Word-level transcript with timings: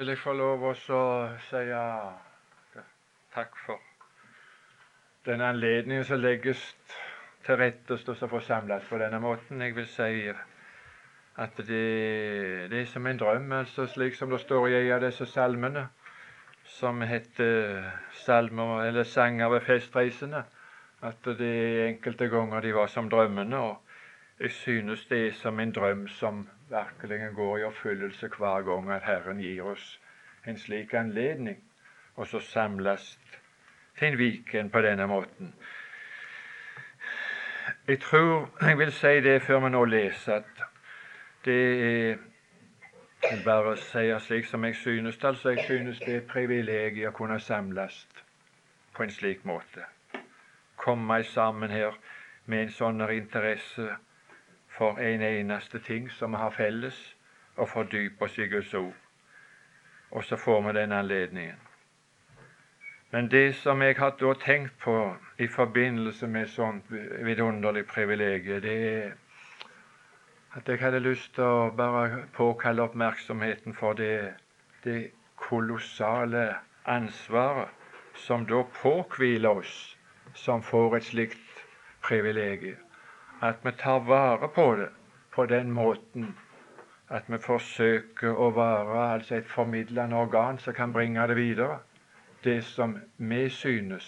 vil 0.00 0.08
jeg 0.08 0.18
få 0.18 0.32
lov 0.32 0.62
å 0.64 0.74
si 1.44 1.58
takk 3.34 3.56
for 3.66 3.82
den 5.28 5.42
anledningen 5.44 6.06
som 6.08 6.22
legges 6.22 6.62
til 7.44 7.58
rette 7.60 7.98
og 7.98 8.22
å 8.24 8.28
få 8.30 8.40
samles 8.40 8.86
på 8.88 8.96
denne 9.02 9.18
måten. 9.20 9.60
Jeg 9.60 9.74
vil 9.76 9.88
si 9.92 10.30
at 11.44 11.60
det, 11.68 11.82
det 12.72 12.78
er 12.80 12.88
som 12.88 13.06
en 13.10 13.20
drøm, 13.20 13.52
altså 13.58 13.84
slik 13.92 14.16
som 14.16 14.32
det 14.32 14.40
står 14.40 14.70
i 14.70 14.78
en 14.78 14.94
av 14.96 15.04
disse 15.04 15.26
salmene, 15.28 15.82
som 16.64 17.04
heter 17.04 17.90
salmer, 18.22 18.86
eller 18.86 19.04
sanger 19.04 19.52
ved 19.52 19.66
festreisene, 19.68 20.46
at 21.04 21.28
det 21.36 21.52
enkelte 21.90 22.30
ganger 22.32 22.64
de 22.64 22.72
var 22.72 22.88
som 22.88 23.12
drømmene. 23.12 23.60
og 23.60 24.40
jeg 24.40 24.56
synes 24.62 25.04
det 25.12 25.26
er 25.26 25.36
som 25.36 25.60
en 25.60 25.76
drøm 25.76 26.08
som 26.08 26.46
virkelig 26.70 27.34
går 27.34 27.58
i 27.58 27.64
oppfyllelse 27.64 28.28
hver 28.38 28.62
gang 28.62 28.90
at 28.92 29.02
Herren 29.02 29.40
gir 29.40 29.62
oss 29.64 30.00
en 30.46 30.58
slik 30.58 30.94
anledning, 30.94 31.58
og 32.16 32.26
så 32.26 32.40
samles 32.40 33.18
til 33.98 34.08
en 34.08 34.18
Viken 34.18 34.70
på 34.70 34.80
denne 34.80 35.06
måten. 35.06 35.54
Jeg 37.88 38.00
tror 38.00 38.50
jeg 38.60 38.78
vil 38.78 38.92
si 38.92 39.20
det 39.20 39.42
før 39.42 39.60
vi 39.60 39.70
nå 39.70 39.84
leser, 39.84 40.34
at 40.34 40.62
det 41.44 41.62
er 41.84 42.16
jeg 43.22 43.42
bare 43.44 43.76
si 43.76 44.26
slik 44.26 44.46
som 44.46 44.64
jeg 44.64 44.76
synes. 44.76 45.24
Altså, 45.24 45.50
jeg 45.50 45.64
synes 45.64 45.98
det 45.98 46.14
er 46.14 46.18
et 46.18 46.26
privilegium 46.26 47.12
å 47.12 47.16
kunne 47.16 47.40
samles 47.40 48.06
på 48.96 49.02
en 49.02 49.10
slik 49.10 49.44
måte. 49.44 49.84
Komme 50.76 51.22
sammen 51.24 51.70
her 51.70 51.98
med 52.46 52.62
en 52.62 52.72
sånn 52.72 53.04
interesse 53.10 53.96
for 54.80 54.98
en 54.98 55.22
eneste 55.22 55.78
ting 55.78 56.10
som 56.10 56.32
vi 56.32 56.36
har 56.36 56.50
felles, 56.50 57.16
og 57.56 57.68
fordype 57.68 58.24
oss 58.24 58.38
i 58.38 58.46
Guds 58.48 58.74
ord. 58.74 58.94
Og 60.10 60.24
så 60.24 60.36
får 60.36 60.60
vi 60.62 60.72
den 60.78 60.92
anledningen. 60.92 61.58
Men 63.10 63.30
det 63.30 63.54
som 63.54 63.82
jeg 63.82 63.96
har 63.98 64.16
da 64.20 64.32
tenkt 64.32 64.78
på 64.80 65.16
i 65.38 65.46
forbindelse 65.46 66.26
med 66.26 66.46
sånt 66.46 66.84
vidunderlig 67.24 67.86
privilegium, 67.86 68.62
det 68.62 68.78
er 68.94 69.12
at 70.56 70.68
jeg 70.68 70.80
hadde 70.80 71.04
lyst 71.04 71.34
til 71.34 71.44
å 71.44 71.70
bare 71.76 72.24
påkalle 72.32 72.82
oppmerksomheten 72.82 73.74
for 73.74 73.92
det, 73.92 74.32
det 74.84 75.10
kolossale 75.36 76.54
ansvaret 76.84 77.68
som 78.14 78.46
da 78.46 78.64
påhviler 78.82 79.60
oss 79.60 79.96
som 80.34 80.62
får 80.62 80.96
et 80.96 81.10
slikt 81.12 81.66
privilegium 82.02 82.89
at 83.40 83.64
vi 83.64 83.72
tar 83.72 84.00
vare 84.00 84.48
på 84.48 84.74
det 84.76 84.88
på 85.34 85.46
den 85.46 85.70
måten 85.72 86.34
at 87.10 87.26
vi 87.26 87.38
forsøker 87.42 88.36
å 88.38 88.50
være 88.54 88.98
altså 89.14 89.34
et 89.40 89.48
formidlende 89.50 90.16
organ 90.16 90.58
som 90.62 90.74
kan 90.74 90.92
bringe 90.92 91.26
det 91.26 91.36
videre. 91.36 91.78
Det 92.44 92.60
som 92.64 92.98
vi 93.16 93.48
synes 93.50 94.06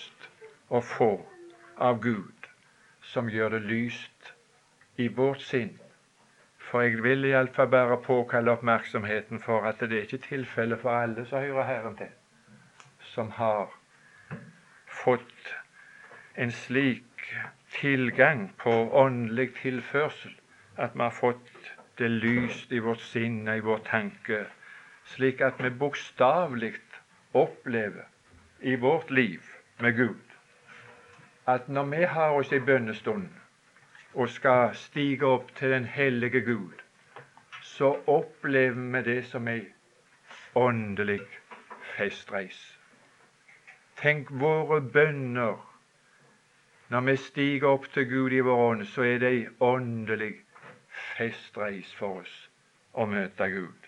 å 0.70 0.80
få 0.80 1.10
av 1.76 1.98
Gud, 2.00 2.46
som 3.02 3.28
gjør 3.28 3.56
det 3.56 3.62
lyst 3.66 4.32
i 4.96 5.08
vårt 5.08 5.42
sinn. 5.42 5.74
For 6.58 6.86
jeg 6.86 7.02
vil 7.02 7.26
iallfall 7.28 7.68
bare 7.72 7.98
påkalle 8.04 8.54
oppmerksomheten 8.54 9.42
for 9.42 9.66
at 9.68 9.82
det 9.82 9.98
er 9.98 10.06
ikke 10.06 10.22
tilfellet 10.28 10.80
for 10.80 10.94
alle 10.94 11.26
som 11.26 11.42
hører 11.42 11.68
Herren 11.68 11.98
til, 11.98 12.12
som 13.12 13.34
har 13.36 13.74
fått 15.02 15.52
en 16.38 16.54
slik 16.54 17.34
tilgang 17.74 18.50
på 18.58 18.72
åndelig 19.02 19.54
tilførsel, 19.62 20.34
at 20.76 20.94
vi 20.94 21.02
har 21.02 21.16
fått 21.20 21.72
det 21.98 22.10
lyst 22.10 22.72
i 22.72 22.78
vårt 22.78 23.04
sinn 23.04 23.46
og 23.48 23.56
i 23.56 23.66
vår 23.68 23.86
tanke, 23.88 24.44
slik 25.14 25.40
at 25.40 25.60
vi 25.62 25.70
bokstavelig 25.70 26.74
opplever 27.34 28.08
i 28.60 28.76
vårt 28.76 29.10
liv 29.10 29.40
med 29.80 29.96
Gud 29.96 30.32
at 31.46 31.68
når 31.68 31.84
vi 31.84 32.04
har 32.04 32.30
oss 32.30 32.52
i 32.52 32.58
bønnestund 32.58 33.28
og 34.14 34.28
skal 34.28 34.74
stige 34.74 35.26
opp 35.26 35.54
til 35.56 35.70
den 35.70 35.84
hellige 35.84 36.40
Gud, 36.40 36.82
så 37.62 37.96
opplever 38.06 38.92
vi 38.92 39.02
det 39.02 39.24
som 39.26 39.48
ei 39.48 39.64
åndelig 40.54 41.20
festreis. 41.96 42.60
Tenk 43.96 44.30
våre 44.30 44.80
bønner 44.80 45.58
når 46.92 47.00
vi 47.00 47.16
stiger 47.16 47.68
opp 47.68 47.86
til 47.92 48.04
Gud 48.08 48.32
i 48.36 48.40
vår 48.44 48.58
ånd, 48.70 48.82
så 48.84 49.02
er 49.02 49.18
det 49.18 49.28
ei 49.32 49.44
åndelig 49.64 50.34
festreis 51.16 51.88
for 51.96 52.20
oss 52.20 52.32
å 52.92 53.06
møte 53.08 53.46
Gud. 53.48 53.86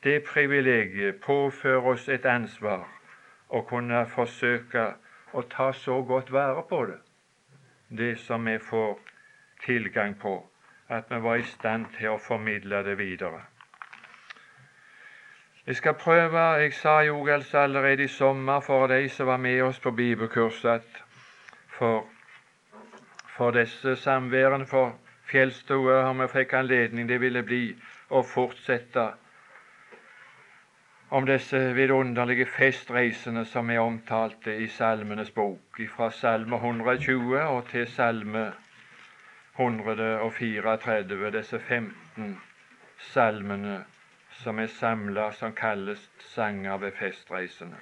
Det 0.00 0.22
privilegiet 0.24 1.18
påfører 1.20 1.88
oss 1.92 2.06
et 2.08 2.24
ansvar 2.24 2.86
å 3.52 3.60
kunne 3.68 4.06
forsøke 4.08 4.84
å 5.36 5.42
ta 5.52 5.66
så 5.76 5.98
godt 6.08 6.32
vare 6.32 6.62
på 6.70 6.78
det, 6.88 6.96
det 7.98 8.14
som 8.22 8.48
vi 8.48 8.56
får 8.58 8.94
tilgang 9.66 10.14
på, 10.22 10.32
at 10.88 11.12
vi 11.12 11.18
var 11.20 11.42
i 11.42 11.44
stand 11.44 11.90
til 11.98 12.14
å 12.14 12.22
formidle 12.28 12.80
det 12.86 12.94
videre. 12.98 13.42
Jeg 15.66 15.76
skal 15.76 15.94
prøve 15.94 16.46
Jeg 16.62 16.72
sa 16.72 17.02
jo 17.04 17.20
altså 17.28 17.58
allerede 17.66 18.08
i 18.08 18.08
sommer 18.08 18.60
for 18.60 18.86
de 18.86 19.08
som 19.08 19.26
var 19.26 19.36
med 19.36 19.60
oss 19.62 19.78
på 19.80 19.90
bibelkurset, 19.90 20.88
for 21.68 22.08
for 23.40 23.50
disse 23.56 23.96
samværene 23.96 24.66
for 24.68 24.98
fjellstua 25.30 26.02
om 26.10 26.18
vi 26.20 26.26
fikk 26.28 26.50
anledning 26.58 27.06
det 27.08 27.16
ville 27.22 27.40
bli 27.48 27.60
å 28.12 28.20
fortsette 28.20 29.04
om 31.16 31.24
disse 31.24 31.58
vidunderlige 31.78 32.44
festreisene 32.52 33.46
som 33.48 33.70
er 33.72 33.80
omtalte 33.80 34.52
i 34.60 34.66
Salmenes 34.68 35.32
bok, 35.34 35.80
fra 35.94 36.10
Salme 36.12 36.60
120 36.60 37.40
og 37.40 37.64
til 37.72 37.88
Salme 37.88 38.44
134, 39.56 41.30
disse 41.38 41.58
15 41.58 42.36
salmene 43.08 43.78
som 44.42 44.60
er 44.60 44.68
samla 44.76 45.30
som 45.40 45.56
kalles 45.56 46.04
sanger 46.34 46.76
ved 46.84 46.92
festreisene. 47.00 47.80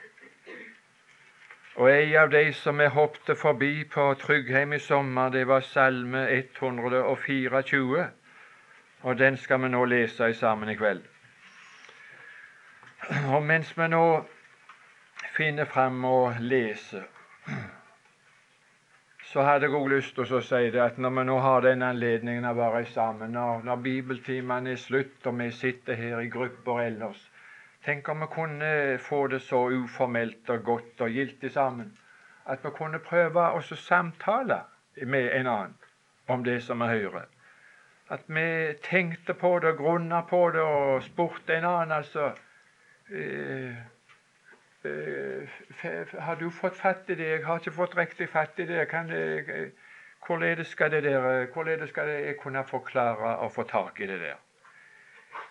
Og 1.79 1.87
ei 1.93 2.17
av 2.19 2.31
de 2.31 2.41
som 2.59 2.81
jeg 2.83 2.91
hoppet 2.91 3.39
forbi 3.39 3.85
på 3.87 4.09
Tryggheim 4.19 4.73
i 4.75 4.81
sommer, 4.83 5.29
det 5.31 5.45
var 5.47 5.61
Salme 5.63 6.25
124. 6.35 8.07
Og 9.07 9.19
den 9.19 9.37
skal 9.39 9.63
vi 9.63 9.71
nå 9.71 9.85
lese 9.87 10.33
sammen 10.35 10.73
i 10.73 10.75
kveld. 10.75 11.05
Og 13.31 13.47
mens 13.47 13.71
vi 13.79 13.87
nå 13.93 14.03
finner 15.37 15.71
fram 15.71 16.03
og 16.05 16.41
leser, 16.43 17.07
så 19.31 19.47
hadde 19.47 19.69
jeg 19.69 19.79
òg 19.79 19.89
lyst 19.93 20.19
til 20.19 20.35
å 20.35 20.43
si 20.43 20.65
det 20.75 20.83
at 20.83 20.99
når 20.99 21.15
vi 21.21 21.29
nå 21.31 21.39
har 21.47 21.63
den 21.63 21.87
anledningen 21.87 22.49
å 22.49 22.57
være 22.59 22.87
sammen, 22.91 23.37
når, 23.39 23.63
når 23.71 23.83
bibeltimene 23.87 24.75
er 24.75 24.83
slutt 24.83 25.31
og 25.31 25.39
vi 25.39 25.53
sitter 25.55 25.95
her 25.95 26.27
i 26.27 26.31
grupper 26.33 26.89
ellers, 26.89 27.28
Tenk 27.89 28.09
om 28.09 28.21
vi 28.21 28.27
kunne 28.27 28.99
få 29.01 29.27
det 29.33 29.39
så 29.41 29.63
uformelt 29.73 30.51
og 30.53 30.65
godt 30.65 31.01
og 31.01 31.11
giltig 31.11 31.51
sammen 31.53 31.95
at 32.49 32.65
vi 32.65 32.71
kunne 32.77 32.99
prøve 33.01 33.45
å 33.57 33.61
samtale 33.65 34.59
med 35.07 35.29
en 35.37 35.47
annen 35.49 35.77
om 36.29 36.43
det 36.45 36.59
som 36.67 36.83
vi 36.85 36.89
hører. 36.91 37.25
At 38.13 38.27
vi 38.29 38.75
tenkte 38.85 39.33
på 39.35 39.55
det 39.65 39.71
og 39.73 39.81
grunna 39.81 40.21
på 40.29 40.41
det 40.53 40.65
og 40.65 41.03
spurte 41.07 41.57
en 41.57 41.69
annen 41.69 41.95
altså 41.97 42.27
eh, 43.09 43.81
eh, 44.85 45.57
Har 46.19 46.37
du 46.41 46.51
fått 46.51 46.77
fatt 46.77 47.09
i 47.09 47.15
det? 47.15 47.31
Jeg 47.31 47.47
har 47.47 47.61
ikke 47.61 47.77
fått 47.79 47.97
riktig 47.97 48.29
fatt 48.29 48.61
i 48.61 48.67
det. 48.69 48.85
Kan 48.89 49.09
jeg, 49.09 49.73
hvordan 50.27 50.65
skal 50.65 50.91
det 50.91 51.03
der, 51.09 51.47
hvordan 51.55 51.89
skal 51.89 52.09
jeg 52.09 52.37
kunne 52.43 52.65
forklare 52.65 53.37
og 53.39 53.53
få 53.53 53.63
tak 53.63 54.01
i 54.01 54.07
det 54.13 54.21
der? 54.21 54.37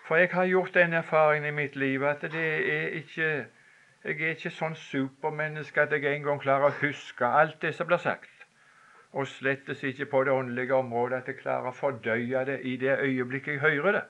For 0.08 0.16
jeg 0.16 0.28
har 0.32 0.46
gjort 0.48 0.74
den 0.74 0.92
erfaringen 0.92 1.48
i 1.48 1.56
mitt 1.56 1.74
liv 1.76 2.02
at 2.08 2.22
det 2.32 2.44
er 2.74 2.86
ikke 2.96 3.26
jeg 4.04 4.22
er 4.22 4.30
ikke 4.30 4.50
sånn 4.54 4.76
supermenneske 4.78 5.82
at 5.82 5.92
jeg 5.92 6.06
en 6.08 6.22
gang 6.24 6.38
klarer 6.40 6.70
å 6.70 6.76
huske 6.78 7.26
alt 7.26 7.58
det 7.60 7.74
som 7.76 7.90
blir 7.90 8.00
sagt. 8.00 8.30
Og 9.12 9.28
slettes 9.28 9.82
ikke 9.84 10.06
på 10.08 10.22
det 10.24 10.32
åndelige 10.32 10.78
området 10.78 11.18
at 11.18 11.28
jeg 11.28 11.40
klarer 11.42 11.68
å 11.68 11.76
fordøye 11.76 12.44
det 12.48 12.56
i 12.64 12.76
det 12.80 12.94
øyeblikket 13.04 13.58
jeg 13.58 13.60
hører 13.66 13.98
det. 13.98 14.04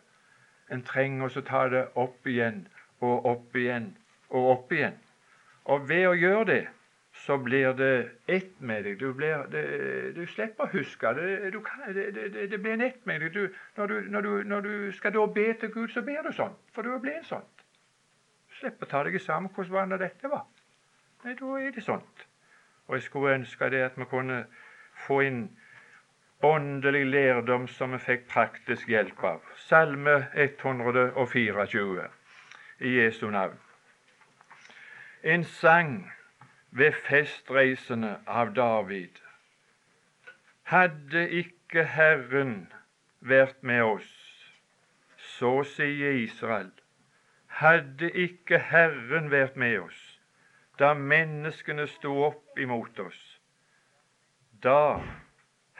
En 0.71 0.85
trenger 0.87 1.35
å 1.41 1.45
ta 1.51 1.65
det 1.73 1.85
opp 1.99 2.31
igjen 2.31 2.67
og 3.01 3.27
opp 3.33 3.57
igjen 3.57 3.91
og 4.31 4.51
opp 4.53 4.73
igjen. 4.79 4.95
Og 5.65 5.89
ved 5.89 6.07
å 6.13 6.15
gjøre 6.15 6.47
det 6.53 6.63
så 7.19 7.37
blir 7.37 7.73
det 7.73 8.11
ett 8.29 8.61
med 8.61 8.85
deg. 8.85 9.01
Du, 9.01 9.13
blir, 9.13 9.47
det, 9.53 9.63
du 10.17 10.27
slipper 10.27 10.69
å 10.69 10.73
huske. 10.73 11.13
Det, 11.19 11.53
kan, 11.67 11.83
det, 11.95 12.47
det 12.51 12.61
blir 12.63 12.77
en 12.77 12.85
ett 12.87 13.07
med 13.07 13.21
deg. 13.21 13.35
Du, 13.35 13.55
når, 13.77 13.95
når, 14.09 14.29
når, 14.45 14.61
du, 14.61 14.93
skal 14.93 15.15
da 15.15 15.27
be 15.27 15.53
til 15.61 15.73
Gud, 15.75 15.89
så 15.93 16.03
ber 16.07 16.23
du 16.23 16.33
sånn, 16.37 16.55
for 16.75 16.87
du 16.87 16.95
er 16.95 17.03
blitt 17.03 17.27
sånn. 17.27 17.47
Du 18.49 18.61
slipper 18.61 18.87
å 18.87 18.91
ta 18.93 19.05
deg 19.07 19.21
sammen 19.23 19.51
hvordan 19.55 19.75
var 19.75 19.93
det 19.93 20.01
dette 20.07 20.31
var. 20.31 20.47
Nei, 21.25 21.35
da 21.39 21.55
er 21.59 21.75
det 21.75 21.85
sånt. 21.85 22.27
Og 22.87 22.97
jeg 22.97 23.09
skulle 23.09 23.35
ønske 23.41 23.71
det 23.75 23.83
at 23.91 23.99
vi 23.99 24.07
kunne 24.09 24.45
få 25.07 25.21
inn 25.27 25.49
åndelig 26.47 27.03
lærdom 27.11 27.67
som 27.69 27.93
vi 27.93 27.99
fikk 27.99 28.29
praktisk 28.31 28.89
hjelp 28.89 29.25
av. 29.27 29.43
Salme 29.67 30.21
124 30.39 32.07
i 32.79 32.95
Jesu 33.01 33.27
navn. 33.31 33.59
en 35.23 35.45
sang 35.45 36.13
ved 36.71 36.93
festreisene 36.93 38.19
av 38.27 38.55
David. 38.55 39.23
Hadde 40.63 41.25
ikke 41.31 41.85
Herren 41.85 42.73
vært 43.21 43.63
med 43.63 43.83
oss, 43.83 44.13
så 45.39 45.63
sier 45.65 46.21
Israel, 46.23 46.71
hadde 47.63 48.11
ikke 48.13 48.61
Herren 48.71 49.31
vært 49.33 49.57
med 49.57 49.81
oss 49.87 50.05
da 50.79 50.93
menneskene 50.95 51.89
sto 51.91 52.13
opp 52.29 52.59
imot 52.63 53.01
oss, 53.03 53.19
da 54.63 55.03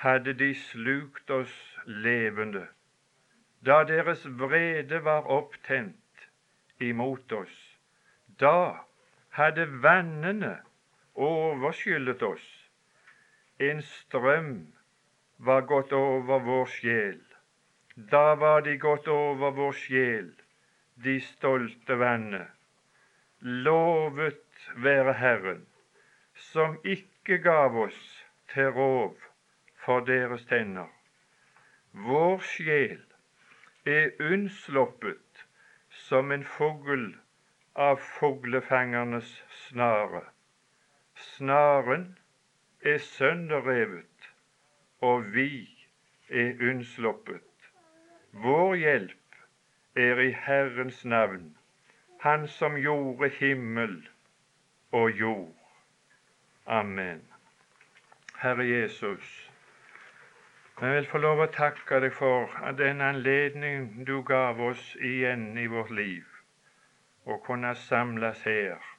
hadde 0.03 0.35
de 0.41 0.51
slukt 0.59 1.31
oss 1.31 1.55
levende. 1.87 2.67
Da 3.63 3.83
deres 3.87 4.25
vrede 4.41 5.01
var 5.05 5.27
opptent 5.31 6.27
imot 6.83 7.33
oss, 7.33 7.55
da 8.43 8.87
hadde 9.39 9.67
vannene 9.83 10.57
overskyllet 11.19 12.23
oss. 12.23 12.47
En 13.59 13.83
strøm 13.83 14.53
var 15.37 15.65
gått 15.71 15.93
over 15.93 16.45
vår 16.47 16.67
sjel. 16.67 17.23
Da 18.11 18.35
var 18.35 18.63
de 18.63 18.77
gått 18.79 19.09
over 19.11 19.51
vår 19.57 19.73
sjel, 19.75 20.29
de 20.95 21.17
stolte 21.21 21.99
vannet. 21.99 22.55
Lovet 23.41 24.71
være 24.77 25.15
Herren, 25.19 25.67
som 26.35 26.79
ikke 26.85 27.39
gav 27.43 27.77
oss 27.87 28.01
til 28.55 28.71
rov 28.79 29.15
for 29.85 30.07
deres 30.07 30.47
tenner. 30.47 30.91
Vår 31.93 32.43
sjel 32.47 33.03
er 33.87 34.15
unnsluppet 34.23 35.45
som 36.07 36.33
en 36.35 36.45
fugl 36.45 37.07
av 37.75 38.03
fuglefangernes 38.03 39.31
snare. 39.67 40.25
Snaren 41.19 42.19
er 42.83 42.99
sønderrevet 42.99 44.09
og 45.01 45.35
vi 45.35 45.69
er 46.31 46.71
unnsluppet. 46.71 47.43
Vår 48.33 48.75
hjelp 48.75 49.37
er 49.97 50.21
i 50.21 50.31
Herrens 50.33 51.05
navn, 51.05 51.57
Han 52.21 52.49
som 52.49 52.75
gjorde 52.75 53.29
himmel 53.29 54.09
og 54.93 55.11
jord. 55.11 55.55
Amen. 56.67 57.23
Herre 58.39 58.67
Jesus, 58.67 59.53
jeg 60.81 60.95
vil 60.95 61.07
få 61.07 61.19
lov 61.19 61.41
å 61.41 61.47
takke 61.55 62.01
deg 62.03 62.13
for 62.13 62.51
den 62.79 63.01
anledning 63.01 64.05
du 64.07 64.23
gav 64.23 64.61
oss 64.61 64.97
igjen 64.97 65.59
i 65.59 65.67
vårt 65.67 65.91
liv, 65.91 66.27
å 67.25 67.39
kunne 67.47 67.75
samles 67.75 68.43
her 68.43 68.98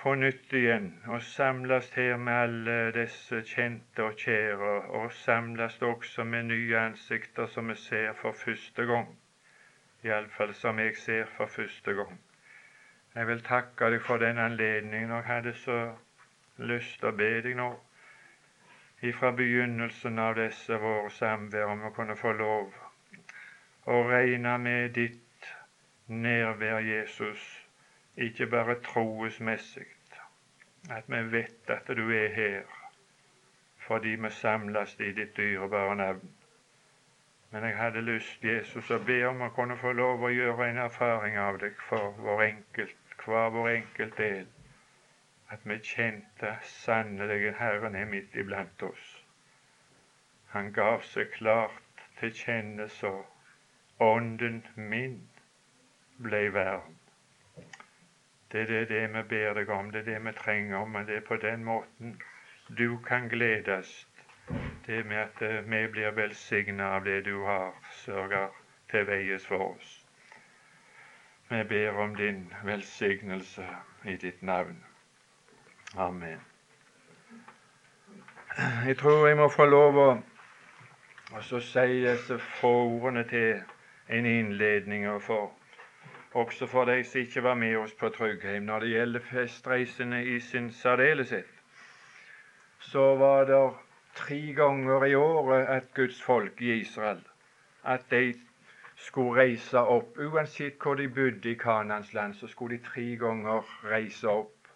på 0.00 0.14
nytt 0.16 0.52
igjen 0.56 0.86
og 1.12 1.22
samles 1.22 1.90
her 1.92 2.16
med 2.16 2.38
alle 2.42 2.76
disse 2.96 3.42
kjente 3.44 4.04
og 4.06 4.16
kjære, 4.16 4.70
og 4.96 5.12
samles 5.12 5.76
også 5.82 6.24
med 6.24 6.48
nye 6.48 6.78
ansikter 6.78 7.46
som 7.46 7.68
vi 7.68 7.76
ser 7.76 8.12
for 8.22 8.32
første 8.32 8.86
gang. 8.88 9.10
Iallfall 10.04 10.54
som 10.54 10.78
jeg 10.80 10.96
ser 10.96 11.28
for 11.36 11.46
første 11.46 11.94
gang. 11.94 12.16
Jeg 13.14 13.26
vil 13.26 13.44
takke 13.44 13.90
deg 13.92 14.02
for 14.06 14.16
den 14.16 14.38
anledningen, 14.38 15.10
og 15.10 15.24
hadde 15.24 15.52
så 15.52 15.78
lyst 16.56 17.00
til 17.00 17.12
å 17.12 17.16
be 17.20 17.30
deg 17.44 17.60
nå 17.60 17.70
ifra 19.02 19.34
begynnelsen 19.36 20.18
av 20.18 20.36
disse 20.40 20.80
våre 20.80 21.10
samvær 21.12 21.74
om 21.74 21.88
å 21.88 21.94
kunne 21.96 22.16
få 22.16 22.32
lov 22.40 22.72
å 23.84 24.02
regne 24.08 24.56
med 24.58 24.94
ditt 24.96 25.48
nærvær, 26.08 26.80
Jesus, 26.84 27.59
ikke 28.20 28.46
bare 28.46 28.76
troesmessig, 28.84 29.86
at 30.90 31.08
vi 31.08 31.22
vet 31.32 31.72
at 31.72 31.88
du 31.96 32.10
er 32.10 32.28
her 32.34 32.76
fordi 33.90 34.08
vi 34.08 34.30
samles 34.30 34.92
i 35.00 35.12
ditt 35.12 35.36
dyrebare 35.36 35.96
navn. 35.96 36.30
Men 37.50 37.64
jeg 37.64 37.76
hadde 37.76 38.02
lyst, 38.06 38.44
Jesus, 38.44 38.90
å 38.94 38.98
be 39.06 39.16
om 39.26 39.40
å 39.42 39.48
kunne 39.56 39.74
få 39.80 39.90
lov 39.98 40.22
å 40.22 40.30
gjøre 40.30 40.68
en 40.70 40.78
erfaring 40.84 41.38
av 41.42 41.58
deg 41.58 41.80
for 41.88 42.12
vår 42.22 42.44
enkelt, 42.44 43.16
hver 43.24 43.50
vår 43.56 43.70
enkelt 43.72 44.14
del. 44.22 44.46
At 45.50 45.66
vi 45.66 45.80
kjente 45.82 46.52
sannelig 46.76 47.56
Herren 47.58 47.98
er 47.98 48.06
midt 48.12 48.38
iblant 48.38 48.86
oss. 48.86 49.08
Han 50.54 50.70
gav 50.78 51.02
seg 51.10 51.34
klart 51.34 52.06
til 52.20 52.30
kjenne 52.44 52.86
så 53.00 53.16
ånden 53.98 54.62
min 54.76 55.18
ble 56.22 56.46
vern. 56.54 56.99
Det 58.52 58.60
er 58.70 58.84
det, 58.84 59.14
vi 59.14 59.22
ber 59.28 59.54
deg 59.54 59.68
om, 59.68 59.90
det 59.90 60.00
er 60.00 60.04
det 60.04 60.24
vi 60.24 60.32
trenger, 60.32 60.84
men 60.84 61.06
det 61.06 61.16
er 61.16 61.20
på 61.20 61.36
den 61.36 61.64
måten 61.64 62.20
du 62.78 62.98
kan 63.06 63.28
gledes. 63.28 64.06
Det 64.86 65.06
med 65.06 65.16
at 65.16 65.42
eh, 65.42 65.70
vi 65.70 65.86
blir 65.86 66.10
velsigna 66.10 66.84
av 66.96 67.04
det 67.04 67.24
du 67.24 67.44
har 67.44 67.74
sørger 67.92 68.48
til 68.90 69.06
veies 69.06 69.46
for 69.46 69.74
oss. 69.74 70.06
Vi 71.50 71.62
ber 71.64 71.90
om 71.90 72.16
din 72.16 72.52
velsignelse 72.64 73.66
i 74.04 74.16
ditt 74.16 74.42
navn. 74.42 74.84
Amen. 75.96 76.40
Jeg 78.86 78.96
tror 78.96 79.26
jeg 79.26 79.36
må 79.36 79.48
få 79.48 79.64
lov 79.64 79.98
å 79.98 80.10
og 81.32 81.44
så 81.44 81.60
si 81.60 82.00
disse 82.02 82.38
få 82.38 82.70
ordene 82.70 83.22
til 83.28 83.60
en 84.08 84.26
innledning. 84.26 85.22
for 85.22 85.52
også 86.34 86.66
for 86.66 86.84
de 86.84 87.04
som 87.04 87.20
ikke 87.20 87.42
var 87.42 87.54
med 87.54 87.76
oss 87.76 87.94
på 87.94 88.08
Tryggheim. 88.08 88.62
Når 88.62 88.80
det 88.80 88.88
gjelder 88.88 89.20
festreisene 89.20 90.24
i 90.24 90.40
sin 90.40 90.72
særdeleshet, 90.72 91.50
så 92.78 93.16
var 93.16 93.44
det 93.44 93.72
tre 94.14 94.52
ganger 94.56 95.04
i 95.04 95.14
året 95.14 95.66
at 95.66 95.94
Guds 95.94 96.22
folk 96.22 96.60
i 96.60 96.72
Israel 96.80 97.20
at 97.84 98.10
de 98.10 98.34
skulle 98.96 99.40
reise 99.42 99.78
opp. 99.78 100.18
Uansett 100.18 100.82
hvor 100.82 100.94
de 100.94 101.08
bodde 101.08 101.50
i 101.50 101.54
Kanans 101.54 102.12
land, 102.14 102.34
så 102.34 102.46
skulle 102.46 102.78
de 102.78 102.84
tre 102.84 103.16
ganger 103.16 103.64
reise 103.84 104.28
opp 104.28 104.68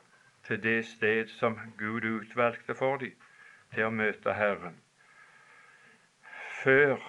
til 0.47 0.63
det 0.63 0.85
sted 0.87 1.29
som 1.29 1.59
Gud 1.79 2.05
utvalgte 2.05 2.75
for 2.75 2.97
dem, 2.97 3.13
til 3.75 3.89
å 3.89 3.91
møte 3.91 4.33
Herren. 4.33 4.81
Før 6.63 7.01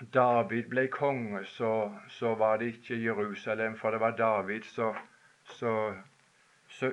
David 0.00 0.68
ble 0.70 0.88
konge, 0.88 1.44
så, 1.44 1.92
så, 2.08 2.34
var 2.34 2.56
det 2.56 2.66
ikke 2.66 3.02
Jerusalem, 3.04 3.76
for 3.76 3.90
det 3.90 4.00
var 4.00 4.10
David 4.16 4.62
som 4.62 4.94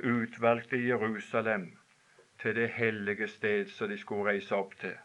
utvalgte 0.03 0.87
Jerusalem 0.87 1.77
til 2.41 2.55
det 2.55 2.69
hellige 2.69 3.27
sted 3.27 3.67
som 3.67 3.89
de 3.89 3.97
skulle 3.97 4.31
reise 4.31 4.55
opp 4.55 4.75
til. 4.79 4.97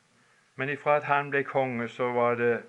Men 0.56 0.68
ifra 0.68 0.96
at 0.96 1.04
han 1.04 1.30
ble 1.30 1.44
konge, 1.44 1.88
så 1.88 2.12
var 2.12 2.34
det 2.34 2.62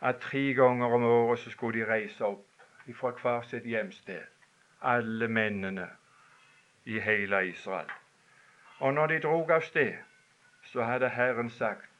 at 0.00 0.20
tre 0.20 0.52
ganger 0.54 0.86
om 0.86 1.02
året 1.02 1.38
så 1.38 1.50
skulle 1.50 1.80
de 1.80 1.92
reise 1.92 2.24
opp 2.24 2.46
ifra 2.86 3.10
hver 3.22 3.42
sitt 3.42 3.64
hjemsted, 3.64 4.22
alle 4.82 5.28
mennene 5.28 5.88
i 6.84 7.00
hele 7.00 7.48
Israel. 7.48 7.88
Og 8.78 8.94
når 8.94 9.06
de 9.06 9.20
drog 9.20 9.50
av 9.50 9.60
sted, 9.60 9.94
så 10.62 10.82
hadde 10.82 11.08
Herren 11.08 11.50
sagt 11.50 11.90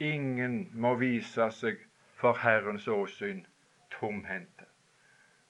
ingen 0.00 0.70
må 0.74 0.94
vise 0.94 1.50
seg 1.50 1.85
for 2.16 2.32
Herrens 2.32 2.88
åsyn 2.88 3.46
tomhendte. 3.90 4.64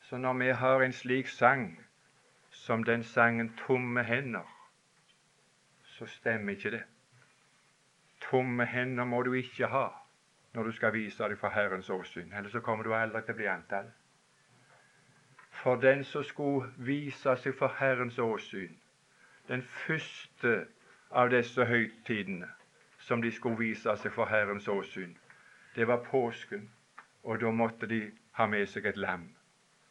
Så 0.01 0.17
når 0.17 0.33
vi 0.33 0.49
har 0.49 0.83
en 0.83 0.93
slik 0.93 1.29
sang 1.29 1.81
som 2.51 2.85
den 2.85 3.03
sangen 3.03 3.49
'Tomme 3.57 4.03
hender', 4.03 4.53
så 5.83 6.07
stemmer 6.07 6.53
ikke 6.53 6.71
det. 6.71 6.83
Tomme 8.21 8.67
hender 8.67 9.05
må 9.05 9.23
du 9.23 9.33
ikke 9.33 9.67
ha 9.67 9.89
når 10.55 10.63
du 10.63 10.73
skal 10.73 10.93
vise 10.93 11.29
deg 11.29 11.39
for 11.39 11.49
Herrens 11.49 11.91
åsyn, 11.91 12.33
ellers 12.33 12.53
så 12.53 12.61
kommer 12.61 12.85
du 12.85 12.95
aldri 12.95 13.21
til 13.23 13.35
å 13.35 13.37
bli 13.37 13.47
antall. 13.47 13.91
For 15.51 15.77
den 15.77 16.05
som 16.05 16.25
skulle 16.25 16.71
vise 16.77 17.37
seg 17.37 17.55
for 17.59 17.69
Herrens 17.79 18.19
åsyn, 18.19 18.79
den 19.49 19.63
første 19.63 20.67
av 21.11 21.31
disse 21.31 21.65
høytidene 21.65 22.49
som 22.99 23.23
de 23.23 23.33
skulle 23.33 23.59
vise 23.59 23.97
seg 23.97 24.13
for 24.13 24.27
Herrens 24.33 24.69
åsyn, 24.69 25.17
det 25.77 25.89
var 25.89 26.05
påsken, 26.11 26.71
og 27.23 27.41
da 27.41 27.51
måtte 27.51 27.87
de 27.87 28.01
ha 28.33 28.47
med 28.47 28.67
seg 28.67 28.87
et 28.87 28.97
lam. 28.97 29.29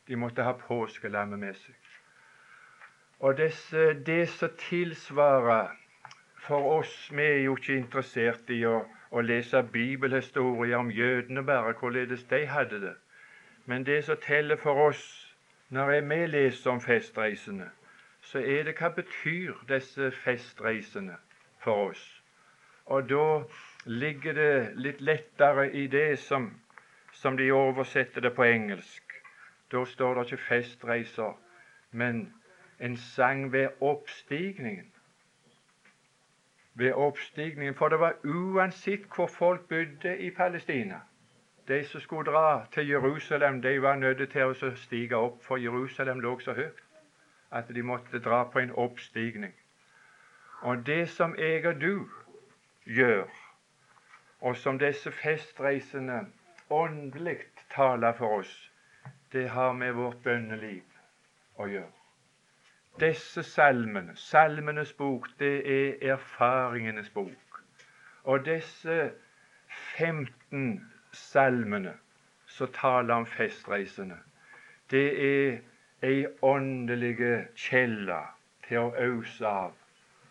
De 0.08 0.15
måtte 0.15 0.44
ha 0.44 0.54
påskelammet 0.58 1.39
med 1.39 1.54
seg. 1.54 1.75
Og 3.20 3.38
desse, 3.38 3.94
det 4.06 4.30
som 4.30 4.50
tilsvarer 4.60 5.72
for 6.46 6.77
oss 6.77 7.12
Vi 7.12 7.24
er 7.24 7.39
jo 7.44 7.56
ikke 7.56 7.77
interessert 7.77 8.50
i 8.54 8.60
å, 8.65 8.84
å 9.12 9.22
lese 9.22 9.63
bibelhistorier 9.63 10.77
om 10.77 10.92
jødene 10.92 11.44
bare, 11.44 11.74
hvorledes 11.80 12.24
de 12.30 12.46
hadde 12.46 12.82
det. 12.82 12.96
Men 13.65 13.86
det 13.86 14.04
som 14.06 14.18
teller 14.22 14.56
for 14.62 14.89
oss 14.89 15.06
når 15.70 16.01
vi 16.01 16.25
leser 16.27 16.72
om 16.72 16.82
festreisene, 16.82 17.70
så 18.22 18.39
er 18.39 18.63
det 18.63 18.75
hva 18.77 18.92
betyr 18.94 19.58
disse 19.70 20.12
festreisene 20.12 21.18
for 21.63 21.89
oss. 21.89 22.04
Og 22.86 23.10
da 23.10 23.44
ligger 23.86 24.34
det 24.34 24.75
litt 24.75 25.01
lettere 25.01 25.70
i 25.72 25.88
det 25.88 26.20
som, 26.20 26.50
som 27.13 27.38
de 27.38 27.51
oversetter 27.54 28.22
det 28.22 28.34
på 28.36 28.44
engelsk. 28.44 29.04
Da 29.72 29.86
står 29.86 30.13
det 30.13 30.32
ikke 30.32 30.44
'festreiser', 30.44 31.38
men 31.92 32.34
en 32.80 32.98
sang 32.98 33.51
ved 33.51 33.68
oppstigningen. 33.82 34.92
Ved 36.74 36.94
oppstigningen, 36.94 37.75
For 37.75 37.89
det 37.89 38.00
var 38.00 38.15
uansett 38.24 39.06
hvor 39.15 39.27
folk 39.27 39.70
bodde 39.70 40.18
i 40.18 40.30
Palestina 40.30 41.00
De 41.68 41.84
som 41.84 42.01
skulle 42.01 42.32
dra 42.32 42.65
til 42.74 42.88
Jerusalem, 42.88 43.62
de 43.62 43.82
var 43.82 43.96
nødt 43.96 44.32
til 44.32 44.42
å 44.42 44.75
stige 44.75 45.15
opp, 45.15 45.44
for 45.44 45.58
Jerusalem 45.58 46.20
lå 46.20 46.39
så 46.39 46.54
høyt 46.54 46.84
at 47.51 47.68
de 47.75 47.82
måtte 47.82 48.20
dra 48.20 48.44
på 48.44 48.60
en 48.60 48.72
oppstigning. 48.72 49.54
Og 50.62 50.86
det 50.86 51.10
som 51.10 51.36
jeg 51.38 51.65
og 51.65 51.82
du 51.82 52.10
gjør, 52.86 53.45
og 54.46 54.58
som 54.58 54.80
disse 54.80 55.12
festreisende 55.12 56.20
åndelig 56.70 57.38
taler 57.74 58.14
for 58.14 58.40
oss, 58.40 58.72
det 59.34 59.50
har 59.50 59.72
med 59.74 59.96
vårt 59.98 60.20
bønneliv 60.24 60.84
å 61.58 61.66
gjøre. 61.66 61.90
Disse 63.02 63.42
salmene, 63.44 64.14
Salmenes 64.16 64.92
bok, 64.94 65.25
det 65.40 65.56
er 65.78 66.12
erfaringenes 66.14 67.10
bok. 67.10 67.58
Og 68.24 68.46
disse 68.46 69.10
15 69.98 70.86
salmene 71.12 71.96
som 72.46 72.70
taler 72.78 73.16
om 73.16 73.25
festreisende, 73.25 74.20
det 74.94 75.08
er 75.32 75.58
ei 76.06 76.22
åndelig 76.46 77.18
kjelle 77.58 78.22
til 78.70 78.84
å 78.84 78.94
ause 79.10 79.50
av, 79.50 79.74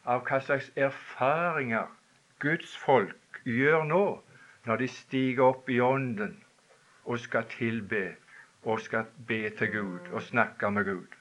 av 0.07 0.23
hva 0.31 0.41
slags 0.41 0.71
erfaringer 0.79 1.91
Guds 2.39 2.79
folk 2.79 3.19
gjør 3.45 3.85
nå 3.85 4.05
når 4.65 4.77
de 4.77 4.89
stiger 4.89 5.45
opp 5.45 5.69
i 5.69 5.81
ånden 5.81 6.37
og 7.05 7.19
skal 7.21 7.45
tilbe 7.53 8.05
og 8.63 8.81
skal 8.81 9.05
be 9.29 9.51
til 9.59 9.73
Gud 9.73 10.13
og 10.13 10.23
snakke 10.23 10.71
med 10.71 10.85
Gud. 10.85 11.19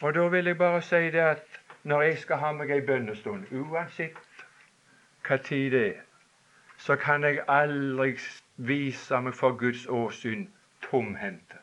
Og 0.00 0.14
da 0.14 0.28
vil 0.28 0.44
jeg 0.44 0.58
bare 0.58 0.82
si 0.82 0.96
det 1.14 1.26
at 1.26 1.60
når 1.82 2.02
jeg 2.02 2.18
skal 2.18 2.36
ha 2.36 2.52
meg 2.52 2.70
ei 2.70 2.80
bønnestund, 2.86 3.50
uansett 3.52 4.46
hva 5.26 5.36
tid 5.36 5.70
det 5.74 5.86
er, 5.86 6.00
så 6.78 6.96
kan 6.96 7.24
jeg 7.24 7.44
aldri 7.48 8.16
vise 8.56 9.20
meg 9.20 9.34
for 9.38 9.54
Guds 9.58 9.86
åsyn 9.86 10.48
tomhendte. 10.82 11.58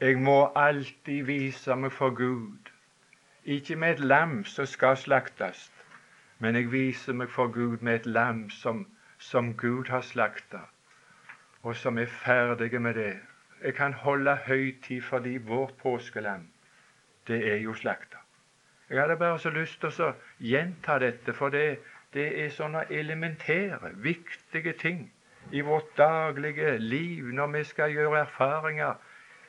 Jeg 0.00 0.18
må 0.18 0.50
alltid 0.58 1.22
vise 1.28 1.76
meg 1.76 1.92
for 1.92 2.10
Gud, 2.10 2.72
ikke 3.44 3.76
med 3.76 3.90
et 3.90 4.00
lam 4.00 4.44
som 4.44 4.66
skal 4.66 4.96
slaktes, 4.96 5.70
men 6.38 6.58
jeg 6.58 6.72
viser 6.72 7.14
meg 7.14 7.30
for 7.30 7.52
Gud 7.54 7.78
med 7.80 7.94
et 8.00 8.06
lam 8.06 8.48
som, 8.50 8.86
som 9.22 9.54
Gud 9.56 9.88
har 9.88 10.00
slakta, 10.00 10.58
og 11.62 11.76
som 11.76 11.98
er 11.98 12.06
ferdige 12.06 12.78
med 12.78 12.94
det. 12.94 13.16
Jeg 13.64 13.74
kan 13.74 13.92
holde 13.92 14.36
høytid 14.46 15.02
fordi 15.02 15.36
vårt 15.36 15.74
påskelam, 15.82 16.48
det 17.26 17.52
er 17.52 17.56
jo 17.56 17.74
slakta. 17.74 18.16
Jeg 18.90 19.00
hadde 19.00 19.16
bare 19.16 19.38
så 19.38 19.50
lyst 19.50 19.80
til 19.80 20.02
å 20.04 20.12
gjenta 20.38 20.98
dette, 20.98 21.32
for 21.32 21.54
det, 21.54 21.78
det 22.14 22.26
er 22.44 22.50
sånne 22.50 22.82
elementære, 22.90 23.92
viktige 24.04 24.72
ting 24.72 25.06
i 25.52 25.60
vårt 25.60 25.96
daglige 25.96 26.78
liv 26.78 27.24
når 27.24 27.46
vi 27.54 27.64
skal 27.64 27.94
gjøre 27.94 28.20
erfaringer. 28.26 28.98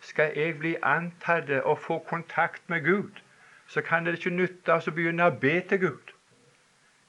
Skal 0.01 0.31
jeg 0.35 0.59
bli 0.59 0.75
antatt 0.83 1.49
og 1.63 1.79
få 1.79 1.99
kontakt 2.07 2.69
med 2.69 2.85
Gud, 2.85 3.19
så 3.67 3.81
kan 3.81 4.05
det 4.05 4.19
ikke 4.19 4.35
nytte 4.37 4.77
å 4.77 4.95
begynne 4.95 5.27
å 5.27 5.35
be 5.41 5.57
til 5.69 5.81
Gud. 5.87 6.13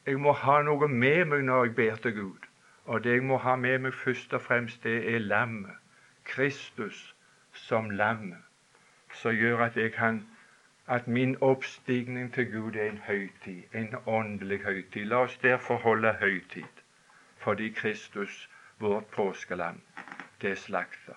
Jeg 0.06 0.18
må 0.20 0.32
ha 0.32 0.58
noe 0.62 0.88
med 0.88 1.24
meg 1.28 1.44
når 1.44 1.64
jeg 1.64 1.74
ber 1.76 2.02
til 2.02 2.16
Gud. 2.18 2.50
Og 2.84 3.04
det 3.04 3.12
jeg 3.12 3.22
må 3.22 3.36
ha 3.36 3.56
med 3.56 3.78
meg 3.78 3.94
først 3.94 4.34
og 4.34 4.42
fremst, 4.42 4.82
det 4.84 5.14
er 5.14 5.18
lammet. 5.18 5.76
Kristus 6.24 7.14
som 7.52 7.90
lam, 7.90 8.34
som 9.12 9.32
gjør 9.32 9.64
at 9.64 9.76
jeg 9.76 9.92
kan 9.92 10.26
at 10.86 11.06
min 11.08 11.36
oppstigning 11.40 12.32
til 12.34 12.52
Gud 12.52 12.76
er 12.76 12.90
en 12.90 12.98
høytid, 13.06 13.62
en 13.74 13.94
åndelig 14.06 14.60
høytid. 14.64 15.04
La 15.04 15.16
oss 15.16 15.38
derfor 15.38 15.76
holde 15.76 16.12
høytid, 16.20 16.82
fordi 17.36 17.68
Kristus, 17.68 18.50
vårt 18.78 19.06
påskeland, 19.06 19.80
det 20.42 20.68
er. 20.68 21.16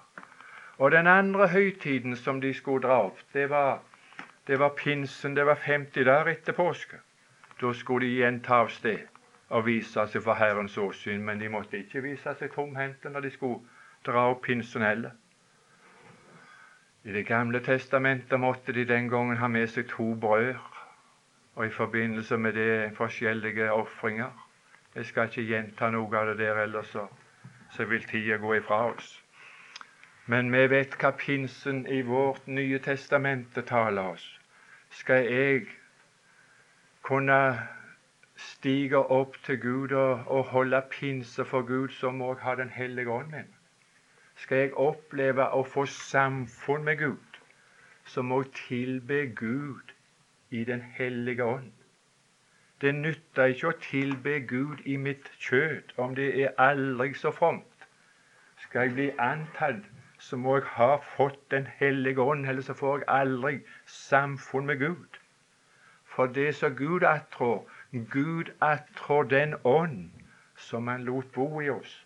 Og 0.78 0.92
den 0.92 1.08
andre 1.08 1.48
høytiden 1.48 2.16
som 2.16 2.42
de 2.42 2.54
skulle 2.54 2.88
dra 2.88 3.02
opp, 3.04 3.20
det 3.34 3.50
var, 3.50 3.80
det 4.48 4.60
var 4.60 4.70
pinsen. 4.70 5.36
Det 5.36 5.46
var 5.46 5.56
50 5.56 6.06
dager 6.06 6.32
etter 6.32 6.54
påske. 6.54 6.98
Da 7.62 7.74
skulle 7.74 8.06
de 8.06 8.12
igjen 8.12 8.40
ta 8.44 8.54
av 8.54 8.70
sted 8.70 9.17
og 9.50 9.66
vise 9.66 10.06
seg 10.12 10.24
for 10.24 10.36
Herrens 10.36 10.78
åsyn. 10.78 11.24
Men 11.24 11.40
de 11.40 11.50
måtte 11.50 11.80
ikke 11.80 12.04
vise 12.04 12.34
seg 12.40 12.52
tomhendte 12.54 13.10
når 13.10 13.28
de 13.28 13.32
skulle 13.32 13.60
dra 14.06 14.30
opp 14.32 14.44
pinsen 14.46 14.82
heller. 14.82 15.12
I 17.04 17.12
Det 17.12 17.26
gamle 17.26 17.60
testamentet 17.64 18.40
måtte 18.40 18.74
de 18.74 18.84
den 18.86 19.10
gangen 19.10 19.38
ha 19.38 19.48
med 19.48 19.68
seg 19.72 19.88
to 19.88 20.16
brød, 20.16 20.56
og 21.56 21.66
i 21.66 21.70
forbindelse 21.70 22.38
med 22.38 22.54
det 22.54 22.98
forskjellige 22.98 23.72
ofringer. 23.72 24.34
Jeg 24.96 25.06
skal 25.06 25.30
ikke 25.30 25.42
gjenta 25.42 25.90
noe 25.90 26.18
av 26.18 26.28
det 26.28 26.38
der, 26.38 26.60
ellers 26.64 26.92
så, 26.92 27.08
så 27.72 27.86
vil 27.86 28.04
tida 28.04 28.38
gå 28.38 28.54
ifra 28.58 28.92
oss. 28.92 29.24
Men 30.26 30.52
vi 30.52 30.66
vet 30.68 30.98
hva 31.00 31.14
pinsen 31.16 31.86
i 31.88 32.02
vårt 32.02 32.48
Nye 32.48 32.80
testamente 32.84 33.62
taler 33.62 34.12
oss. 34.12 34.26
Skal 34.90 35.24
jeg 35.32 35.68
kunne 37.02 37.40
stige 38.38 38.98
opp 38.98 39.38
til 39.44 39.62
Gud 39.62 39.92
og, 39.92 40.24
og 40.28 40.44
holde 40.54 40.82
pinse 40.90 41.46
for 41.46 41.62
Gud, 41.62 41.90
så 41.90 42.12
må 42.12 42.34
jeg 42.34 42.44
ha 42.44 42.56
Den 42.56 42.70
hellige 42.70 43.10
ånd 43.12 43.32
med 43.36 43.58
skal 44.38 44.58
jeg 44.58 44.74
oppleve 44.78 45.48
å 45.58 45.64
få 45.66 45.86
samfunn 45.90 46.86
med 46.86 47.00
Gud, 47.02 47.40
så 48.06 48.22
må 48.22 48.44
jeg 48.44 48.54
tilbe 48.60 49.22
Gud 49.40 49.94
i 50.50 50.64
Den 50.64 50.84
hellige 50.98 51.44
ånd. 51.44 51.72
Det 52.82 52.94
nytter 52.96 53.54
ikke 53.54 53.72
å 53.72 53.80
tilbe 53.82 54.36
Gud 54.52 54.84
i 54.86 54.98
mitt 55.02 55.32
kjød, 55.42 55.96
om 55.98 56.14
det 56.16 56.28
er 56.44 56.54
aldri 56.62 57.16
så 57.18 57.32
fromt. 57.34 57.88
Skal 58.62 58.88
jeg 58.88 58.94
bli 58.94 59.08
antatt, 59.18 59.82
så 60.20 60.38
må 60.38 60.60
jeg 60.60 60.70
ha 60.78 60.92
fått 61.16 61.42
Den 61.52 61.68
hellige 61.80 62.22
ånd, 62.22 62.46
ellers 62.46 62.70
så 62.70 62.78
får 62.78 63.00
jeg 63.00 63.10
aldri 63.10 63.56
samfunn 63.86 64.70
med 64.70 64.80
Gud. 64.86 65.18
For 66.06 66.30
det 66.30 66.54
som 66.56 66.76
Gud 66.78 67.04
attrår, 67.04 67.66
Gud 67.92 68.52
attrår 68.62 69.24
den 69.24 69.56
ånd 69.64 70.12
som 70.56 70.88
Han 70.88 71.04
lot 71.04 71.32
bo 71.34 71.62
i 71.62 71.70
oss. 71.70 72.06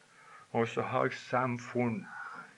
Og 0.51 0.67
så 0.67 0.81
har 0.81 1.03
jeg 1.03 1.13
samfunn 1.13 2.05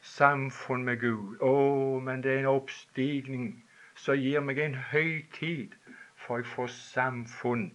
samfunn 0.03 0.83
med 0.83 0.99
Gud. 0.99 1.37
Å, 1.39 1.99
men 2.03 2.23
det 2.23 2.33
er 2.33 2.43
en 2.43 2.51
oppstigning 2.51 3.63
som 3.95 4.19
gir 4.19 4.43
meg 4.43 4.59
en 4.59 4.75
høytid, 4.91 5.75
for 6.15 6.41
jeg 6.41 6.51
får 6.53 6.71
samfunn 6.75 7.69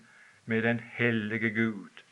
med 0.49 0.65
den 0.65 0.81
hellige 0.99 1.51
Gud 1.51 2.05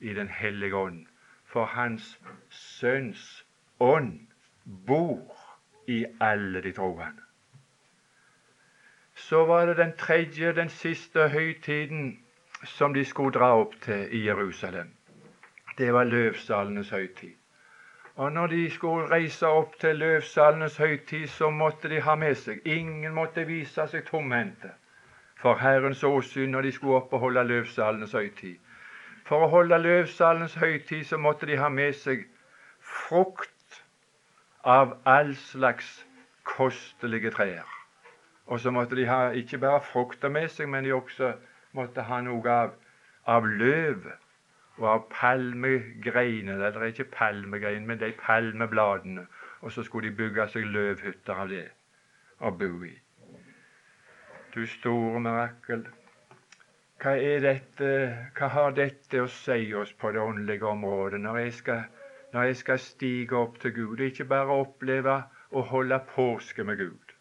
i 0.00 0.12
Den 0.14 0.28
hellige 0.28 0.76
ånd. 0.76 1.06
For 1.44 1.64
Hans 1.64 2.18
Sønns 2.50 3.44
ånd 3.80 4.26
bor 4.64 5.32
i 5.88 6.04
alle 6.20 6.60
de 6.62 6.72
troende. 6.72 7.22
Så 9.14 9.46
var 9.46 9.66
det 9.66 9.76
den 9.76 9.96
tredje, 9.96 10.52
den 10.52 10.68
siste 10.68 11.28
høytiden 11.28 12.18
som 12.64 12.94
de 12.94 13.04
skulle 13.04 13.32
dra 13.32 13.52
opp 13.60 13.74
til 13.82 14.08
i 14.12 14.24
Jerusalem. 14.26 14.92
Det 15.78 15.92
var 15.92 16.04
løvsalenes 16.04 16.90
høytid. 16.90 17.34
Og 18.16 18.32
når 18.32 18.46
de 18.46 18.70
skulle 18.70 19.10
reise 19.10 19.46
opp 19.46 19.76
til 19.80 19.96
løvsalenes 19.96 20.76
høytid, 20.76 21.26
så 21.26 21.50
måtte 21.50 21.88
de 21.88 22.00
ha 22.00 22.14
med 22.14 22.34
seg 22.34 22.64
Ingen 22.64 23.14
måtte 23.14 23.44
vise 23.44 23.86
seg 23.86 24.06
tomhendte 24.08 24.72
for 25.36 25.54
Herrens 25.60 26.04
åsyn 26.04 26.50
når 26.50 26.62
de 26.62 26.72
skulle 26.72 26.96
opp 26.96 27.12
og 27.12 27.20
holde 27.20 27.44
løvsalenes 27.44 28.12
høytid. 28.16 28.56
For 29.26 29.44
å 29.44 29.50
holde 29.52 29.78
løvsalenes 29.78 30.54
høytid 30.54 31.04
så 31.04 31.18
måtte 31.18 31.46
de 31.46 31.58
ha 31.60 31.68
med 31.68 31.92
seg 31.98 32.24
frukt 32.80 33.82
av 34.64 34.96
all 35.04 35.34
slags 35.36 36.06
kostelige 36.46 37.30
trær. 37.34 37.66
Og 38.46 38.60
så 38.60 38.70
måtte 38.70 38.96
de 38.96 39.06
ha 39.10 39.32
ikke 39.34 39.58
bare 39.58 39.82
frukter 39.82 40.32
med 40.32 40.48
seg, 40.50 40.70
men 40.70 40.86
de 40.86 40.94
også 40.94 41.34
måtte 41.76 42.04
ha 42.08 42.20
noe 42.24 42.52
av, 42.52 42.76
av 43.26 43.48
løv 43.48 44.06
og 44.78 44.86
av 44.92 45.04
palmegreiner. 45.12 46.62
eller 46.68 46.88
ikke 46.90 47.10
palmegreiner, 47.12 47.86
men 47.86 48.00
de 48.00 48.12
palmebladene. 48.20 49.26
Og 49.60 49.72
så 49.72 49.82
skulle 49.82 50.10
de 50.10 50.16
bygge 50.16 50.48
seg 50.52 50.64
løvhytter 50.64 51.42
av 51.44 51.48
det 51.48 51.68
å 52.40 52.50
bo 52.52 52.72
i. 52.84 52.92
Du 54.54 54.66
store 54.66 55.20
mirakel. 55.20 55.86
Hva, 57.02 57.12
er 57.12 57.42
dette, 57.44 57.88
hva 58.38 58.48
har 58.52 58.76
dette 58.76 59.20
å 59.20 59.28
si 59.28 59.72
oss 59.76 59.92
på 60.00 60.12
det 60.16 60.20
åndelige 60.20 60.64
området 60.68 61.20
når 61.20 61.38
jeg, 61.42 61.52
skal, 61.58 61.82
når 62.32 62.48
jeg 62.50 62.56
skal 62.62 62.78
stige 62.80 63.36
opp 63.36 63.58
til 63.60 63.74
Gud? 63.76 64.00
Ikke 64.00 64.24
bare 64.24 64.56
oppleve 64.64 65.18
å 65.52 65.64
holde 65.70 65.98
påske 66.14 66.64
med 66.64 66.80
Gud, 66.80 67.12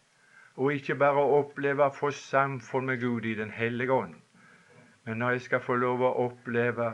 og 0.56 0.74
ikke 0.74 0.96
bare 1.00 1.26
oppleve 1.40 1.90
å 1.90 1.94
få 1.94 2.12
samfunn 2.16 2.88
med 2.92 3.04
Gud 3.04 3.28
i 3.28 3.36
Den 3.36 3.52
hellige 3.52 3.94
ånd, 3.94 4.16
men 5.06 5.18
når 5.18 5.36
jeg 5.36 5.42
skal 5.42 5.62
få 5.62 5.76
lov 5.82 6.02
å 6.02 6.14
oppleve 6.26 6.90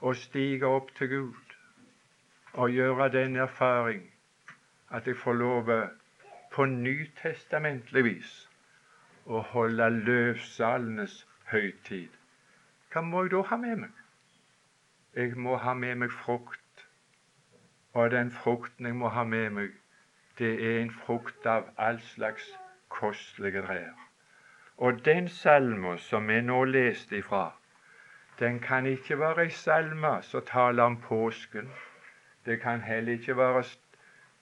å 0.00 0.14
stige 0.16 0.68
opp 0.68 0.94
til 0.98 1.10
Gud 1.12 1.56
og 2.54 2.70
gjøre 2.70 3.10
den 3.12 3.36
erfaring 3.36 4.02
at 4.94 5.06
jeg 5.06 5.16
får 5.16 5.38
lov 5.40 5.70
på 6.54 6.66
nytestamentlig 6.70 8.04
vis 8.06 8.32
å 9.26 9.40
holde 9.52 9.88
løvsalenes 9.90 11.16
høytid. 11.50 12.10
Hva 12.92 13.02
må 13.02 13.24
jeg 13.24 13.32
da 13.34 13.42
ha 13.50 13.58
med 13.58 13.80
meg? 13.84 14.02
Jeg 15.14 15.36
må 15.38 15.56
ha 15.62 15.74
med 15.74 15.98
meg 16.02 16.12
frukt. 16.12 16.60
Og 17.94 18.10
den 18.10 18.30
frukten 18.34 18.86
jeg 18.86 18.96
må 18.98 19.10
ha 19.14 19.24
med 19.24 19.50
meg, 19.54 19.74
det 20.38 20.52
er 20.68 20.80
en 20.82 20.90
frukt 21.04 21.46
av 21.46 21.68
all 21.78 22.00
slags 22.14 22.48
kostelige 22.90 23.62
trær. 23.66 24.03
Og 24.76 25.04
den 25.04 25.28
salmen 25.28 25.98
som 25.98 26.28
vi 26.28 26.40
nå 26.40 26.64
leste 26.64 27.16
ifra, 27.18 27.52
den 28.38 28.60
kan 28.60 28.86
ikke 28.86 29.18
være 29.18 29.44
ei 29.46 29.50
salme 29.50 30.16
som 30.22 30.42
taler 30.46 30.82
om 30.82 30.96
påsken. 30.96 31.68
Det 32.46 32.60
kan 32.60 32.80
heller 32.80 33.12
ikke 33.12 33.36
være 33.36 33.62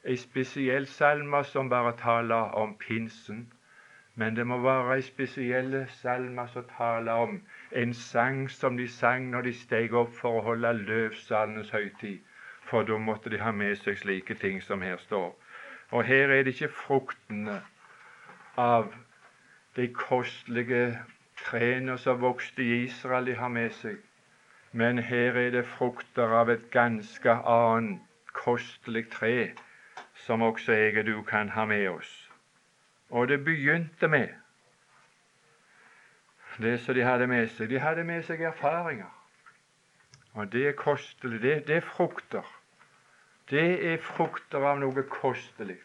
ei 0.04 0.16
spesiell 0.16 0.86
salme 0.86 1.44
som 1.44 1.68
bare 1.68 1.92
taler 1.98 2.56
om 2.62 2.78
pinsen. 2.78 3.52
Men 4.14 4.36
det 4.36 4.46
må 4.46 4.58
være 4.60 4.96
ei 4.96 5.04
spesiell 5.04 5.86
salme 5.88 6.48
som 6.48 6.64
taler 6.78 7.12
om 7.12 7.38
en 7.72 7.94
sang 7.94 8.50
som 8.50 8.76
de 8.76 8.88
sang 8.88 9.30
når 9.30 9.42
de 9.42 9.52
steg 9.52 9.94
opp 9.94 10.16
for 10.16 10.40
å 10.40 10.44
holde 10.48 10.72
løvsalenes 10.72 11.70
høytid. 11.70 12.18
For 12.70 12.88
da 12.88 12.96
måtte 12.96 13.30
de 13.30 13.38
ha 13.44 13.52
med 13.52 13.76
seg 13.76 14.00
slike 14.00 14.34
ting 14.40 14.62
som 14.62 14.82
her 14.82 14.96
står. 14.96 15.32
Og 15.90 16.04
her 16.04 16.32
er 16.32 16.42
det 16.42 16.56
ikke 16.56 16.72
fruktene 16.72 17.60
av 18.56 18.94
de 19.76 19.88
kostelige 19.88 20.98
trærne 21.44 21.98
som 21.98 22.20
vokste 22.20 22.62
i 22.62 22.84
Israel, 22.84 23.26
de 23.26 23.34
har 23.34 23.48
med 23.48 23.70
seg. 23.70 23.96
Men 24.72 24.98
her 24.98 25.36
er 25.36 25.50
det 25.50 25.66
frukter 25.66 26.32
av 26.32 26.50
et 26.50 26.70
ganske 26.70 27.30
annet 27.30 28.00
kostelig 28.32 29.10
tre, 29.10 29.52
som 30.14 30.42
også 30.42 30.72
jeg 30.72 30.98
og 30.98 31.06
du 31.06 31.22
kan 31.22 31.48
ha 31.48 31.64
med 31.64 31.88
oss. 31.88 32.12
Og 33.10 33.28
det 33.28 33.44
begynte 33.44 34.08
med 34.08 34.28
det 36.58 36.80
som 36.80 36.94
de 36.94 37.02
hadde 37.02 37.26
med 37.26 37.48
seg. 37.48 37.70
De 37.70 37.80
hadde 37.80 38.04
med 38.04 38.24
seg 38.28 38.40
erfaringer. 38.44 39.10
Og 40.32 40.52
det 40.52 40.66
er 40.68 40.76
kostelig. 40.76 41.40
Det, 41.42 41.54
det 41.66 41.76
er 41.76 41.86
frukter. 41.86 42.44
Det 43.50 43.92
er 43.92 43.98
frukter 44.04 44.64
av 44.64 44.80
noe 44.80 45.04
kostelig. 45.08 45.78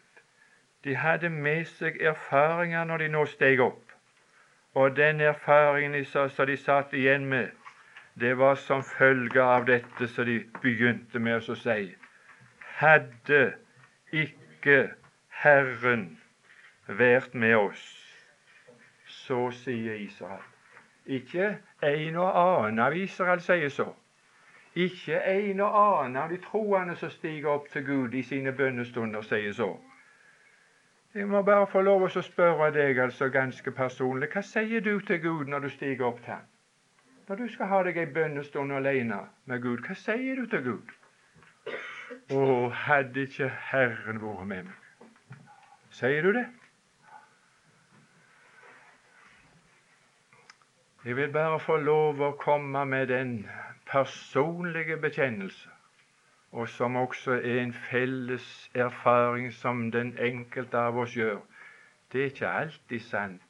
De 0.84 0.94
hadde 0.96 1.28
med 1.30 1.64
seg 1.66 1.96
erfaringer 2.02 2.84
når 2.84 3.02
de 3.02 3.08
nå 3.08 3.24
steg 3.26 3.60
opp. 3.60 3.84
Og 4.74 4.96
den 4.96 5.20
erfaringen 5.20 6.04
som 6.04 6.46
de 6.46 6.56
satt 6.56 6.92
igjen 6.94 7.26
med, 7.26 7.48
det 8.20 8.38
var 8.38 8.54
som 8.54 8.82
følge 8.82 9.42
av 9.42 9.66
dette 9.66 10.08
som 10.08 10.26
de 10.26 10.38
begynte 10.62 11.18
med 11.18 11.48
å 11.50 11.56
si. 11.58 11.94
Hadde 12.78 13.42
ikke 14.12 14.78
Herren 15.42 16.18
vært 16.86 17.34
med 17.34 17.56
oss. 17.56 17.84
Så 19.06 19.50
sier 19.50 19.98
Israel. 19.98 20.42
Ikke 21.06 21.58
en 21.82 22.16
og 22.16 22.38
annen 22.38 22.78
av 22.78 22.96
Israel 22.96 23.40
sier 23.40 23.70
så. 23.72 23.92
Ikke 24.74 25.18
en 25.18 25.60
og 25.60 25.78
annen 25.82 26.16
av 26.22 26.30
de 26.30 26.38
troende 26.44 26.96
som 26.96 27.10
stiger 27.10 27.50
opp 27.54 27.70
til 27.72 27.86
Gud 27.86 28.14
i 28.14 28.22
sine 28.22 28.52
bønnestunder, 28.52 29.22
sier 29.26 29.52
så. 29.52 29.72
Jeg 31.14 31.28
må 31.28 31.40
bare 31.42 31.66
få 31.66 31.80
lov 31.80 32.04
å 32.04 32.22
spørre 32.22 32.68
deg 32.74 32.98
altså 33.00 33.30
ganske 33.32 33.72
personlig. 33.72 34.28
Hva 34.32 34.42
sier 34.44 34.84
du 34.84 34.98
til 35.00 35.20
Gud 35.22 35.48
når 35.48 35.64
du 35.64 35.68
stiger 35.72 36.10
opp 36.10 36.20
til 36.24 36.34
ham? 36.34 36.44
Når 37.28 37.36
du 37.36 37.48
skal 37.52 37.70
ha 37.70 37.78
deg 37.86 37.96
ei 38.00 38.10
bønnestund 38.12 38.72
alene 38.72 39.22
med 39.48 39.62
Gud, 39.64 39.80
hva 39.86 39.96
sier 39.96 40.36
du 40.36 40.46
til 40.52 40.62
Gud? 40.66 40.92
Å, 42.32 42.42
hadde 42.84 43.24
ikke 43.24 43.48
Herren 43.70 44.20
vært 44.20 44.46
med 44.52 44.68
meg. 44.68 45.40
Sier 45.96 46.28
du 46.28 46.32
det? 46.36 46.44
Jeg 51.04 51.16
vil 51.16 51.32
bare 51.32 51.60
få 51.64 51.76
lov 51.80 52.20
å 52.20 52.34
komme 52.36 52.84
med 52.84 53.08
den 53.08 53.34
personlige 53.88 54.98
bekjennelse, 55.00 55.72
og 56.52 56.68
som 56.68 56.96
også 56.96 57.32
er 57.32 57.60
en 57.60 57.72
felles 57.72 58.70
erfaring 58.74 59.52
som 59.52 59.90
den 59.92 60.18
enkelte 60.18 60.78
av 60.78 60.98
oss 60.98 61.16
gjør. 61.16 61.40
Det 62.12 62.20
er 62.20 62.24
ikke 62.24 62.48
alltid 62.48 63.00
sant 63.00 63.42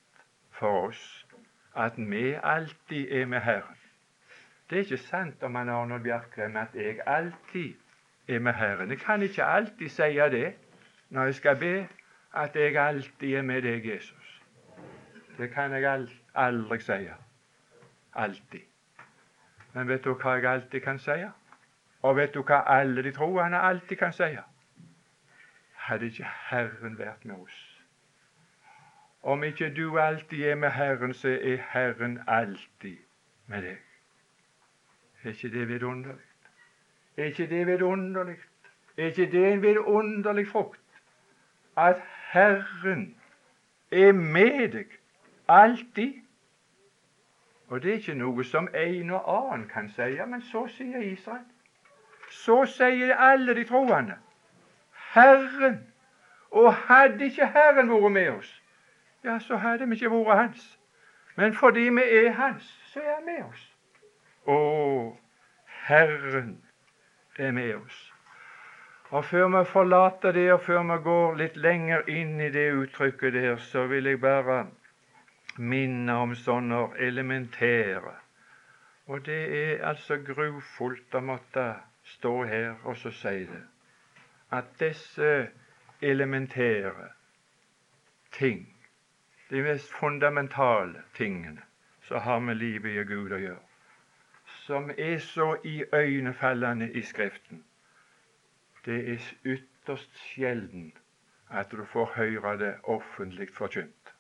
for 0.50 0.88
oss 0.88 1.26
at 1.78 1.92
vi 1.96 2.34
alltid 2.42 3.12
er 3.12 3.26
med 3.26 3.40
Herren. 3.40 3.76
Det 4.70 4.76
er 4.76 4.82
ikke 4.82 4.96
sant 4.96 5.42
om 5.42 5.54
han 5.54 5.68
Arnold 5.68 6.02
Bjerkrem 6.02 6.56
at 6.56 6.74
jeg 6.74 6.98
alltid 7.06 7.74
er 8.28 8.38
med 8.38 8.52
Herren. 8.52 8.90
Jeg 8.90 8.98
kan 8.98 9.22
ikke 9.22 9.44
alltid 9.44 9.88
si 9.88 10.02
det 10.02 10.54
når 11.10 11.24
jeg 11.24 11.34
skal 11.34 11.56
be, 11.56 11.88
at 12.34 12.56
jeg 12.56 12.76
alltid 12.76 13.34
er 13.34 13.42
med 13.42 13.62
deg, 13.62 13.86
Jesus. 13.86 14.42
Det 15.38 15.50
kan 15.50 15.72
jeg 15.72 16.08
aldri 16.34 16.80
si. 16.80 17.08
Alltid. 18.14 18.60
Men 19.72 19.88
vet 19.88 20.04
du 20.04 20.14
hva 20.14 20.34
jeg 20.36 20.44
alltid 20.44 20.80
kan 20.80 20.98
si? 20.98 21.24
Og 22.02 22.16
vet 22.16 22.34
du 22.34 22.42
hva 22.42 22.62
alle 22.70 23.02
de 23.02 23.12
troende 23.12 23.58
alltid 23.58 23.96
kan 23.96 24.12
si? 24.12 24.36
Hadde 25.88 26.06
ikke 26.06 26.28
Herren 26.50 26.98
vært 26.98 27.24
med 27.24 27.36
oss? 27.36 27.58
Om 29.22 29.42
ikke 29.44 29.74
du 29.74 29.98
alltid 29.98 30.44
er 30.44 30.54
med 30.54 30.70
Herren, 30.70 31.14
så 31.14 31.28
er 31.28 31.56
Herren 31.72 32.20
alltid 32.26 32.96
med 33.46 33.62
deg. 33.62 33.78
Er 35.24 35.28
ikke 35.30 35.50
det 35.50 35.68
vidunderlig? 35.68 36.24
Er 37.16 37.24
ikke 37.24 37.48
det 37.50 37.66
vidunderlig? 37.66 38.36
Er 38.96 39.04
ikke 39.06 39.30
det 39.30 39.52
en 39.52 39.62
vidunderlig 39.62 40.48
frukt? 40.48 40.80
At 41.76 42.02
Herren 42.30 43.16
er 43.90 44.12
med 44.12 44.68
deg 44.72 44.98
alltid 45.48 46.14
og 47.68 47.82
det 47.82 47.90
er 47.90 47.94
ikke 47.94 48.14
noe 48.14 48.44
som 48.44 48.68
en 48.74 49.10
og 49.10 49.26
annen 49.28 49.68
kan 49.68 49.90
si, 49.92 50.16
men 50.26 50.42
så 50.42 50.64
sier 50.72 51.04
Israel. 51.04 51.44
Så 52.48 52.62
sier 52.64 53.12
alle 53.14 53.54
de 53.54 53.64
troende. 53.68 54.14
Herren. 55.12 55.86
Og 56.50 56.74
hadde 56.74 57.24
ikke 57.24 57.46
Herren 57.46 57.90
vært 57.92 58.12
med 58.12 58.28
oss, 58.30 58.52
ja, 59.24 59.34
så 59.38 59.56
hadde 59.60 59.84
vi 59.88 59.98
ikke 59.98 60.08
vært 60.14 60.38
Hans. 60.38 60.62
Men 61.36 61.52
fordi 61.54 61.90
vi 61.92 62.04
er 62.20 62.30
Hans, 62.38 62.70
så 62.92 63.02
er 63.02 63.18
Han 63.18 63.26
med 63.26 63.42
oss. 63.44 63.66
Å, 64.48 64.56
Herren 65.88 66.54
er 67.36 67.52
med 67.52 67.74
oss. 67.74 67.98
Og 69.10 69.24
Før 69.24 69.52
vi 69.58 69.62
forlater 69.64 70.32
det, 70.32 70.46
og 70.52 70.60
før 70.60 70.82
vi 70.88 70.98
går 71.04 71.36
litt 71.42 71.56
lenger 71.56 72.08
inn 72.08 72.40
i 72.40 72.48
det 72.48 72.70
uttrykket 72.78 73.36
der, 73.36 73.56
så 73.56 73.84
vil 73.92 74.08
jeg 74.08 74.20
bare 74.24 74.62
minne 75.58 76.16
om 76.16 76.32
sånne 76.34 76.80
elementære. 76.96 78.16
Og 79.12 79.24
det 79.28 79.38
er 79.60 79.86
altså 79.92 80.16
grufullt 80.24 81.14
å 81.14 81.24
måtte 81.28 81.68
stå 82.08 82.44
her 82.44 82.74
og 82.84 82.96
så 82.96 83.10
si 83.10 83.44
det. 83.50 83.62
At 84.50 84.64
disse 84.80 85.48
elementære 86.02 87.08
ting, 88.32 88.76
de 89.50 89.62
mest 89.62 89.92
fundamentale 90.00 91.02
tingene 91.14 91.62
som 92.02 92.20
har 92.20 92.38
med 92.38 92.54
livet 92.54 92.90
i 92.90 93.04
Gud 93.12 93.32
å 93.32 93.40
gjøre, 93.42 93.64
som 94.44 94.90
er 94.98 95.18
så 95.18 95.56
iøynefallende 95.64 96.92
i 96.92 97.02
Skriften, 97.02 97.64
det 98.84 98.98
er 99.12 99.28
ytterst 99.44 100.16
sjelden 100.30 100.92
at 101.50 101.70
du 101.70 101.84
får 101.84 102.12
høre 102.16 102.58
det 102.58 102.74
offentlig 102.84 103.48
forkynt. 103.52 104.14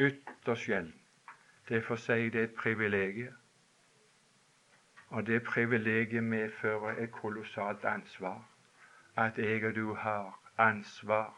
Ytterst 0.00 0.62
sjelden. 0.62 0.94
Det 1.68 1.76
er 1.76 1.86
for 1.86 1.96
seg 1.96 2.32
det 2.32 2.40
er 2.40 2.48
et 2.50 2.58
privilegium. 2.58 3.41
Og 5.12 5.26
det 5.26 5.42
privilegiet 5.44 6.24
medfører 6.24 7.02
et 7.02 7.12
kolossalt 7.12 7.84
ansvar. 7.84 8.38
At 9.16 9.38
jeg 9.38 9.64
og 9.64 9.74
du 9.74 9.94
har 9.94 10.38
ansvar 10.58 11.34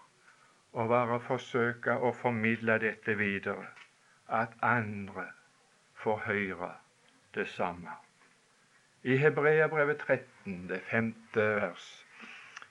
og 0.73 0.89
bare 0.89 1.19
forsøke 1.21 1.97
å 1.99 2.13
formidle 2.13 2.79
dette 2.83 3.17
videre. 3.19 3.67
At 4.29 4.55
andre 4.63 5.27
får 6.05 6.23
høre 6.27 6.71
det 7.35 7.49
samme. 7.49 7.99
I 9.03 9.17
Hebreabrevet 9.17 9.99
13, 10.07 10.69
det 10.69 10.81
femte 10.91 11.51
vers. 11.59 11.91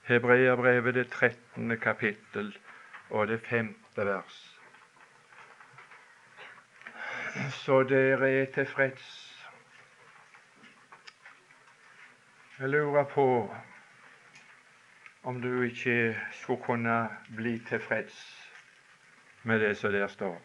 Hebreabrevet 0.07 0.95
det 0.95 1.07
13. 1.11 1.77
kapittel 1.79 2.57
og 3.09 3.27
det 3.27 3.41
femte 3.41 4.07
vers 4.07 4.41
så 7.49 7.83
dere 7.83 8.31
er 8.31 8.45
tilfreds. 8.53 9.22
Jeg 12.59 12.69
lurer 12.69 13.03
på 13.03 13.55
om 15.23 15.41
du 15.41 15.61
ikke 15.61 16.17
skulle 16.31 16.61
kunne 16.61 17.09
bli 17.35 17.59
tilfreds 17.59 18.49
med 19.43 19.59
det 19.59 19.77
som 19.77 19.91
der 19.91 20.07
står. 20.07 20.41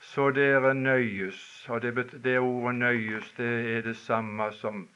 Så 0.00 0.30
dere 0.30 0.74
nøyes, 0.74 1.68
og 1.68 1.82
det, 1.82 2.24
det 2.24 2.38
ordet 2.38 2.74
'nøyes' 2.74 3.34
det 3.36 3.76
er 3.76 3.80
det 3.82 3.96
samme 3.96 4.52
som, 4.52 4.88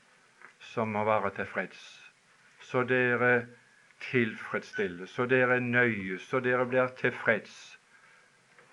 som 0.59 0.96
å 0.96 1.05
være 1.05 1.31
tilfreds. 1.31 2.12
Så 2.61 2.83
dere 2.83 3.46
tilfredsstilles, 4.00 5.11
så 5.11 5.26
dere 5.26 5.61
nøyes, 5.61 6.22
så 6.22 6.40
dere 6.40 6.66
blir 6.66 6.87
tilfreds 6.87 7.78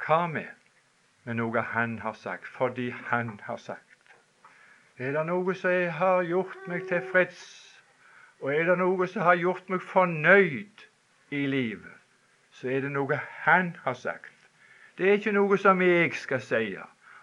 Hva 0.06 0.28
med? 0.28 0.48
Med 1.24 1.36
noe 1.36 1.62
Han 1.62 2.00
har 2.00 2.14
sagt, 2.14 2.48
fordi 2.48 2.90
Han 2.90 3.40
har 3.44 3.58
sagt. 3.58 3.89
Er 5.00 5.12
det 5.16 5.22
noe 5.30 5.54
som 5.56 5.72
har 5.96 6.26
gjort 6.28 6.66
meg 6.68 6.82
tilfreds, 6.90 7.44
og 8.44 8.50
er 8.52 8.66
det 8.68 8.74
noe 8.82 9.06
som 9.08 9.24
har 9.24 9.38
gjort 9.40 9.70
meg 9.72 9.80
fornøyd 9.88 10.84
i 11.32 11.46
livet, 11.48 11.94
så 12.52 12.68
er 12.68 12.84
det 12.84 12.92
noe 12.92 13.20
Han 13.46 13.78
har 13.86 13.96
sagt. 13.96 14.36
Det 14.98 15.08
er 15.08 15.16
ikke 15.22 15.32
noe 15.32 15.58
som 15.58 15.82
jeg 15.82 16.12
skal 16.20 16.42
si, 16.42 16.76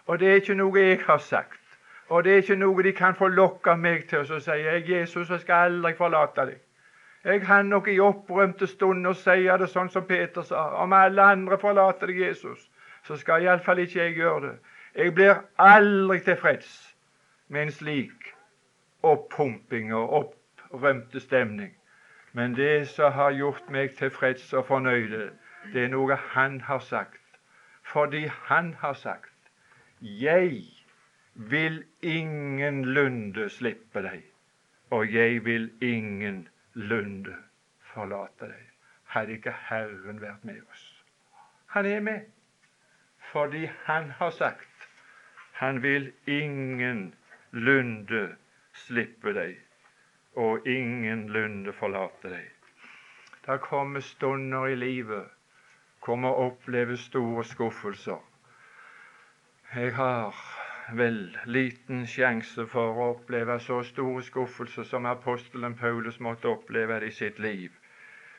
og 0.07 0.19
det 0.19 0.31
er 0.31 0.41
ikke 0.41 0.55
noe 0.57 0.79
jeg 0.79 1.03
har 1.05 1.21
sagt. 1.21 1.61
Og 2.09 2.23
det 2.23 2.33
er 2.33 2.41
ikke 2.41 2.55
noe 2.55 2.83
de 2.83 2.95
kan 2.97 3.15
forlokke 3.15 3.77
meg 3.77 4.07
til 4.09 4.25
å 4.25 4.39
si. 4.39 4.51
Jeg, 4.51 4.89
'Jesus, 4.89 5.29
jeg 5.29 5.39
skal 5.39 5.69
aldri 5.69 5.93
forlate 5.93 6.41
deg'. 6.49 6.59
Jeg 7.23 7.41
kan 7.41 7.65
nok 7.65 7.87
i 7.87 7.99
opprømte 7.99 8.67
stunder 8.67 9.13
si 9.13 9.45
det 9.45 9.69
sånn 9.69 9.89
som 9.89 10.07
Peter 10.07 10.41
sa. 10.41 10.69
Om 10.81 10.93
alle 10.93 11.21
andre 11.21 11.57
forlater 11.57 12.07
deg, 12.07 12.21
Jesus, 12.27 12.69
så 13.03 13.15
skal 13.15 13.43
iallfall 13.43 13.79
ikke 13.79 13.99
jeg 13.99 14.15
gjøre 14.15 14.41
det. 14.47 14.57
Jeg 14.95 15.13
blir 15.13 15.43
aldri 15.57 16.19
tilfreds 16.19 16.86
med 17.47 17.61
en 17.61 17.71
slik 17.71 18.33
oppumping 19.03 19.93
og 19.93 20.13
opprømte 20.13 21.19
stemning. 21.19 21.77
Men 22.31 22.55
det 22.55 22.87
som 22.87 23.11
har 23.11 23.31
gjort 23.31 23.69
meg 23.69 23.95
tilfreds 23.97 24.53
og 24.53 24.65
fornøyd, 24.67 25.13
det 25.73 25.83
er 25.83 25.91
noe 25.91 26.15
Han 26.35 26.61
har 26.61 26.79
sagt. 26.79 27.21
Fordi 27.83 28.27
Han 28.27 28.73
har 28.73 28.93
sagt 28.93 29.33
'Jeg 30.01 30.61
vil 31.33 31.83
ingenlunde 32.01 33.49
slippe 33.49 34.01
deg, 34.01 34.23
og 34.89 35.13
jeg 35.13 35.45
vil 35.45 35.71
ingenlunde 35.81 37.35
forlate 37.81 38.45
deg'. 38.45 38.71
Hadde 39.03 39.31
ikke 39.31 39.55
Herren 39.69 40.21
vært 40.21 40.43
med 40.43 40.61
oss. 40.71 41.03
Han 41.67 41.85
er 41.85 41.99
med 41.99 42.21
fordi 43.31 43.69
Han 43.83 44.11
har 44.11 44.29
sagt 44.29 44.89
'Han 45.51 45.83
vil 45.83 46.13
ingen 46.27 47.15
lunde 47.51 48.35
slippe 48.73 49.33
deg, 49.33 49.57
og 50.35 50.67
ingen 50.67 51.27
lunde 51.29 51.73
forlate 51.73 52.29
deg. 52.29 52.51
Det 53.47 53.59
kommer 53.63 54.03
stunder 54.03 54.67
i 54.67 54.75
livet 54.75 55.33
hvor 56.05 56.15
vi 56.15 56.31
opplever 56.45 56.95
store 56.95 57.43
skuffelser. 57.43 58.19
Jeg 59.75 59.95
har 59.95 60.35
vel 60.95 61.37
liten 61.45 62.05
sjanse 62.07 62.67
for 62.71 62.95
å 62.95 63.09
oppleve 63.15 63.59
så 63.59 63.81
store 63.83 64.23
skuffelser 64.23 64.87
som 64.87 65.05
apostelen 65.05 65.75
Paulus 65.75 66.19
måtte 66.19 66.47
oppleve 66.47 67.01
i 67.07 67.11
sitt 67.11 67.39
liv. 67.39 67.71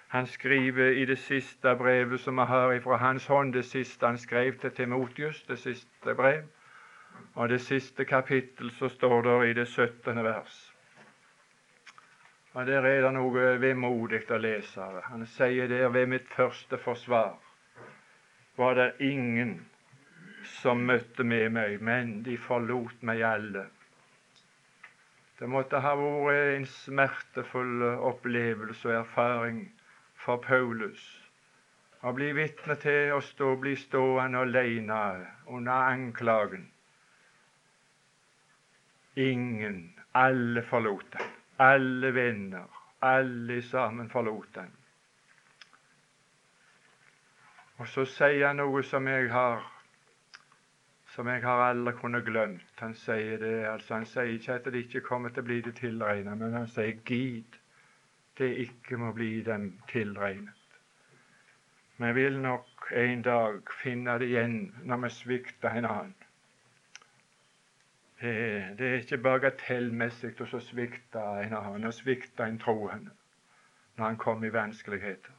Han 0.09 0.27
skriver 0.27 0.97
i 0.97 1.05
det 1.05 1.19
siste 1.19 1.75
brevet 1.77 2.21
som 2.21 2.41
vi 2.41 2.47
har 2.49 2.81
fra 2.81 2.97
hans 2.97 3.27
hånd, 3.27 3.53
det 3.53 3.65
siste 3.65 4.07
han 4.07 4.19
skrev 4.19 4.57
til 4.59 4.71
Timotius, 4.71 5.43
det 5.49 5.59
siste 5.59 6.15
brev, 6.15 6.47
og 7.35 7.49
det 7.49 7.61
siste 7.63 8.05
kapittel 8.05 8.71
så 8.75 8.89
står 8.91 9.23
det 9.23 9.37
i 9.49 9.55
det 9.61 9.69
17. 9.69 10.25
vers. 10.25 10.57
Og 12.53 12.67
Der 12.67 12.83
er 12.83 13.03
det 13.03 13.13
noe 13.15 13.59
vemodig 13.61 14.25
å 14.31 14.39
lese. 14.43 14.87
Han 15.11 15.27
sier 15.27 15.69
der 15.69 15.89
ved 15.95 16.09
mitt 16.11 16.29
første 16.35 16.79
forsvar 16.79 17.37
var 18.57 18.75
det 18.75 18.95
ingen 18.99 19.61
som 20.59 20.81
møtte 20.87 21.23
med 21.23 21.53
meg, 21.55 21.81
men 21.81 22.23
de 22.27 22.37
forlot 22.37 23.03
meg 23.03 23.23
alle. 23.23 23.69
Det 25.39 25.47
måtte 25.47 25.79
ha 25.79 25.93
vært 25.95 26.57
en 26.57 26.67
smertefull 26.67 27.85
opplevelse 27.85 28.89
og 28.89 28.97
erfaring 29.05 29.61
for 30.19 30.43
Paulus 30.43 31.05
å 32.03 32.11
bli 32.15 32.33
vitne 32.35 32.75
til 32.83 33.15
å 33.15 33.21
stå, 33.23 33.55
bli 33.63 33.77
stående 33.79 34.43
alene 34.43 34.99
under 35.47 35.93
anklagen 35.93 36.67
Ingen. 39.17 39.95
Alle 40.15 40.63
forlot 40.63 41.15
ham. 41.15 41.31
Alle 41.59 42.15
venner. 42.15 42.67
Alle 43.01 43.63
sammen 43.63 44.11
forlot 44.11 44.57
ham. 44.57 44.75
Og 47.79 47.87
så 47.89 48.05
sier 48.11 48.47
han 48.49 48.59
noe 48.59 48.83
som 48.83 49.07
jeg 49.07 49.31
har 49.31 49.63
som 51.19 51.27
jeg 51.27 51.43
har 51.43 51.61
aldri 51.65 51.95
kunnet 51.99 52.27
glemt. 52.27 52.75
Han 52.79 52.93
sier 52.95 53.41
det, 53.43 53.65
altså 53.67 53.95
han 53.97 54.05
sier 54.07 54.29
ikke 54.35 54.55
at 54.55 54.69
det 54.71 54.85
ikke 54.85 55.01
kommer 55.07 55.33
til 55.35 55.43
å 55.43 55.49
bli 55.49 55.57
det 55.67 55.73
tilregnet, 55.81 56.39
men 56.39 56.55
han 56.55 56.69
sier 56.71 57.01
gid 57.09 57.57
det 58.39 58.53
ikke 58.63 59.01
må 59.03 59.11
bli 59.17 59.41
dem 59.43 59.73
tilregnet. 59.91 60.55
Vi 61.99 62.13
vil 62.15 62.39
nok 62.39 62.93
en 62.95 63.23
dag 63.27 63.73
finne 63.81 64.15
det 64.23 64.29
igjen 64.31 64.59
når 64.87 65.03
vi 65.03 65.11
svikter 65.17 65.75
en 65.81 65.89
annen. 65.91 66.28
Det, 68.21 68.81
er 68.81 68.95
ikke 68.99 69.21
bagatellmessig 69.23 70.33
å 70.43 70.61
svikte 70.63 71.21
en 71.45 71.53
annen 71.55 71.87
og 71.87 71.95
svikte 71.95 72.49
en 72.51 72.59
troende 72.59 73.13
når 73.99 74.05
han 74.05 74.19
kom 74.19 74.45
i 74.45 74.51
vanskeligheter. 74.55 75.35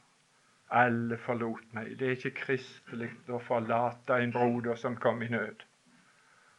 Alle 0.70 1.18
forlot 1.18 1.74
meg. 1.76 1.94
Det 1.98 2.06
er 2.06 2.16
ikke 2.16 2.44
kristelig 2.44 3.10
å 3.28 3.40
forlate 3.42 4.16
en 4.22 4.32
broder 4.32 4.76
som 4.80 4.96
kom 4.96 5.22
i 5.22 5.28
nød. 5.28 5.64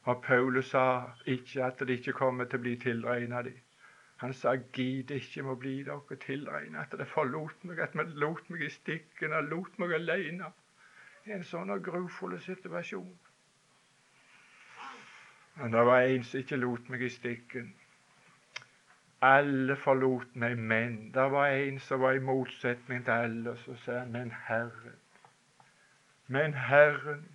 Og 0.10 0.24
Paulus 0.26 0.72
sa 0.74 0.86
ikke 1.30 1.66
at 1.66 1.82
det 1.86 2.00
ikke 2.00 2.18
kommer 2.18 2.50
til 2.50 2.60
å 2.60 2.66
bli 2.66 2.76
tilregna 2.82 3.44
de. 3.46 3.54
Han 4.22 4.34
sa 4.38 4.56
gid 4.74 5.14
ikke 5.14 5.46
må 5.46 5.56
bli 5.62 5.80
dere 5.86 6.18
tilregna 6.22 6.84
at 6.84 6.94
det 6.98 7.10
forlot 7.10 7.64
meg, 7.66 7.80
at 7.82 7.98
vi 7.98 8.06
lot 8.22 8.50
meg 8.54 8.66
i 8.66 8.70
stikken 8.70 9.34
og 9.34 9.50
lot 9.50 9.78
meg 9.82 9.94
alene 9.98 10.52
i 11.26 11.34
en 11.34 11.46
sånn 11.46 11.74
grufull 11.86 12.38
situasjon. 12.42 13.10
Men 15.62 15.72
det 15.72 15.86
var 15.86 16.02
en 16.02 16.24
som 16.24 16.40
ikke 16.40 16.58
lot 16.58 16.88
meg 16.90 17.02
i 17.06 17.10
stikken. 17.14 17.74
Alle 19.22 19.76
forlot 19.78 20.32
meg, 20.36 20.58
men 20.58 20.96
det 21.14 21.26
var 21.32 21.54
en 21.54 21.78
som 21.80 22.02
var 22.02 22.18
i 22.18 22.24
motsetning 22.26 23.04
til 23.06 23.12
alle. 23.12 23.54
Så 23.62 23.76
sa 23.84 24.00
han, 24.00 24.12
men 24.12 24.32
Herren, 24.48 24.98
men 26.28 26.54
Herren 26.54 27.30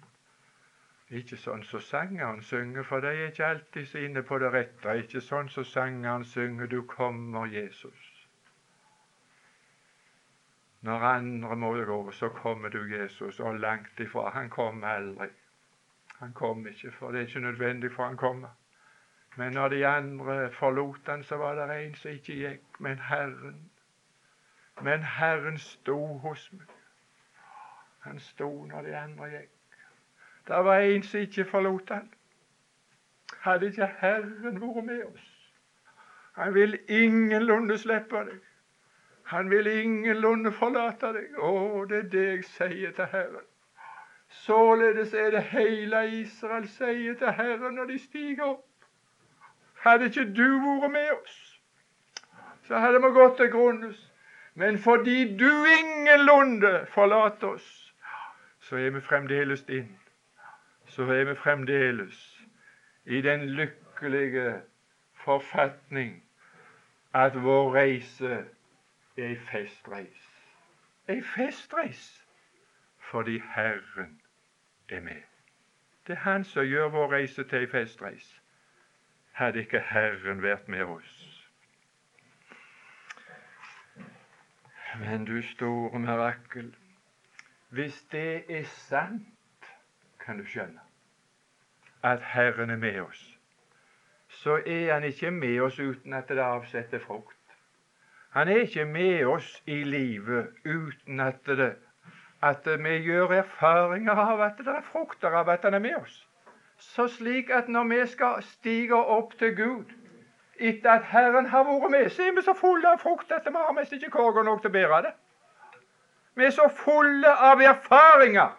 Ikke 1.06 1.36
sånn 1.38 1.60
som 1.62 1.78
sangeren 1.86 2.40
synger, 2.42 2.82
for 2.82 2.98
de 3.04 3.12
er 3.14 3.28
ikke 3.30 3.46
alltid 3.46 3.84
så 3.86 4.00
inne 4.02 4.24
på 4.26 4.40
det 4.42 4.48
rette. 4.50 4.94
Ikke 4.98 5.20
sånn 5.22 5.46
som 5.54 5.64
sangeren 5.64 6.24
synger, 6.26 6.66
du 6.66 6.80
kommer, 6.82 7.46
Jesus. 7.46 8.08
Når 10.82 11.06
andre 11.12 11.56
må 11.56 11.70
gå, 11.86 12.00
så 12.10 12.28
kommer 12.34 12.74
du, 12.74 12.80
Jesus, 12.90 13.38
og 13.38 13.60
langt 13.62 14.00
ifra. 14.02 14.32
Han 14.34 14.50
kommer 14.50 14.88
aldri. 14.98 15.30
Han 16.18 16.32
kom 16.32 16.66
ikke, 16.66 16.92
for 16.92 17.10
det 17.10 17.20
er 17.20 17.26
ikke 17.26 17.40
nødvendig 17.40 17.92
for 17.92 18.04
han 18.04 18.16
kommer. 18.16 18.48
Men 19.36 19.52
når 19.52 19.68
de 19.68 19.86
andre 19.86 20.52
forlot 20.52 21.00
han, 21.06 21.24
så 21.24 21.36
var 21.36 21.54
det 21.54 21.86
en 21.86 21.94
som 21.94 22.10
ikke 22.10 22.32
gikk, 22.32 22.80
men 22.80 22.98
Herren. 22.98 23.70
Men 24.82 25.02
Herren 25.02 25.58
sto 25.58 26.16
hos 26.16 26.52
meg. 26.52 26.66
Han 28.00 28.18
sto 28.20 28.64
når 28.64 28.82
de 28.82 28.96
andre 28.96 29.28
gikk. 29.30 29.52
Det 30.48 30.64
var 30.64 30.78
en 30.78 31.02
som 31.02 31.20
ikke 31.20 31.44
forlot 31.44 31.90
han. 31.90 32.12
Hadde 33.40 33.66
ikke 33.66 33.86
Herren 33.86 34.62
vært 34.62 34.84
med 34.84 35.04
oss? 35.04 35.32
Han 36.36 36.54
vil 36.54 36.78
ingenlunde 36.88 37.78
slippe 37.78 38.24
deg. 38.28 38.40
Han 39.26 39.50
vil 39.50 39.66
ingenlunde 39.66 40.52
forlate 40.52 41.12
deg. 41.16 41.36
Å, 41.38 41.84
det 41.88 41.98
er 41.98 42.10
det 42.12 42.24
jeg 42.26 42.44
sier 42.44 42.92
til 42.96 43.08
Herren. 43.12 43.46
Således 44.28 45.14
er 45.14 45.30
det 45.30 45.42
hele 45.42 46.10
Israel 46.10 46.68
sier 46.68 47.14
til 47.14 47.32
Herren 47.32 47.74
når 47.74 47.84
de 47.84 47.98
stiger 47.98 48.44
opp. 48.44 48.64
Hadde 49.84 50.04
ikke 50.10 50.24
du 50.34 50.58
vært 50.64 50.90
med 50.90 51.10
oss, 51.12 51.60
så 52.66 52.78
hadde 52.82 53.02
vi 53.02 53.12
gått 53.14 53.36
til 53.36 53.50
grunnes. 53.50 54.12
Men 54.54 54.78
fordi 54.78 55.36
du 55.36 55.50
ingenlunde 55.78 56.86
forlater 56.88 57.48
oss, 57.48 57.94
så 58.60 58.76
er 58.76 58.90
vi 58.90 59.00
fremdeles 59.00 59.62
inn. 59.68 59.92
Så 60.86 61.02
er 61.02 61.24
vi 61.24 61.34
fremdeles 61.34 62.42
i 63.04 63.20
den 63.22 63.46
lykkelige 63.46 64.62
forfatning 65.24 66.22
at 67.14 67.42
vår 67.42 67.74
reise 67.74 68.32
er 69.16 69.28
ei 69.28 69.36
festreis. 69.50 70.24
Ei 71.08 71.22
festreis 71.22 72.25
fordi 73.10 73.42
Herren 73.54 74.20
er 74.88 75.00
med. 75.00 75.22
Det 76.06 76.12
er 76.12 76.20
Han 76.20 76.44
som 76.44 76.64
gjør 76.64 76.88
vår 76.88 77.12
reise 77.12 77.44
til 77.44 77.58
ei 77.58 77.66
festreis. 77.70 78.42
Hadde 79.32 79.58
ikke 79.58 79.80
Herren 79.80 80.42
vært 80.42 80.68
med 80.68 80.84
oss. 80.84 81.22
Men 84.98 85.24
du 85.24 85.42
store 85.42 85.98
mirakel, 85.98 86.74
hvis 87.68 88.02
det 88.12 88.44
er 88.48 88.64
sant, 88.64 89.70
kan 90.20 90.38
du 90.38 90.46
skjønne, 90.46 90.80
at 92.02 92.22
Herren 92.22 92.70
er 92.70 92.76
med 92.76 93.00
oss, 93.00 93.38
så 94.28 94.62
er 94.66 94.92
Han 94.92 95.04
ikke 95.04 95.30
med 95.30 95.60
oss 95.60 95.78
uten 95.80 96.12
at 96.12 96.28
det 96.28 96.38
avsetter 96.38 96.98
frukt. 96.98 97.36
Han 98.30 98.48
er 98.48 98.56
ikke 98.56 98.84
med 98.84 99.24
oss 99.26 99.62
i 99.66 99.82
livet 99.84 100.48
uten 100.64 101.20
at 101.20 101.46
det 101.46 101.76
at 102.48 102.66
vi 102.84 102.96
gjør 103.06 103.34
erfaringer 103.40 104.22
av 104.22 104.40
at 104.40 104.58
det 104.58 104.72
er 104.72 104.88
frukter 104.92 105.34
av 105.34 105.48
at 105.52 105.64
han 105.64 105.74
er 105.74 105.84
med 105.84 105.96
oss. 106.00 106.16
Så 106.78 107.08
slik 107.08 107.50
at 107.50 107.68
når 107.68 107.84
vi 107.84 108.00
skal 108.06 108.42
stige 108.42 108.96
opp 108.96 109.38
til 109.38 109.56
Gud 109.56 109.94
etter 110.58 110.90
at 110.90 111.04
Herren 111.04 111.46
har 111.46 111.64
vært 111.64 111.90
med, 111.90 112.10
så 112.10 112.22
er 112.22 112.34
vi 112.36 112.44
så 112.44 112.54
fulle 112.56 112.88
av 112.88 113.00
frukt 113.00 113.32
at 113.32 113.46
vi 113.46 113.56
har 113.56 113.72
mest 113.76 113.92
ikke 113.92 114.10
korger 114.10 114.44
nok 114.44 114.62
til 114.62 114.72
å 114.72 114.76
bære 114.76 115.02
det. 115.08 115.12
Vi 116.36 116.44
er 116.44 116.52
så 116.52 116.68
fulle 116.68 117.32
av 117.50 117.60
erfaringer 117.64 118.52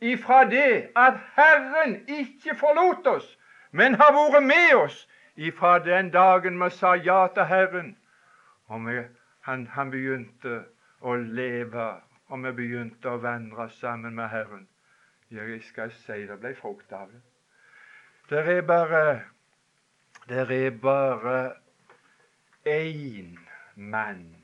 ifra 0.00 0.44
det 0.50 0.90
at 0.96 1.18
Herren 1.36 1.96
ikke 2.06 2.56
forlot 2.58 3.06
oss, 3.06 3.38
men 3.70 3.94
har 3.94 4.14
vært 4.14 4.42
med 4.42 4.74
oss 4.74 5.06
ifra 5.36 5.78
den 5.78 6.10
dagen 6.10 6.58
vi 6.62 6.70
sa 6.70 6.94
ja 6.94 7.26
til 7.34 7.46
Herren. 7.46 7.96
Og 8.68 8.86
vi, 8.86 8.98
han, 9.46 9.66
han 9.66 9.90
begynte 9.90 10.62
å 11.00 11.14
leve, 11.14 11.86
og 12.28 12.44
vi 12.44 12.52
begynte 12.52 13.10
å 13.10 13.20
vandre 13.22 13.68
sammen 13.78 14.14
med 14.16 14.28
Herren. 14.28 14.68
Jeg 15.32 15.62
skal 15.64 15.92
si 15.92 16.24
det 16.28 16.38
ble 16.40 16.54
frukt 16.56 16.92
av 16.92 17.10
det. 17.12 17.20
Det 18.28 18.44
er 18.56 18.62
bare 18.62 19.24
Det 20.28 20.44
er 20.52 20.70
bare 20.70 21.54
én 22.66 23.38
mann 23.76 24.36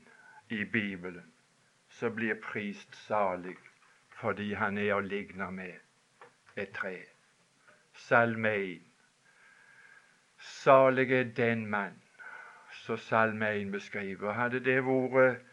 i 0.49 0.63
Bibelen 0.63 1.31
som 1.89 2.15
blir 2.15 2.35
prist 2.41 2.95
salig 2.95 3.57
fordi 4.09 4.53
han 4.53 4.77
er 4.77 4.95
å 4.95 5.03
ligne 5.05 5.51
med 5.51 6.55
et 6.55 6.71
tre. 6.73 6.95
Salme 7.93 8.53
1. 8.55 8.81
Salig 10.39 11.11
er 11.11 11.23
den 11.23 11.67
mann 11.69 12.01
som 12.71 12.97
Salme 12.97 13.51
1 13.59 13.71
beskriver. 13.71 14.31
Hadde 14.33 14.59
det 14.59 14.79
vært 14.85 15.44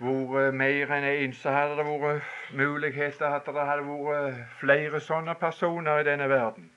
vært 0.00 0.54
mer 0.56 0.92
enn 0.96 1.04
én, 1.04 1.32
så 1.36 1.52
hadde 1.52 1.76
det 1.76 1.86
vært 1.86 2.54
muligheter 2.56 3.36
at 3.36 3.46
det 3.46 3.66
hadde 3.68 3.86
vært 3.86 4.38
flere 4.60 5.00
sånne 5.00 5.34
personer 5.40 6.00
i 6.00 6.06
denne 6.08 6.28
verden. 6.28 6.70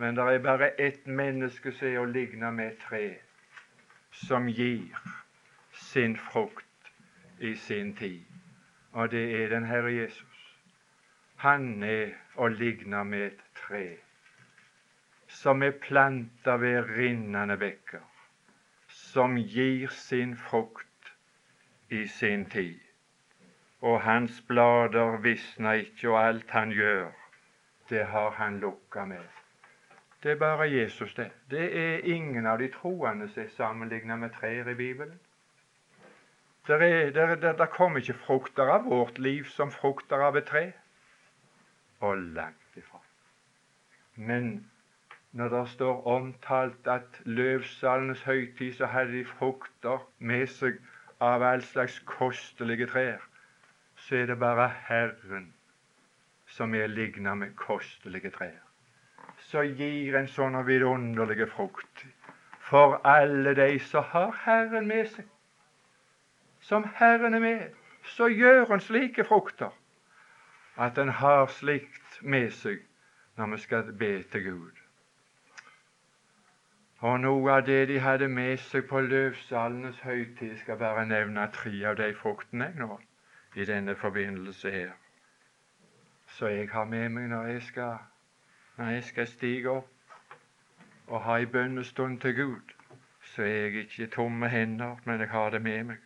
Men 0.00 0.16
det 0.16 0.24
er 0.24 0.44
bare 0.44 0.70
ett 0.80 1.06
menneske 1.06 1.72
som 1.72 1.88
er 1.88 2.00
å 2.00 2.08
ligne 2.08 2.50
med 2.52 2.72
et 2.72 2.84
tre, 2.88 3.06
som 4.10 4.48
gir 4.48 4.88
sin 5.72 6.16
frukt 6.16 6.92
i 7.40 7.54
sin 7.54 7.92
tid. 7.96 8.24
Og 8.92 9.10
det 9.12 9.24
er 9.42 9.52
den 9.52 9.68
Herre 9.68 9.92
Jesus. 9.92 10.40
Han 11.36 11.82
er 11.82 12.16
å 12.36 12.48
ligne 12.48 13.04
med 13.04 13.26
et 13.32 13.44
tre 13.66 13.86
som 15.32 15.62
er 15.62 15.72
planta 15.80 16.58
ved 16.60 16.90
rinnende 16.92 17.56
bekker, 17.56 18.02
som 18.88 19.38
gir 19.38 19.88
sin 19.96 20.36
frukt 20.36 20.91
i 21.92 22.06
sin 22.06 22.44
tid. 22.50 22.80
Og 23.80 24.00
hans 24.02 24.40
blader 24.48 25.16
visner 25.20 25.72
ikke, 25.72 26.10
og 26.10 26.26
alt 26.26 26.50
han 26.50 26.70
gjør, 26.70 27.10
det 27.90 28.04
har 28.06 28.30
han 28.30 28.58
lukka 28.58 29.04
med. 29.04 29.24
Det 30.22 30.30
er 30.30 30.36
bare 30.36 30.70
Jesus, 30.70 31.14
det. 31.14 31.30
Det 31.50 31.64
er 31.78 31.98
ingen 32.04 32.46
av 32.46 32.58
de 32.58 32.68
troende 32.70 33.28
som 33.28 33.42
er 33.42 33.48
sammenlignet 33.56 34.18
med 34.18 34.30
trær 34.30 34.70
i 34.70 34.74
Bibelen. 34.74 35.20
Der, 36.66 36.78
er, 36.78 37.10
der, 37.10 37.34
der, 37.34 37.52
der 37.52 37.66
kommer 37.66 37.98
ikke 37.98 38.14
frukter 38.14 38.70
av 38.70 38.84
vårt 38.84 39.18
liv 39.18 39.44
som 39.44 39.70
frukter 39.70 40.22
av 40.22 40.36
et 40.36 40.46
tre. 40.46 40.72
Og 42.00 42.18
langt 42.18 42.76
ifra. 42.76 43.00
Men 44.14 44.70
når 45.32 45.48
det 45.48 45.68
står 45.68 46.06
omtalt 46.06 46.86
at 46.86 47.20
løvsalens 47.24 48.22
høytid, 48.22 48.74
så 48.74 48.86
hadde 48.86 49.12
de 49.18 49.24
frukter 49.24 50.06
med 50.18 50.46
seg 50.46 50.78
av 51.22 51.44
all 51.46 51.62
slags 51.62 52.00
kostelige 52.08 52.90
trær, 52.90 53.22
så 53.96 54.22
er 54.22 54.32
det 54.32 54.40
bare 54.42 54.68
Herren 54.88 55.52
som 56.50 56.74
er 56.74 56.90
ligna 56.90 57.34
med 57.38 57.54
kostelige 57.56 58.34
trær 58.34 58.60
som 59.50 59.68
gir 59.78 60.16
en 60.16 60.28
sånn 60.30 60.56
vidunderlig 60.66 61.48
frukt 61.52 62.04
for 62.68 62.98
alle 63.08 63.54
de 63.58 63.68
som 63.90 64.06
har 64.12 64.34
Herren 64.44 64.88
med 64.88 65.08
seg. 65.12 65.26
Som 66.62 66.86
Herren 66.98 67.34
er 67.34 67.42
med, 67.42 67.64
så 68.14 68.28
gjør 68.30 68.68
han 68.70 68.80
slike 68.80 69.26
frukter 69.28 69.74
at 70.80 70.98
en 70.98 71.12
har 71.20 71.50
slikt 71.52 72.22
med 72.22 72.52
seg 72.62 72.80
når 73.36 73.52
vi 73.54 73.60
skal 73.66 73.92
be 73.98 74.12
til 74.32 74.46
Gud. 74.46 74.81
Og 77.02 77.20
noe 77.20 77.50
av 77.50 77.64
det 77.66 77.88
de 77.90 77.98
hadde 77.98 78.28
med 78.30 78.60
seg 78.62 78.84
på 78.86 79.00
løvsalenes 79.02 79.98
høytid, 80.06 80.54
skal 80.60 80.78
bare 80.78 81.02
nevne 81.06 81.48
tre 81.54 81.72
av 81.90 81.96
de 81.98 82.12
fruktene 82.14 82.68
jeg 82.70 82.78
nå 82.78 82.98
i 83.58 83.66
denne 83.66 83.96
forbindelse 83.98 84.70
her. 84.70 84.92
Så 86.36 86.52
jeg 86.54 86.70
har 86.70 86.86
med 86.86 87.08
meg 87.16 87.26
når 87.32 87.50
jeg 87.54 87.64
skal 87.72 87.98
når 88.76 88.94
jeg 88.94 89.04
skal 89.04 89.26
stige 89.26 89.70
opp 89.70 89.90
og 91.08 91.20
ha 91.26 91.40
ei 91.40 91.46
bønnestund 91.46 92.20
til 92.22 92.36
Gud, 92.38 92.72
så 93.32 93.42
er 93.42 93.48
jeg 93.48 93.84
ikke 93.84 94.06
tomme 94.14 94.48
hender, 94.48 94.96
men 95.04 95.20
jeg 95.20 95.28
har 95.28 95.50
det 95.50 95.62
med 95.62 95.84
meg. 95.90 95.98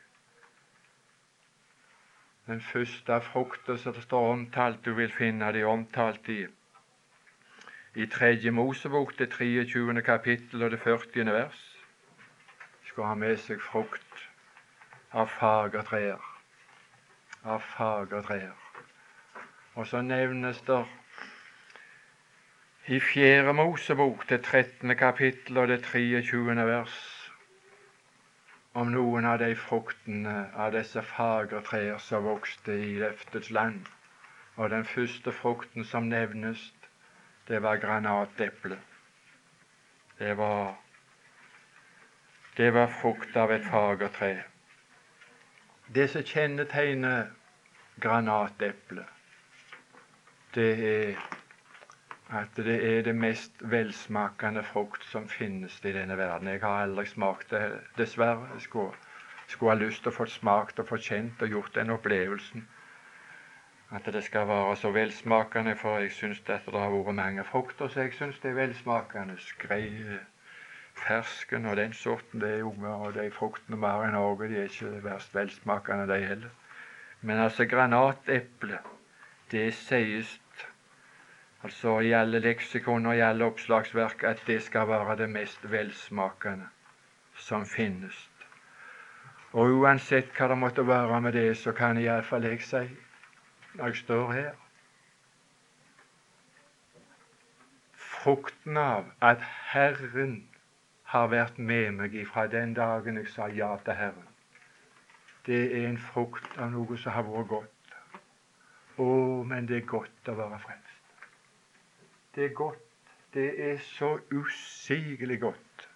Den 2.47 2.61
første 2.61 3.21
frukta 3.21 3.77
som 3.77 3.95
det 3.95 4.03
står 4.03 4.33
omtalt, 4.33 4.85
du 4.85 4.95
vil 4.95 5.13
finne 5.13 5.53
det 5.53 5.65
omtalt 5.67 6.29
i 6.29 6.47
i 7.97 8.07
Tredje 8.07 8.51
Mosebok, 8.51 9.19
det 9.19 9.33
23. 9.33 10.03
kapittel 10.03 10.63
og 10.63 10.71
det 10.71 10.81
40. 10.81 11.33
vers. 11.33 11.77
Skal 12.85 13.05
ha 13.05 13.15
med 13.15 13.39
seg 13.41 13.63
frukt 13.65 14.27
av 15.17 15.31
fagertrær. 15.33 16.21
Av 17.45 17.65
fagertrær. 17.65 18.53
Og 19.81 19.89
så 19.89 20.03
nevnes 20.05 20.61
det 20.69 20.83
i 22.93 23.01
Fjerde 23.01 23.57
Mosebok, 23.57 24.29
det 24.29 24.43
13. 24.45 24.93
kapittel 24.97 25.59
og 25.59 25.73
det 25.73 25.81
23. 25.89 26.53
vers, 26.69 27.01
om 28.75 28.93
noen 28.93 29.25
av 29.25 29.41
de 29.41 29.55
fruktene 29.57 30.51
av 30.53 30.77
disse 30.77 31.01
trær 31.01 31.97
som 31.99 32.29
vokste 32.29 32.77
i 32.77 32.99
løftets 33.01 33.51
land. 33.51 33.89
Og 34.57 34.71
den 34.71 34.85
første 34.85 35.33
frukten 35.33 35.85
som 35.85 36.13
nevnes, 36.13 36.76
det 37.49 37.63
var 37.63 37.77
granateple. 37.77 38.79
Det 40.19 40.35
var 40.37 40.75
det 42.57 42.71
var 42.73 42.87
frukt 42.87 43.37
av 43.37 43.51
et 43.53 43.65
fagertre. 43.69 44.43
Det 45.93 46.07
som 46.09 46.23
kjennetegner 46.25 47.27
granateplet, 48.01 49.05
det 50.55 50.71
er 50.91 51.27
at 52.31 52.57
det 52.57 52.79
er 52.83 53.03
det 53.03 53.15
mest 53.15 53.61
velsmakende 53.61 54.63
frukt 54.67 55.05
som 55.05 55.29
finnes 55.29 55.77
i 55.85 55.93
denne 55.93 56.17
verden. 56.19 56.49
Jeg 56.49 56.61
har 56.63 56.83
aldri 56.83 57.05
smakt 57.07 57.51
det, 57.51 57.61
dessverre. 57.99 58.49
Jeg 58.55 58.65
skulle, 58.65 58.93
skulle 59.47 59.77
ha 59.77 59.79
lyst 59.79 60.03
til 60.03 60.11
å 60.11 60.17
få 60.17 60.27
smakt 60.27 60.81
og 60.83 60.89
få 60.89 60.97
kjent 60.97 61.43
og 61.43 61.55
gjort 61.55 61.75
den 61.77 61.93
opplevelsen. 61.95 62.67
At 63.95 64.07
det 64.13 64.25
skal 64.25 64.49
være 64.49 64.77
så 64.77 64.91
velsmakende, 64.91 65.77
for 65.77 65.99
jeg 65.99 66.13
syns 66.13 66.41
det 66.41 66.61
har 66.67 66.91
vært 66.91 67.15
mange 67.15 67.45
frukter 67.45 67.89
så 67.89 68.01
jeg 68.01 68.15
syns 68.19 68.39
det 68.43 68.51
er 68.51 68.59
velsmakende. 68.59 69.37
Skrei, 69.39 70.19
fersken 70.97 71.67
og 71.67 71.77
den 71.77 71.93
sorten, 71.93 72.41
det 72.41 72.59
er 72.59 72.63
unger, 72.67 72.89
og 72.89 73.15
de 73.15 73.31
fruktene 73.31 73.77
vi 73.77 73.87
har 73.87 74.09
i 74.09 74.13
Norge, 74.13 74.49
de 74.49 74.59
er 74.59 74.71
ikke 74.71 75.05
verst 75.05 75.35
velsmakende, 75.35 76.09
de 76.15 76.19
heller. 76.27 76.49
Men 77.21 77.39
altså 77.39 77.67
granateple, 77.67 78.79
det 79.51 79.75
sies 79.75 80.41
altså 81.63 81.99
i 82.01 82.13
alle 82.13 82.39
leksikon 82.39 83.07
og 83.07 83.17
i 83.17 83.21
alle 83.21 83.45
oppslagsverk, 83.45 84.23
at 84.23 84.43
det 84.47 84.63
skal 84.63 84.89
være 84.89 85.17
det 85.17 85.31
mest 85.31 85.71
velsmakende 85.71 86.67
som 87.35 87.67
finnes. 87.67 88.31
Og 89.53 89.79
uansett 89.81 90.35
hva 90.37 90.49
det 90.49 90.59
måtte 90.59 90.87
være 90.87 91.21
med 91.21 91.33
det, 91.33 91.57
så 91.57 91.73
kan 91.73 91.99
iallfall 91.99 92.45
jeg 92.45 92.63
si, 92.63 92.85
jeg 93.79 93.97
står 93.97 94.33
her 94.33 94.53
Frukten 97.97 98.77
av 98.77 99.11
at 99.23 99.43
Herren 99.73 100.49
har 101.13 101.29
vært 101.31 101.59
med 101.59 101.93
meg 101.99 102.15
ifra 102.19 102.47
den 102.51 102.75
dagen 102.75 103.21
jeg 103.21 103.29
sa 103.31 103.47
ja 103.53 103.77
til 103.85 103.95
Herren, 103.95 104.27
det 105.47 105.61
er 105.79 105.87
en 105.89 105.99
frukt 105.99 106.59
av 106.59 106.73
noe 106.73 106.99
som 106.99 107.15
har 107.15 107.23
vært 107.29 107.49
godt. 107.53 107.93
Å, 108.99 109.07
men 109.47 109.69
det 109.69 109.77
er 109.79 109.87
godt 109.87 110.31
å 110.33 110.35
være 110.41 110.59
frelst. 110.65 111.21
Det 112.35 112.49
er 112.49 112.55
godt. 112.59 112.83
Det 113.35 113.49
er 113.69 113.79
så 113.85 114.17
usigelig 114.33 115.39
godt 115.45 115.87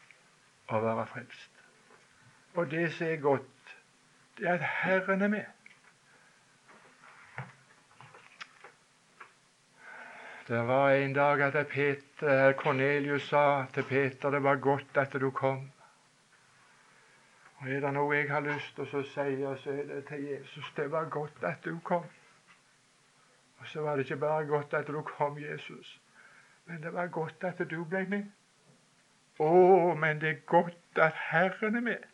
å 0.69 0.83
være 0.85 1.07
frelst. 1.11 1.65
Og 2.55 2.71
det 2.71 2.91
som 2.95 3.09
er 3.09 3.23
godt, 3.25 3.75
det 4.39 4.47
er 4.47 4.61
at 4.61 4.69
Herren 4.85 5.27
er 5.27 5.33
med. 5.35 5.60
Det 10.51 10.67
var 10.67 10.91
en 10.91 11.13
dag 11.13 11.41
at 11.41 11.67
Peter, 11.67 12.53
Cornelius 12.53 13.23
sa 13.23 13.67
til 13.75 13.83
Peter 13.83 14.31
det 14.31 14.43
var 14.43 14.57
godt 14.57 14.97
at 14.97 15.13
du 15.13 15.31
kom. 15.31 15.71
Og 17.59 17.71
Er 17.71 17.81
det 17.81 17.93
noe 17.95 18.17
jeg 18.17 18.27
har 18.31 18.41
lyst 18.41 18.75
til 18.75 18.83
å 18.99 19.03
si, 19.07 19.37
så 19.63 19.71
er 19.71 19.85
det 19.87 20.01
til 20.09 20.25
Jesus 20.25 20.73
det 20.77 20.89
var 20.91 21.07
godt 21.09 21.45
at 21.47 21.63
du 21.65 21.79
kom. 21.85 22.03
Og 23.61 23.67
så 23.67 23.81
var 23.81 23.97
det 23.97 24.09
ikke 24.11 24.17
bare 24.17 24.47
godt 24.47 24.75
at 24.75 24.87
du 24.87 25.03
kom, 25.03 25.39
Jesus, 25.39 26.01
men 26.67 26.83
det 26.83 26.93
var 26.93 27.07
godt 27.07 27.45
at 27.45 27.63
du 27.71 27.85
ble 27.85 28.03
med. 28.09 28.27
Å, 29.39 29.95
men 29.95 30.19
det 30.21 30.31
er 30.31 30.43
godt 30.47 30.99
at 30.99 31.15
Herren 31.31 31.77
er 31.77 31.87
med. 31.93 32.11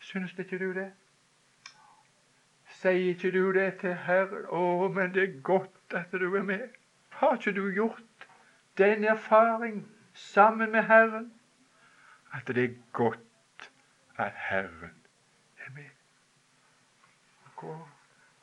Syns 0.00 0.32
ikke 0.38 0.58
du 0.58 0.72
det? 0.72 0.88
Sier 2.80 3.12
ikke 3.12 3.30
du 3.36 3.52
det 3.52 3.74
til 3.84 3.94
Herren? 4.08 4.48
Å, 4.48 4.88
men 4.88 5.12
det 5.14 5.28
er 5.28 5.40
godt 5.42 6.00
at 6.00 6.12
du 6.16 6.32
er 6.32 6.42
med. 6.42 6.77
Har 7.18 7.34
ikke 7.34 7.52
du 7.52 7.70
gjort 7.74 8.28
den 8.78 9.04
erfaring 9.04 9.88
sammen 10.14 10.72
med 10.72 10.82
Herren 10.82 11.32
at 12.32 12.46
det 12.46 12.64
er 12.64 12.74
godt 12.92 13.70
at 14.18 14.32
Herren 14.34 15.04
er 15.58 15.70
med? 15.74 15.90
Hvor, 17.60 17.88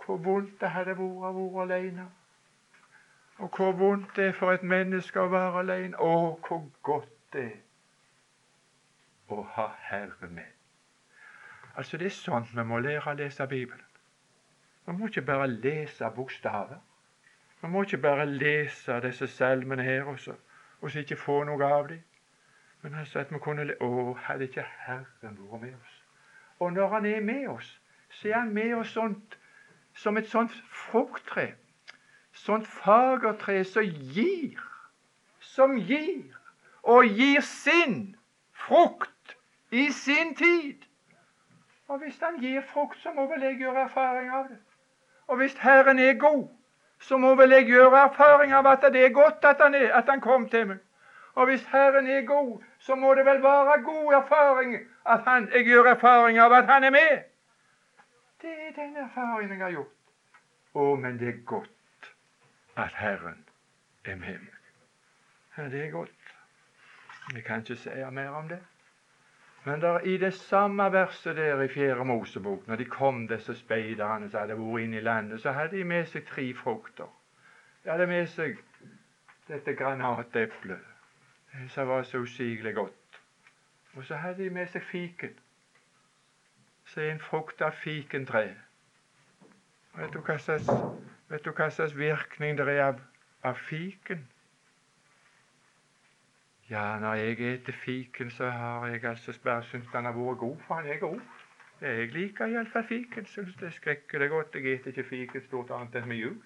hvor 0.06 0.18
vondt 0.18 0.62
det 0.62 0.70
hadde 0.70 0.98
vært 0.98 1.00
å 1.00 1.32
være 1.32 1.62
alene. 1.64 2.10
Og 3.38 3.56
hvor 3.56 3.72
vondt 3.72 4.16
det 4.16 4.28
er 4.28 4.36
for 4.36 4.52
et 4.52 4.64
menneske 4.64 5.24
å 5.24 5.32
være 5.32 5.64
alene. 5.64 5.96
Å, 6.00 6.36
hvor 6.48 6.68
godt 6.84 7.14
det 7.34 7.46
er 7.46 7.62
å 9.32 9.42
ha 9.56 9.70
Herren 9.88 10.36
med. 10.36 10.52
Altså, 11.76 11.98
det 11.98 12.12
er 12.12 12.18
sånn 12.18 12.48
vi 12.52 12.64
må 12.68 12.80
lære 12.84 13.12
å 13.12 13.16
lese 13.16 13.48
Bibelen. 13.48 13.88
Vi 14.86 14.94
må 15.00 15.08
ikke 15.08 15.26
bare 15.32 15.48
lese 15.48 16.12
bokstaver. 16.16 16.84
Vi 17.66 17.72
må 17.72 17.82
ikke 17.82 17.98
bare 17.98 18.26
lese 18.26 19.02
disse 19.02 19.28
salmene 19.28 19.84
her 19.84 20.04
også, 20.04 20.36
og 20.82 20.92
så 20.92 21.00
ikke 21.00 21.16
få 21.18 21.44
noe 21.44 21.66
av 21.66 21.88
dem. 21.90 22.02
Men 22.82 22.96
altså 22.96 23.20
at 23.20 23.32
vi 23.34 23.40
kunne 23.42 23.64
Å, 23.82 23.88
hadde 24.14 24.46
ikke 24.46 24.66
Herren 24.86 25.08
vært 25.50 25.62
med 25.62 25.72
oss? 25.74 25.96
Og 26.60 26.74
når 26.74 26.88
Han 26.88 27.06
er 27.06 27.24
med 27.26 27.48
oss, 27.50 27.82
så 28.10 28.28
er 28.28 28.36
Han 28.36 28.54
med 28.54 28.74
oss 28.76 28.92
sånt, 28.94 29.38
som 29.94 30.18
et 30.18 30.30
sånt 30.30 30.54
frukttre. 30.70 31.48
Sånt 32.34 32.68
fagertre 32.68 33.64
som 33.64 33.90
gir. 34.14 34.62
Som 35.40 35.78
gir. 35.78 36.38
Og 36.84 37.06
gir 37.06 37.42
sin 37.42 38.16
frukt 38.54 39.38
i 39.72 39.88
sin 39.92 40.36
tid. 40.36 40.86
Og 41.88 41.98
hvis 42.04 42.22
Han 42.22 42.38
gir 42.38 42.62
frukt, 42.62 43.02
så 43.02 43.14
må 43.14 43.26
vel 43.34 43.42
jeg 43.42 43.58
gjøre 43.64 43.88
erfaring 43.88 44.30
av 44.30 44.54
det. 44.54 44.60
Og 45.28 45.42
hvis 45.42 45.58
Herren 45.66 46.00
er 46.00 46.14
god, 46.14 46.46
så 47.00 47.18
må 47.18 47.36
vel 47.36 47.52
jeg 47.52 47.68
gjøre 47.70 48.04
erfaring 48.10 48.54
av 48.54 48.68
at 48.68 48.86
det 48.94 49.06
er 49.06 49.14
godt 49.14 49.46
at 49.46 49.62
han, 49.62 49.76
er, 49.76 49.92
at 49.94 50.10
han 50.10 50.22
kom 50.22 50.50
til 50.50 50.68
meg. 50.68 50.82
Og 51.36 51.46
hvis 51.46 51.66
Herren 51.72 52.08
er 52.08 52.22
god, 52.26 52.64
så 52.80 52.96
må 52.96 53.14
det 53.16 53.26
vel 53.26 53.44
være 53.44 53.82
god 53.84 54.14
erfaring 54.14 54.76
at 55.06 55.24
han, 55.28 55.50
jeg 55.54 55.66
gjør 55.66 55.92
erfaring 55.96 56.40
av 56.40 56.54
at 56.54 56.66
han 56.66 56.84
er 56.84 56.90
med. 56.90 57.24
Det 58.42 58.54
er 58.68 58.72
den 58.76 58.98
erfaringen 58.98 59.58
jeg 59.58 59.66
har 59.66 59.72
gjort. 59.72 59.92
Å, 60.76 60.96
men 60.96 61.20
det 61.20 61.28
er 61.28 61.42
godt 61.46 62.12
at 62.76 62.96
Herren 62.96 63.44
er 64.06 64.16
med 64.16 64.40
meg. 64.40 64.72
Ja, 65.58 65.68
det 65.72 65.86
er 65.86 65.92
godt. 65.92 66.32
Vi 67.34 67.42
kan 67.42 67.64
ikke 67.64 67.76
si 67.76 67.90
mer 68.12 68.30
om 68.30 68.48
det. 68.50 68.60
Men 69.66 69.82
der, 69.82 70.00
i 70.00 70.18
det 70.18 70.34
samme 70.34 70.92
verset 70.94 71.36
der 71.36 71.62
i 71.62 71.68
Fjerde 71.68 72.06
Mosebok, 72.06 72.68
når 72.68 72.76
de 72.76 72.86
kom, 72.86 73.28
disse 73.28 73.56
speiderne 73.56 74.30
som 74.30 74.40
hadde 74.40 74.58
vært 74.60 74.84
inne 74.84 75.00
i 75.00 75.06
landet, 75.06 75.42
så 75.42 75.52
hadde 75.58 75.78
de 75.78 75.84
med 75.84 76.06
seg 76.06 76.28
tre 76.28 76.52
frukter. 76.54 77.10
De 77.84 77.90
hadde 77.90 78.06
med 78.08 78.28
seg 78.30 78.60
dette 79.48 79.74
granateplet, 79.74 80.86
som 81.74 81.88
var 81.88 82.04
så 82.04 82.22
usigelig 82.22 82.76
godt. 82.76 83.20
Og 83.96 84.06
så 84.06 84.16
hadde 84.22 84.44
de 84.44 84.50
med 84.54 84.70
seg 84.70 84.86
fiken, 84.86 85.34
som 86.86 87.04
er 87.04 87.12
en 87.16 87.26
frukt 87.26 87.62
av 87.66 87.74
fikentre. 87.82 88.46
Vet 89.98 90.14
du 90.14 90.22
hva 90.22 90.38
slags, 90.38 90.70
vet 91.30 91.46
du 91.46 91.52
hva 91.52 91.72
slags 91.74 91.98
virkning 91.98 92.58
det 92.58 92.70
er 92.70 92.84
av, 92.92 93.02
av 93.42 93.58
fiken? 93.66 94.28
Ja, 96.70 97.00
når 97.00 97.14
jeg 97.14 97.40
eter 97.40 97.74
fiken, 97.74 98.32
så 98.32 98.50
har 98.50 98.88
jeg 98.88 99.04
altså 99.04 99.40
bare 99.44 99.64
syntes 99.64 99.90
den 99.94 100.06
har 100.06 100.12
vært 100.12 100.38
god, 100.38 100.58
for 100.68 100.76
han 100.76 100.88
er 100.88 100.98
god. 100.98 101.20
Jeg 101.82 102.08
liker 102.08 102.46
iallfall 102.46 102.88
fiken. 102.88 103.26
Syns 103.26 103.56
det 103.60 103.68
er 103.68 103.76
skrekkelig 103.76 104.30
godt. 104.30 104.56
Jeg 104.56 104.74
eter 104.74 104.88
ikke 104.88 105.04
fiken 105.04 105.44
stort 105.46 105.70
annet 105.76 105.96
enn 106.00 106.08
med 106.08 106.18
jul. 106.18 106.40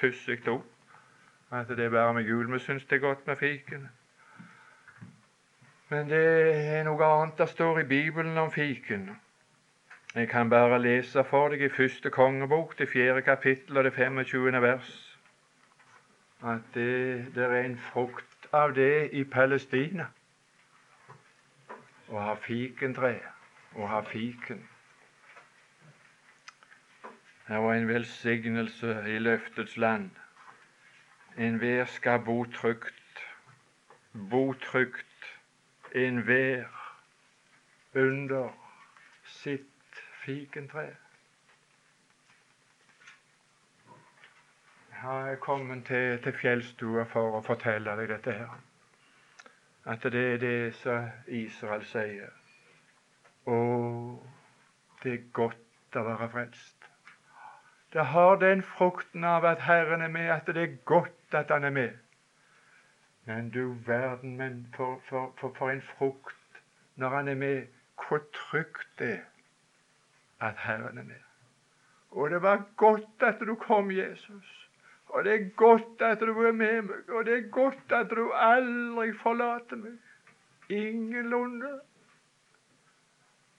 Pussig 0.00 0.48
òg. 0.48 0.60
At 1.50 1.68
det 1.68 1.86
er 1.86 1.90
bare 1.90 2.14
med 2.14 2.28
jul 2.28 2.52
vi 2.52 2.58
syns 2.58 2.84
det 2.84 2.96
er 2.96 3.06
godt 3.06 3.26
med 3.26 3.36
fiken. 3.36 3.88
Men 5.88 6.10
det 6.10 6.24
er 6.76 6.84
noe 6.84 7.04
annet 7.04 7.38
det 7.38 7.48
står 7.48 7.80
i 7.80 7.88
Bibelen 7.88 8.36
om 8.38 8.52
fiken. 8.52 9.08
Jeg 10.14 10.28
kan 10.28 10.50
bare 10.50 10.82
lese 10.82 11.24
for 11.24 11.48
deg 11.48 11.62
i 11.64 11.68
første 11.72 12.10
kongebok, 12.10 12.78
det 12.78 12.88
fjerde 12.88 13.22
kapittel 13.22 13.76
og 13.78 13.84
det 13.84 13.92
25. 13.92 14.62
vers, 14.62 15.18
at 16.44 16.74
det, 16.74 17.34
det 17.34 17.44
er 17.44 17.64
en 17.64 17.78
frukt 17.78 18.37
av 18.52 18.74
det 18.74 19.10
i 19.12 19.24
Palestina. 19.24 20.06
Å 22.08 22.20
ha 22.20 22.34
fikentre 22.40 23.18
og 23.74 23.88
ha 23.88 24.00
fiken. 24.08 24.62
Det 27.48 27.58
var 27.64 27.74
en 27.74 27.88
velsignelse 27.88 28.94
i 29.08 29.18
løftets 29.18 29.76
land. 29.76 30.10
Enhver 31.36 31.84
skal 31.84 32.20
bo 32.24 32.44
trygt, 32.44 33.22
bo 34.30 34.52
trygt, 34.52 35.28
enhver 35.94 36.66
under 37.94 38.48
sitt 39.24 40.02
fikentre. 40.24 40.88
Har 44.98 45.26
jeg 45.26 45.40
kommet 45.40 45.84
til, 45.86 46.18
til 46.22 46.32
fjellstua 46.32 47.04
for 47.12 47.38
å 47.38 47.42
fortelle 47.46 47.94
deg 48.00 48.10
dette 48.10 48.34
her. 48.40 48.56
At 49.88 50.02
det 50.02 50.24
er 50.32 50.42
det 50.42 50.74
som 50.80 51.06
Israel 51.26 51.84
sier. 51.86 52.34
Å, 53.48 53.58
det 55.02 55.12
er 55.14 55.30
godt 55.32 55.96
å 55.96 56.04
være 56.10 56.28
frelst. 56.34 56.90
Det 57.92 58.04
har 58.12 58.36
den 58.36 58.62
frukten 58.62 59.24
av 59.24 59.46
at 59.48 59.64
Herren 59.64 60.02
er 60.04 60.12
med, 60.12 60.28
at 60.30 60.46
det 60.46 60.62
er 60.62 60.76
godt 60.84 61.34
at 61.34 61.50
Han 61.50 61.64
er 61.64 61.70
med. 61.70 61.96
Men 63.24 63.50
du 63.50 63.74
verden, 63.86 64.36
men 64.36 64.66
for, 64.76 65.00
for, 65.08 65.32
for, 65.40 65.54
for 65.56 65.70
en 65.70 65.82
frukt 65.82 66.62
når 66.96 67.08
Han 67.08 67.28
er 67.28 67.34
med. 67.34 67.66
Hvor 67.98 68.20
trygt 68.32 68.88
det 68.98 69.12
er 69.12 69.24
at 70.40 70.54
Herren 70.56 70.98
er 70.98 71.02
med. 71.02 71.24
Og 72.10 72.30
det 72.30 72.42
var 72.42 72.62
godt 72.76 73.22
at 73.22 73.40
du 73.40 73.54
kom, 73.54 73.90
Jesus. 73.90 74.67
Og 75.18 75.24
det 75.24 75.32
er 75.34 75.48
godt 75.56 76.02
at 76.02 76.20
du 76.20 76.42
er 76.42 76.52
med 76.52 76.82
meg, 76.82 77.08
og 77.08 77.24
det 77.26 77.38
er 77.38 77.48
godt 77.50 77.92
at 77.92 78.10
du 78.10 78.30
aldri 78.34 79.12
forlater 79.18 79.80
meg. 79.80 79.96
Ingenlunde. 80.70 81.70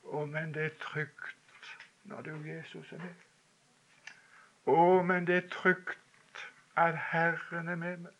Å, 0.08 0.22
men 0.26 0.54
det 0.56 0.63
er 0.69 0.78
trygt 0.80 1.74
når 2.08 2.22
du, 2.22 2.30
Jesus, 2.48 2.93
er 2.95 3.02
med. 3.04 3.26
Å, 4.72 4.86
men 5.04 5.28
det 5.28 5.36
er 5.36 5.50
trygt 5.52 6.45
at 6.80 6.95
Herren 7.10 7.67
er 7.67 7.82
med 7.84 8.06
meg. 8.06 8.15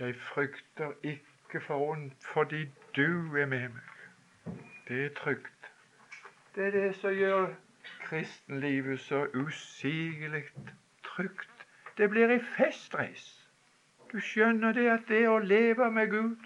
Jeg 0.00 0.16
frykter 0.30 0.96
ikke 1.02 1.60
for 1.66 1.90
ondt 1.90 2.24
fordi 2.32 2.62
du 2.96 3.36
er 3.36 3.52
med 3.52 3.68
meg. 3.76 4.56
Det 4.88 5.04
er 5.04 5.14
trygt. 5.20 5.70
Det 6.56 6.70
er 6.70 6.74
det 6.78 6.88
som 7.02 7.12
gjør 7.12 7.52
kristenlivet 8.08 9.00
så 9.00 9.26
usigelig 9.34 10.44
trygt. 11.16 11.66
Det 11.98 12.10
blir 12.10 12.30
ei 12.30 12.40
festreis. 12.56 13.24
Du 14.12 14.20
skjønner 14.20 14.72
det 14.76 14.86
at 14.92 15.08
det 15.08 15.24
å 15.28 15.38
leve 15.42 15.90
med 15.90 16.10
Gud, 16.10 16.36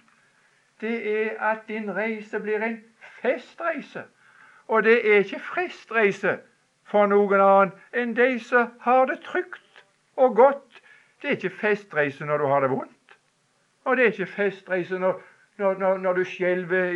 det 0.80 0.94
er 1.10 1.40
at 1.50 1.66
din 1.68 1.90
reise 1.94 2.40
blir 2.40 2.62
en 2.64 2.78
festreise. 3.20 4.04
Og 4.68 4.84
det 4.86 5.00
er 5.02 5.24
ikke 5.24 5.42
fristreise 5.42 6.38
for 6.90 7.10
noen 7.10 7.42
annen 7.42 7.72
enn 7.92 8.14
de 8.16 8.38
som 8.42 8.70
har 8.86 9.04
det 9.10 9.20
trygt 9.26 9.84
og 10.16 10.36
godt. 10.36 10.80
Det 11.20 11.28
er 11.28 11.36
ikke 11.36 11.58
festreise 11.60 12.24
når 12.24 12.38
du 12.38 12.46
har 12.46 12.64
det 12.64 12.70
vondt. 12.70 13.18
Og 13.84 13.96
det 13.96 14.04
er 14.04 14.14
ikke 14.14 14.32
festreise 14.36 14.98
når, 14.98 15.20
når, 15.58 15.74
når, 15.78 15.98
når 15.98 16.12
du 16.12 16.24
skjelver 16.24 16.94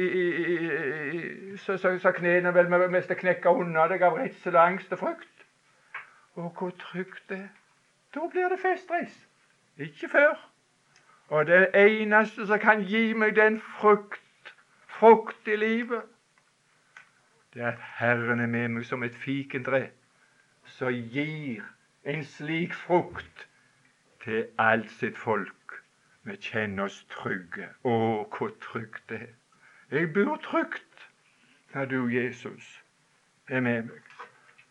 så, 1.59 1.77
så, 1.77 1.99
så 1.99 2.13
knærne 2.13 2.55
vel 2.55 2.71
mest 2.91 3.13
knekker 3.21 3.51
unna 3.51 3.89
deg 3.91 4.03
av 4.07 4.17
redsel, 4.23 4.57
angst 4.57 4.93
og 4.95 5.03
frykt. 5.03 5.47
Å, 6.35 6.49
hvor 6.49 6.73
trygt 6.79 7.29
det 7.29 7.43
er. 7.43 7.53
Da 8.15 8.29
blir 8.31 8.49
det 8.49 8.59
festreis. 8.63 9.29
Ikke 9.79 10.09
før. 10.09 10.51
Og 11.29 11.47
det 11.47 11.71
eneste 11.75 12.47
som 12.47 12.59
kan 12.59 12.85
gi 12.85 13.13
meg 13.13 13.37
den 13.37 13.61
frukt, 13.61 14.55
frukt 14.87 15.49
i 15.49 15.57
livet, 15.57 16.03
det 17.55 17.63
er 17.63 17.73
at 17.73 17.83
Herren 17.99 18.41
er 18.41 18.47
med 18.47 18.69
meg 18.69 18.87
som 18.87 19.03
et 19.03 19.15
fikentre 19.15 19.89
som 20.67 20.93
gir 20.93 21.63
en 22.05 22.25
slik 22.25 22.75
frukt 22.75 23.49
til 24.25 24.47
alt 24.59 24.91
sitt 24.91 25.19
folk. 25.19 25.79
Vi 26.25 26.37
kjenner 26.41 26.89
oss 26.89 27.05
trygge. 27.13 27.69
Å, 27.85 27.95
hvor 28.33 28.55
trygt 28.61 29.05
det 29.09 29.21
er. 29.21 29.33
Jeg 29.93 30.13
bor 30.15 30.37
trygt 30.43 31.09
når 31.75 31.85
du, 31.91 31.99
Jesus, 32.09 32.83
er 33.49 33.61
med 33.61 33.91
meg. 33.91 34.15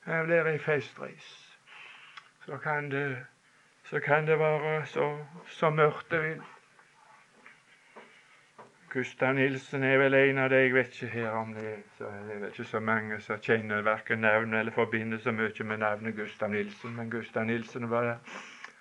Her 0.06 0.26
blir 0.26 0.50
ei 0.50 0.58
festreis. 0.60 1.30
så 2.46 2.58
kan 2.58 2.92
det, 2.92 3.26
så 3.94 4.00
kan 4.00 4.28
det 4.28 4.40
være 4.40 4.86
så, 4.86 5.26
så 5.46 5.70
mørkt 5.70 6.12
det 6.12 6.22
vil. 6.24 6.42
Gustav 8.90 9.34
Nilsen 9.34 9.84
er 9.84 10.00
vel 10.02 10.14
en 10.18 10.38
av 10.42 10.50
de, 10.50 10.64
jeg 10.64 10.74
vet 10.74 10.96
ikke 10.98 11.12
her 11.14 11.30
om 11.38 11.54
det 11.54 11.76
så 12.00 12.10
er 12.10 12.24
vel 12.32 12.48
ikke 12.48 12.66
så 12.66 12.82
mange 12.82 13.20
som 13.22 13.38
kjenner 13.38 13.86
verken 13.86 14.26
navnet 14.26 14.60
eller 14.60 14.74
forbinder 14.74 15.22
så 15.22 15.32
mye 15.32 15.70
med 15.70 15.78
navnet 15.86 16.18
Gustav 16.18 16.50
Nilsen, 16.50 16.96
men 16.96 17.14
Gustav 17.14 17.46
Nilsen 17.46 17.90
var 17.90 18.10
det. 18.10 18.18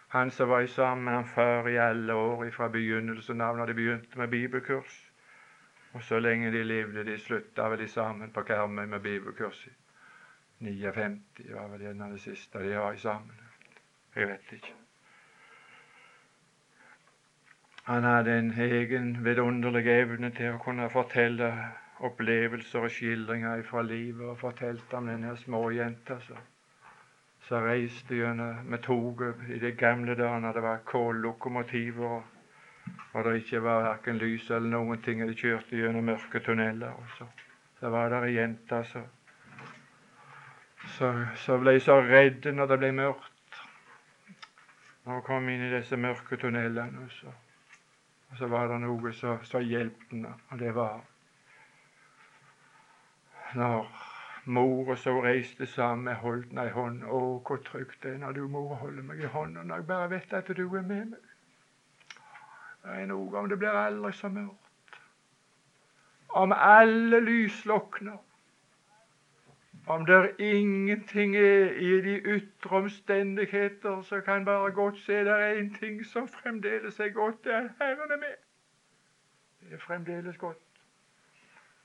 han 0.08 0.30
som 0.30 0.48
var 0.48 0.66
sammen 0.66 1.04
med 1.04 1.12
han 1.12 1.28
far 1.34 1.68
i 1.68 1.76
alle 1.76 2.14
år 2.14 2.50
fra 2.50 2.68
begynnelsen 2.68 3.40
av 3.40 3.56
når 3.56 3.66
de 3.66 3.74
begynte 3.74 4.18
med 4.18 4.28
bibelkurs. 4.28 5.12
Og 5.92 6.02
så 6.02 6.18
lenge 6.18 6.52
de 6.52 6.64
levde, 6.64 7.04
de 7.04 7.18
slutta 7.18 7.68
vel 7.68 7.88
sammen 7.88 8.32
på 8.32 8.42
Karmøy 8.42 8.86
med 8.86 9.00
bibelkurs 9.00 9.66
i 9.66 9.74
59 10.64 11.52
var 11.52 11.68
vel 11.68 11.90
en 11.90 12.00
av 12.00 12.12
det 12.12 12.20
siste 12.20 12.58
de 12.58 12.78
var 12.78 12.96
sammen. 12.96 13.36
Jeg 14.16 14.28
vet 14.28 14.52
ikke. 14.52 14.81
Han 17.84 18.04
hadde 18.04 18.38
en 18.38 18.52
egen 18.62 19.24
vidunderlig 19.24 19.88
evne 19.90 20.30
til 20.30 20.54
å 20.54 20.58
kunne 20.62 20.86
fortelle 20.90 21.48
opplevelser 22.06 22.86
og 22.86 22.92
skildringer 22.94 23.64
fra 23.66 23.82
livet, 23.82 24.22
og 24.22 24.38
fortalte 24.38 24.98
om 24.98 25.10
denne 25.10 25.34
småjenta 25.40 26.20
som, 26.22 26.38
reiste 27.66 28.16
gjennom 28.16 28.62
med 28.70 28.84
toget 28.86 29.42
i 29.50 29.58
de 29.58 29.72
gamle 29.76 30.14
dager 30.14 30.54
det 30.54 30.62
var 30.62 30.84
kållokomotiver, 30.86 32.22
og, 33.12 33.24
det 33.24 33.34
ikke 33.42 33.64
var 33.66 33.82
verken 33.88 34.18
lys 34.18 34.50
eller 34.50 34.70
noen 34.76 35.02
ting, 35.02 35.22
og 35.22 35.28
de 35.28 35.36
kjørte 35.42 35.76
gjennom 35.76 36.06
mørke 36.06 36.40
tunneler. 36.40 36.94
og 36.94 37.18
så, 37.18 37.26
så 37.80 37.90
var 37.90 38.08
det 38.14 38.22
ei 38.28 38.36
jente 38.38 38.84
som 38.94 39.10
så, 41.36 41.58
ble 41.58 41.80
så 41.80 42.00
redde 42.00 42.52
når 42.52 42.66
det 42.66 42.78
ble 42.78 42.92
mørkt. 42.92 43.62
Når 45.04 45.18
hun 45.18 45.24
kom 45.26 45.48
inn 45.50 45.66
i 45.66 45.70
disse 45.74 45.96
mørke 45.96 46.38
tunnelene. 46.38 47.08
Så 47.10 47.30
og 48.32 48.38
så 48.38 48.48
var 48.48 48.70
det 48.72 48.80
noe 48.80 49.12
som 49.12 49.64
hjalp 49.68 50.06
henne, 50.10 50.32
og 50.50 50.58
det 50.58 50.74
var 50.74 51.02
når 53.54 53.90
mor 54.44 54.88
og 54.88 54.98
så 54.98 55.12
reiste 55.22 55.66
sammen 55.66 56.04
med 56.04 56.14
Holdna 56.14 56.64
i 56.66 56.72
hånd. 56.72 57.02
Å, 57.04 57.20
hvor 57.46 57.60
trygt 57.66 58.02
det 58.02 58.14
er 58.14 58.22
når 58.22 58.32
du 58.32 58.46
mor 58.48 58.74
holder 58.80 59.04
meg 59.04 59.20
i 59.20 59.28
hånda, 59.28 59.62
når 59.62 59.82
jeg 59.82 59.86
bare 59.86 60.10
vet 60.10 60.32
at 60.32 60.48
du 60.56 60.64
er 60.64 60.80
med 60.80 61.12
meg. 61.12 61.28
Det 62.82 62.96
er 62.98 63.06
noe 63.06 63.38
om 63.38 63.48
det 63.50 63.58
blir 63.60 63.76
aldri 63.78 64.12
så 64.16 64.32
mørkt. 64.32 64.96
Om 66.40 66.54
alle 66.56 67.20
lys 67.20 67.60
slukner 67.60 68.16
om 69.86 70.06
det 70.06 70.30
ingenting 70.38 71.36
er 71.36 71.70
i 71.70 72.00
de 72.00 72.16
ytre 72.18 72.76
omstendigheter, 72.76 74.02
så 74.02 74.20
kan 74.20 74.44
bare 74.44 74.70
godt 74.70 74.98
se 74.98 75.12
det 75.12 75.28
er 75.28 75.60
én 75.60 75.78
ting 75.78 76.06
som 76.06 76.28
fremdeles 76.28 77.00
er 77.00 77.08
godt, 77.08 77.44
det 77.44 77.54
er 77.54 77.68
Herren 77.78 78.10
er 78.10 78.16
med. 78.16 78.34
Det 79.60 79.72
er 79.72 79.78
fremdeles 79.78 80.36
godt. 80.36 80.56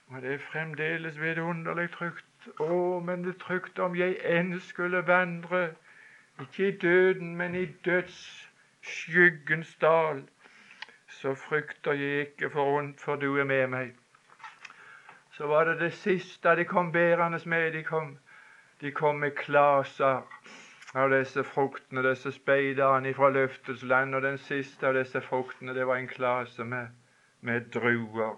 Og 0.06 0.22
det 0.22 0.34
er 0.34 0.38
fremdeles 0.38 1.20
vidunderlig 1.20 1.90
trygt. 1.90 2.24
Å, 2.60 3.00
men 3.04 3.24
det 3.24 3.34
er 3.34 3.38
trygt 3.38 3.78
om 3.78 3.96
jeg 3.96 4.16
enn 4.24 4.60
skulle 4.60 5.06
vandre, 5.06 5.74
ikke 6.40 6.68
i 6.68 6.76
døden, 6.76 7.36
men 7.36 7.54
i 7.54 7.66
dødsskyggens 7.84 9.74
dal, 9.80 10.22
så 11.08 11.34
frykter 11.34 11.92
jeg 11.92 12.20
ikke 12.28 12.50
for 12.50 12.78
ondt, 12.78 13.00
for 13.00 13.16
du 13.16 13.36
er 13.36 13.44
med 13.44 13.66
meg 13.66 13.96
så 15.38 15.46
var 15.46 15.64
det 15.64 15.80
det 15.80 15.92
siste 15.92 16.56
de 16.56 16.64
kom 16.64 16.92
bærende 16.92 17.38
med. 17.46 17.72
De 17.72 17.82
kom, 17.84 18.18
de 18.80 18.90
kom 18.90 19.14
med 19.14 19.30
klaser 19.30 20.24
av 20.94 21.10
disse 21.10 21.44
fruktene, 21.44 22.02
disse 22.02 22.32
speiderne 22.32 23.14
fra 23.14 23.30
løftets 23.30 23.82
land. 23.82 24.14
Og 24.14 24.22
den 24.22 24.38
siste 24.38 24.88
av 24.88 24.98
disse 24.98 25.20
fruktene, 25.20 25.74
det 25.74 25.86
var 25.86 25.96
en 25.96 26.08
klase 26.08 26.64
med, 26.64 26.88
med 27.40 27.70
druer, 27.70 28.34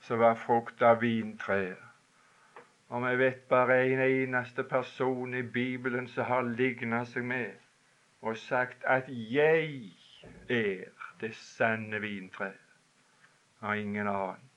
som 0.00 0.18
var 0.24 0.40
frukt 0.40 0.82
av 0.82 1.02
vintreet. 1.04 1.76
Og 2.88 3.04
vi 3.04 3.16
vet 3.20 3.44
bare 3.48 3.82
en 3.84 4.00
eneste 4.00 4.64
person 4.64 5.34
i 5.34 5.42
Bibelen 5.42 6.08
som 6.08 6.24
har 6.24 6.48
ligna 6.48 7.04
seg 7.04 7.24
med 7.24 7.50
og 8.22 8.36
sagt 8.36 8.84
at 8.84 9.04
'jeg 9.08 9.92
er 10.48 10.84
det 11.20 11.34
sanne 11.34 12.00
vintreet', 12.00 12.72
og 13.60 13.78
ingen 13.78 14.06
annen. 14.06 14.49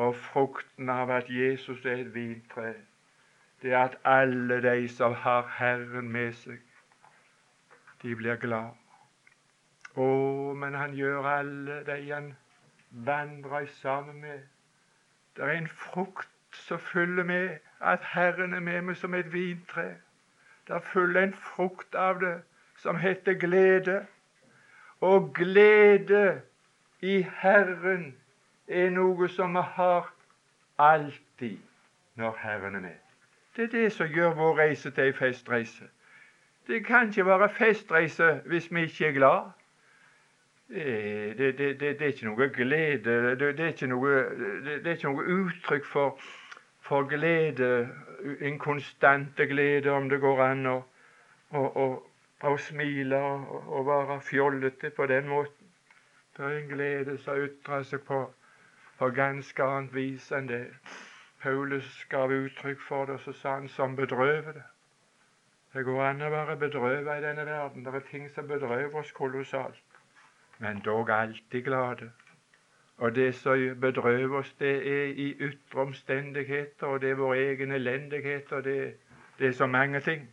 Og 0.00 0.14
frukten 0.16 0.88
av 0.88 1.10
at 1.12 1.28
Jesus 1.28 1.84
er 1.84 1.98
et 2.00 2.14
vintre, 2.14 2.72
det 3.62 3.72
er 3.72 3.82
at 3.84 3.96
alle 4.08 4.62
de 4.64 4.88
som 4.88 5.12
har 5.12 5.48
Herren 5.58 6.08
med 6.08 6.32
seg, 6.32 6.60
de 8.02 8.14
blir 8.16 8.38
glad. 8.40 8.78
Å, 10.00 10.06
men 10.56 10.78
han 10.78 10.94
gjør 10.96 11.26
alle 11.28 11.82
de 11.84 11.98
han 12.08 12.30
vandrer 12.90 13.66
sammen 13.80 14.22
med. 14.24 14.46
Det 15.36 15.44
er 15.44 15.58
en 15.58 15.68
frukt 15.68 16.30
som 16.62 16.78
følger 16.78 17.24
med 17.24 17.58
at 17.80 18.06
Herren 18.14 18.54
er 18.54 18.64
med 18.64 18.82
meg 18.88 18.96
som 18.96 19.14
et 19.14 19.32
vintre. 19.32 19.84
Det 20.68 20.80
følger 20.92 21.22
en 21.22 21.36
frukt 21.36 21.94
av 21.94 22.22
det 22.24 22.38
som 22.80 22.96
heter 22.96 23.36
glede. 23.44 24.06
Og 25.00 25.34
glede 25.34 26.40
i 27.00 27.20
Herren 27.42 28.14
er 28.70 28.90
noe 28.94 29.28
som 29.28 29.54
vi 29.54 29.62
har 29.76 30.10
alltid 30.78 31.58
når 32.14 32.36
Herren 32.42 32.74
er 32.74 32.80
med. 32.80 32.98
Det 33.56 33.64
er 33.64 33.68
det 33.68 33.92
som 33.92 34.06
gjør 34.06 34.34
vår 34.38 34.58
reise 34.58 34.90
til 34.90 35.10
ei 35.10 35.12
festreise. 35.12 35.88
Det 36.66 36.84
kan 36.86 37.08
ikke 37.08 37.26
være 37.26 37.48
festreise 37.48 38.40
hvis 38.46 38.70
vi 38.72 38.82
ikke 38.82 39.08
er 39.08 39.12
glad. 39.12 39.50
Det, 40.68 41.38
det, 41.38 41.58
det, 41.58 41.80
det 41.80 42.02
er 42.02 42.06
ikke 42.06 42.26
noe 42.26 42.46
glede 42.48 43.36
Det, 43.38 43.60
er 43.60 43.66
ikke 43.66 43.86
noe, 43.90 44.10
er 44.84 44.92
ikke 44.92 45.10
noe 45.10 45.24
uttrykk 45.24 45.84
for, 45.84 46.20
for 46.80 47.08
glede, 47.10 47.88
en 48.40 48.58
konstante 48.58 49.46
glede, 49.46 49.90
om 49.90 50.08
det 50.08 50.20
går 50.20 50.42
an 50.44 50.66
å, 50.66 50.76
å, 51.50 51.64
å, 51.66 51.86
å 52.46 52.56
smile 52.56 53.18
og 53.18 53.86
være 53.86 54.20
fjollete 54.20 54.90
på 54.94 55.06
den 55.10 55.28
måten. 55.28 55.66
Det 56.36 56.44
er 56.44 56.60
en 56.60 56.70
glede 56.70 57.18
som 57.18 57.42
ytrer 57.42 57.82
seg 57.82 58.06
på 58.06 58.28
på 59.00 59.08
ganske 59.16 59.64
annet 59.64 59.94
vis 59.94 60.26
enn 60.36 60.48
det. 60.48 60.66
Paulus 61.42 62.06
gav 62.10 62.32
uttrykk 62.36 62.82
for 62.84 63.08
det, 63.08 63.14
og 63.14 63.20
så 63.20 63.32
sa 63.32 63.54
han 63.54 63.68
som 63.68 63.96
bedrøvede. 63.96 64.62
det. 65.72 65.84
Går 65.84 66.02
an 66.04 66.20
å 66.22 66.28
være 66.30 66.56
bedrøvet 66.60 67.08
i 67.08 67.22
denne 67.24 67.46
verden. 67.46 67.84
Det 67.84 67.94
er 67.94 68.04
ting 68.10 68.28
som 68.34 68.48
bedrøver 68.48 68.98
oss 69.00 69.12
kolossalt, 69.12 69.96
men 70.58 70.84
dog 70.84 71.10
alltid 71.10 71.64
glade. 71.64 72.10
Og 72.98 73.14
det 73.14 73.34
som 73.34 73.80
bedrøver 73.80 74.38
oss, 74.38 74.52
det 74.60 74.76
er 74.92 75.06
i 75.16 75.30
ytre 75.48 75.80
omstendigheter, 75.80 76.86
og 76.86 77.00
det 77.00 77.10
er 77.10 77.22
vår 77.24 77.34
egen 77.34 77.72
elendighet, 77.72 78.52
og 78.52 78.64
det, 78.64 78.94
det 79.38 79.46
er 79.46 79.52
så 79.52 79.66
mange 79.66 80.00
ting. 80.00 80.28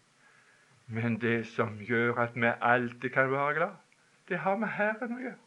Men 0.88 1.22
det 1.22 1.46
som 1.48 1.80
gjør 1.80 2.20
at 2.20 2.36
vi 2.36 2.52
alltid 2.62 3.10
kan 3.10 3.32
være 3.32 3.54
glad, 3.54 3.76
det 4.30 4.38
har 4.38 4.58
med 4.58 4.68
Herren 4.68 5.16
å 5.16 5.24
gjøre 5.24 5.47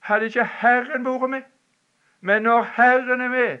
hadde 0.00 0.30
ikke 0.30 0.44
Herren 0.44 1.04
vært 1.04 1.30
med. 1.30 1.42
Men 2.20 2.42
når 2.42 2.62
Herren 2.76 3.20
er 3.20 3.28
med, 3.28 3.58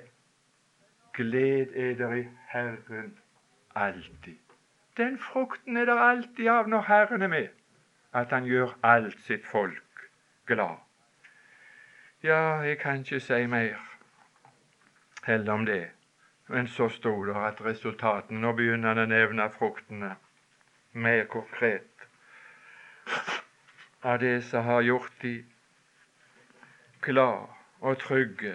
gled 1.12 1.76
er 1.76 1.94
der 1.96 2.14
i 2.14 2.24
Herren 2.48 3.18
alltid. 3.74 4.38
Den 4.96 5.18
frukten 5.18 5.76
er 5.76 5.84
der 5.84 6.00
alltid 6.00 6.48
av 6.48 6.68
når 6.68 6.80
Herren 6.80 7.22
er 7.22 7.28
med, 7.28 7.48
at 8.12 8.30
Han 8.30 8.44
gjør 8.44 8.78
alt 8.82 9.20
sitt 9.20 9.46
folk 9.46 10.08
glad. 10.46 10.76
Ja, 12.22 12.60
jeg 12.60 12.78
kan 12.78 13.00
ikke 13.00 13.20
si 13.20 13.46
mer 13.46 13.76
heller 15.24 15.52
om 15.52 15.66
det. 15.66 15.90
Men 16.48 16.68
så 16.68 16.88
sto 16.88 17.24
det 17.24 17.36
at 17.36 17.64
resultatene 17.64 18.40
Nå 18.40 18.52
begynner 18.52 18.88
han 18.88 18.98
å 18.98 19.06
nevne 19.06 19.50
fruktene 19.54 20.16
mer 20.92 21.24
konkret 21.24 21.86
av 24.02 24.18
det 24.18 24.44
som 24.44 24.64
har 24.64 24.82
gjort 24.82 25.12
de 25.22 25.44
glad 27.02 27.46
og 27.80 27.98
trygge, 27.98 28.54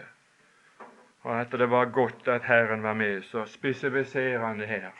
og 1.22 1.41
at 1.41 1.52
det 1.52 1.70
var 1.70 1.86
godt 1.86 2.28
at 2.28 2.43
Herren 2.43 2.84
var 2.84 2.93
med, 2.93 3.22
så 3.24 3.46
spesifiserer 3.46 4.46
han 4.46 4.60
det 4.60 4.68
her. 4.68 4.91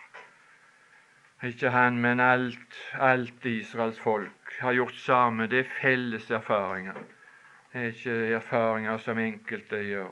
Ikke 1.44 1.70
han, 1.70 1.98
men 1.98 2.20
alt, 2.20 2.94
alt 2.94 3.46
Israels 3.46 4.00
folk 4.00 4.56
har 4.60 4.74
gjort 4.74 4.96
samme. 4.96 5.48
Det 5.48 5.60
er 5.60 5.72
felles 5.82 6.32
erfaringer. 6.32 6.94
Det 7.74 7.82
er 7.82 7.86
ikke 7.86 8.36
erfaringer 8.36 8.98
som 8.98 9.20
enkelte 9.20 9.76
gjør. 9.84 10.12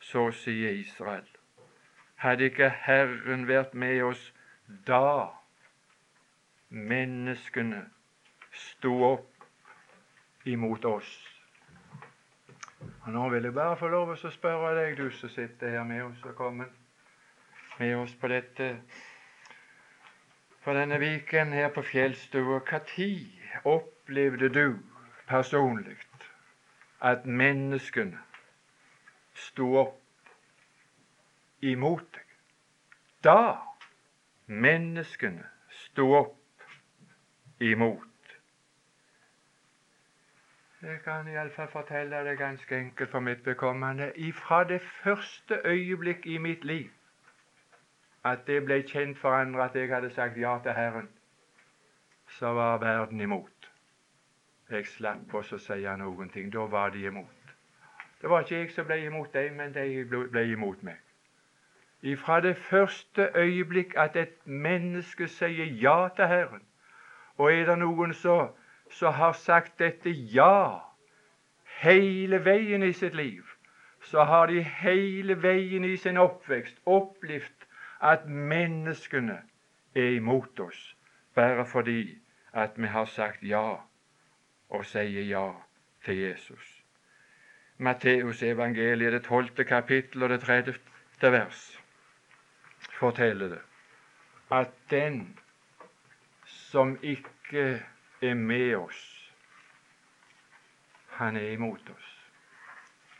Så 0.00 0.30
sier 0.30 0.70
Israel. 0.70 1.26
Hadde 2.16 2.44
ikke 2.44 2.70
Herren 2.86 3.48
vært 3.48 3.74
med 3.74 4.02
oss 4.02 4.32
da 4.86 5.26
menneskene 6.70 7.84
sto 8.52 8.94
opp 9.04 9.44
imot 10.44 10.84
oss, 10.84 11.10
og 13.04 13.12
Nå 13.12 13.28
vil 13.28 13.44
jeg 13.44 13.54
bare 13.54 13.76
få 13.76 13.88
lov 13.88 14.14
å 14.14 14.16
spørre 14.16 14.74
deg, 14.78 14.96
du 14.98 15.10
som 15.10 15.28
sitter 15.28 15.76
her 15.76 15.84
med 15.84 16.02
oss 16.02 16.24
og 16.24 16.34
kommer 16.38 16.70
med 17.78 17.96
oss 17.96 18.14
på 18.14 18.28
dette 18.28 18.70
på 20.64 20.72
denne 20.72 20.96
viken 21.00 21.52
her 21.52 21.68
på 21.68 21.82
fjellstua, 21.84 22.60
når 22.64 23.66
opplevde 23.68 24.48
du 24.48 24.78
personlig 25.28 25.96
at 27.04 27.26
menneskene 27.26 28.18
sto 29.34 29.74
opp 29.76 30.00
imot 31.60 32.06
deg? 32.16 32.24
Da 33.24 33.56
menneskene 34.46 35.44
sto 35.84 36.10
opp 36.16 36.64
imot. 37.60 38.13
Jeg 40.84 41.00
kan 41.04 41.28
iallfall 41.28 41.68
fortelle 41.68 42.16
det 42.16 42.38
ganske 42.38 42.76
enkelt 42.76 43.10
for 43.10 43.20
mitt 43.20 43.44
bekommende. 43.44 44.12
Ifra 44.16 44.64
det 44.64 44.80
første 44.80 45.60
øyeblikk 45.64 46.26
i 46.26 46.38
mitt 46.38 46.64
liv 46.64 46.90
at 48.24 48.38
det 48.46 48.64
ble 48.64 48.82
kjent 48.82 49.18
for 49.18 49.32
andre 49.32 49.64
at 49.64 49.74
jeg 49.74 49.88
hadde 49.88 50.10
sagt 50.10 50.36
ja 50.36 50.58
til 50.62 50.72
Herren, 50.72 51.08
så 52.28 52.46
var 52.46 52.78
verden 52.78 53.20
imot. 53.20 53.70
Jeg 54.70 54.86
slapp 54.86 55.34
også 55.34 55.56
å 55.56 55.62
si 55.64 55.80
noen 56.02 56.30
ting. 56.30 56.52
Da 56.52 56.66
var 56.74 56.90
de 56.90 57.06
imot. 57.06 57.54
Det 58.20 58.30
var 58.30 58.44
ikke 58.44 58.58
jeg 58.58 58.70
som 58.70 58.86
ble 58.86 58.98
imot 59.06 59.32
dem, 59.34 59.56
men 59.56 59.74
de 59.74 60.04
ble 60.04 60.44
imot 60.52 60.82
meg. 60.82 61.00
Ifra 62.02 62.40
det 62.40 62.56
første 62.56 63.30
øyeblikk 63.34 63.96
at 63.96 64.16
et 64.16 64.36
menneske 64.46 65.28
sier 65.28 65.64
ja 65.80 66.08
til 66.16 66.26
Herren, 66.26 66.62
og 67.36 67.52
er 67.52 67.64
det 67.64 67.78
noen 67.78 68.12
som 68.14 68.52
har 69.10 69.32
sagt 69.32 69.78
dette 69.78 70.10
ja 70.10 70.80
hele 71.82 72.44
veien 72.44 72.82
i 72.82 72.92
sitt 72.92 73.14
liv, 73.14 73.42
så 74.02 74.24
har 74.24 74.46
de 74.46 74.62
hele 74.62 75.42
veien 75.42 75.84
i 75.84 75.96
sin 75.96 76.16
oppvekst 76.16 76.80
opplevd 76.86 77.66
at 78.00 78.28
menneskene 78.28 79.40
er 79.94 80.16
imot 80.18 80.60
oss 80.60 80.94
bare 81.34 81.66
fordi 81.66 82.18
at 82.52 82.70
vi 82.76 82.86
har 82.86 83.04
sagt 83.04 83.42
ja 83.42 83.76
og 84.70 84.86
sier 84.86 85.26
ja 85.26 85.50
til 86.04 86.18
Jesus. 86.18 86.84
Matteus 87.78 88.42
evangeliet, 88.42 89.12
det 89.12 89.24
tolvte 89.24 89.64
kapittel 89.64 90.22
og 90.22 90.28
det 90.30 90.40
tredjete 90.40 91.32
vers, 91.32 91.80
forteller 92.98 93.48
det 93.48 93.62
at 94.50 94.70
den 94.90 95.38
som 96.46 96.98
ikke 97.02 97.82
er 98.30 98.34
med 98.34 98.76
oss, 98.76 99.32
han 101.08 101.36
er 101.36 101.50
imot 101.50 101.90
oss. 101.90 102.10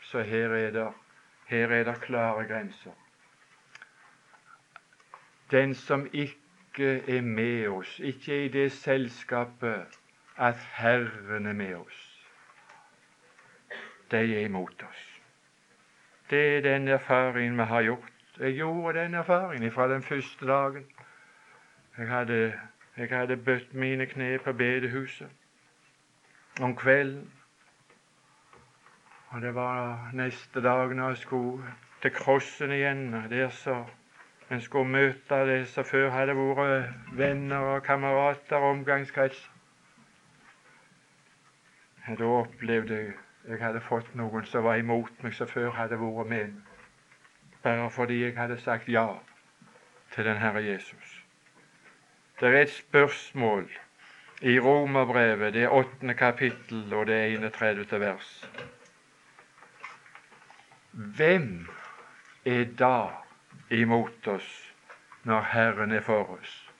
Så 0.01 0.21
her 0.21 0.53
er 0.53 0.71
det, 0.71 0.87
her 1.47 1.71
er 1.71 1.83
det 1.83 2.01
klare 2.01 2.45
grenser. 2.47 2.91
Den 5.51 5.73
som 5.73 6.07
ikke 6.13 7.01
er 7.17 7.21
med 7.21 7.67
oss, 7.67 7.99
ikke 7.99 8.33
er 8.33 8.45
i 8.45 8.53
det 8.53 8.71
selskapet 8.71 9.99
at 10.37 10.55
Herren 10.55 11.45
er 11.45 11.53
med 11.53 11.75
oss, 11.75 12.01
de 14.11 14.17
er 14.17 14.45
imot 14.45 14.83
oss. 14.89 15.21
Det 16.29 16.57
er 16.57 16.61
den 16.61 16.87
erfaringen 16.87 17.57
vi 17.57 17.63
har 17.63 17.81
gjort. 17.81 18.11
Jeg 18.39 18.53
gjorde 18.53 18.99
den 18.99 19.13
erfaringen 19.13 19.71
fra 19.71 19.87
den 19.87 20.03
første 20.03 20.47
dagen. 20.47 20.85
Jeg 21.97 22.07
hadde, 22.07 22.53
jeg 22.97 23.09
hadde 23.09 23.37
bøtt 23.37 23.73
mine 23.73 24.05
kne 24.05 24.37
på 24.39 24.53
bedehuset 24.53 25.27
om 26.61 26.75
kvelden. 26.75 27.31
Og 29.29 29.41
det 29.41 29.55
var 29.55 30.09
neste 30.13 30.63
dag 30.63 30.95
når 30.95 31.07
jeg 31.07 31.17
skulle 31.17 31.73
til 32.01 32.11
Krossen 32.11 32.71
igjen. 32.71 33.13
Der 33.29 33.49
så 33.49 33.83
en 34.51 34.61
skulle 34.61 34.89
møte 34.89 35.41
de 35.49 35.65
som 35.65 35.83
før 35.83 36.09
hadde 36.09 36.35
vært 36.37 36.93
venner 37.17 37.57
og 37.57 37.83
kamerater 37.83 38.55
og 38.55 38.69
omgangskrets. 38.69 39.51
Da 42.07 42.23
opplevde 42.23 42.95
jeg 42.95 43.13
jeg 43.47 43.59
hadde 43.61 43.81
fått 43.81 44.15
noen 44.17 44.45
som 44.49 44.63
var 44.65 44.79
imot 44.81 45.23
meg, 45.23 45.33
som 45.33 45.47
før 45.47 45.69
hadde 45.77 45.99
vært 46.01 46.29
med 46.29 46.55
bare 47.65 47.89
fordi 47.91 48.23
jeg 48.23 48.37
hadde 48.37 48.57
sagt 48.61 48.89
ja 48.89 49.07
til 50.15 50.25
den 50.25 50.37
Herre 50.37 50.65
Jesus. 50.65 51.14
Det 52.39 52.47
er 52.47 52.61
et 52.61 52.69
spørsmål 52.69 53.69
i 54.41 54.59
Romerbrevet, 54.59 55.53
det 55.53 55.69
åttende 55.69 56.13
kapittel 56.13 56.93
og 56.93 57.07
det 57.07 57.33
31. 57.33 57.99
vers. 57.99 58.49
Hvem 60.91 61.67
er 62.45 62.65
da 62.79 63.07
imot 63.71 64.27
oss 64.27 64.73
når 65.23 65.41
Herren 65.41 65.91
er 65.91 66.01
for 66.01 66.37
oss? 66.39 66.71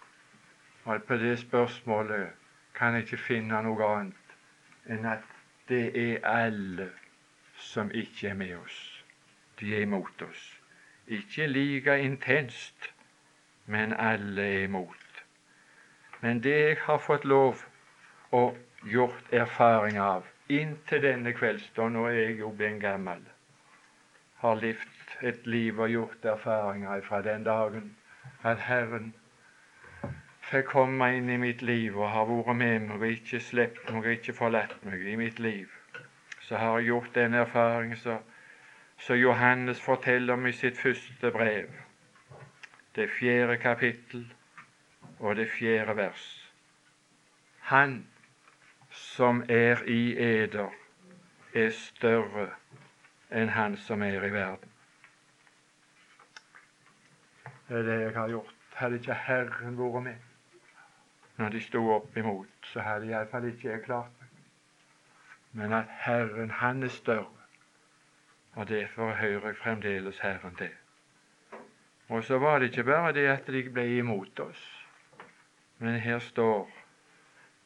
Og 0.84 1.04
På 1.04 1.16
det 1.16 1.40
spørsmålet 1.40 2.28
kan 2.76 2.94
jeg 2.94 3.04
ikke 3.04 3.18
finne 3.18 3.62
noe 3.64 3.88
annet 3.96 4.36
enn 4.92 5.08
at 5.08 5.24
det 5.70 5.88
er 5.96 6.28
alle 6.28 6.90
som 7.58 7.92
ikke 7.92 8.28
er 8.28 8.38
med 8.44 8.58
oss. 8.58 9.04
De 9.60 9.72
er 9.76 9.88
imot 9.88 10.22
oss. 10.22 10.44
Ikke 11.08 11.48
like 11.48 12.00
intenst, 12.00 12.92
men 13.66 13.94
alle 13.94 14.42
er 14.42 14.64
imot. 14.64 15.05
Men 16.26 16.40
det 16.42 16.54
jeg 16.58 16.78
har 16.82 16.98
fått 16.98 17.26
lov 17.30 17.60
og 18.34 18.56
gjort 18.90 19.34
erfaring 19.40 20.00
av 20.02 20.24
inntil 20.50 21.04
denne 21.04 21.34
kveldsstund, 21.38 22.00
er 22.02 22.16
jeg 22.18 22.40
jo 22.40 22.48
blitt 22.62 22.80
gammel, 22.82 23.20
har 24.42 24.56
levd 24.64 25.12
et 25.30 25.46
liv 25.46 25.78
og 25.86 25.92
gjort 25.94 26.26
erfaringer 26.32 27.04
fra 27.06 27.20
den 27.28 27.46
dagen 27.46 27.92
at 28.42 28.64
Herren 28.66 29.12
fikk 30.50 30.72
komme 30.72 31.12
inn 31.20 31.30
i 31.30 31.38
mitt 31.44 31.62
liv 31.62 32.00
og 32.00 32.10
har 32.16 32.26
vært 32.32 32.58
med 32.58 32.88
meg 32.88 32.96
og 32.98 33.06
ikke 33.12 33.42
sluppet 33.50 33.92
meg 33.94 34.08
og 34.10 34.16
ikke 34.16 34.36
forlatt 34.40 34.88
meg 34.88 35.04
i 35.06 35.14
mitt 35.22 35.38
liv. 35.46 35.70
Så 36.48 36.58
har 36.58 36.80
jeg 36.80 36.88
gjort 36.90 37.12
den 37.20 37.38
erfaring 37.44 37.94
som 38.02 39.22
Johannes 39.22 39.82
forteller 39.82 40.34
om 40.34 40.50
i 40.50 40.56
sitt 40.58 40.82
første 40.82 41.30
brev, 41.38 41.70
det 42.98 43.12
fjerde 43.20 43.60
kapittel 43.62 44.26
og 45.20 45.36
det 45.36 45.50
fjerde 45.52 45.96
vers. 45.98 46.52
Han 47.60 48.08
som 48.92 49.44
er 49.50 49.84
i 49.88 50.18
eder, 50.18 50.70
er 51.56 51.70
større 51.70 52.50
enn 53.32 53.50
han 53.50 53.78
som 53.78 54.04
er 54.04 54.24
i 54.24 54.32
verden. 54.32 54.72
Det 57.68 57.78
er 57.78 57.84
det 57.84 58.02
jeg 58.02 58.14
har 58.14 58.30
gjort. 58.30 58.56
Hadde 58.76 59.00
ikke 59.00 59.14
Herren 59.14 59.78
vært 59.80 60.04
med 60.04 60.16
når 61.38 61.50
de 61.50 61.60
sto 61.60 61.82
opp 61.92 62.18
imot, 62.18 62.48
så 62.72 62.80
hadde 62.80 63.10
iallfall 63.10 63.50
ikke 63.50 63.70
jeg 63.70 63.84
klart 63.84 64.12
meg. 64.20 64.30
Men 65.52 65.74
at 65.74 65.92
Herren, 66.06 66.50
Han 66.50 66.84
er 66.84 66.88
større, 66.88 67.48
og 68.56 68.70
derfor 68.70 69.12
hører 69.14 69.48
jeg 69.48 69.58
fremdeles 69.58 70.20
Herren 70.20 70.56
til. 70.56 70.72
Og 72.08 72.24
så 72.24 72.38
var 72.40 72.60
det 72.60 72.66
ikke 72.66 72.84
bare 72.84 73.14
det 73.14 73.28
at 73.28 73.48
de 73.48 73.70
ble 73.70 73.98
imot 73.98 74.40
oss, 74.40 74.75
men 75.86 76.00
her 76.02 76.20
står 76.20 76.66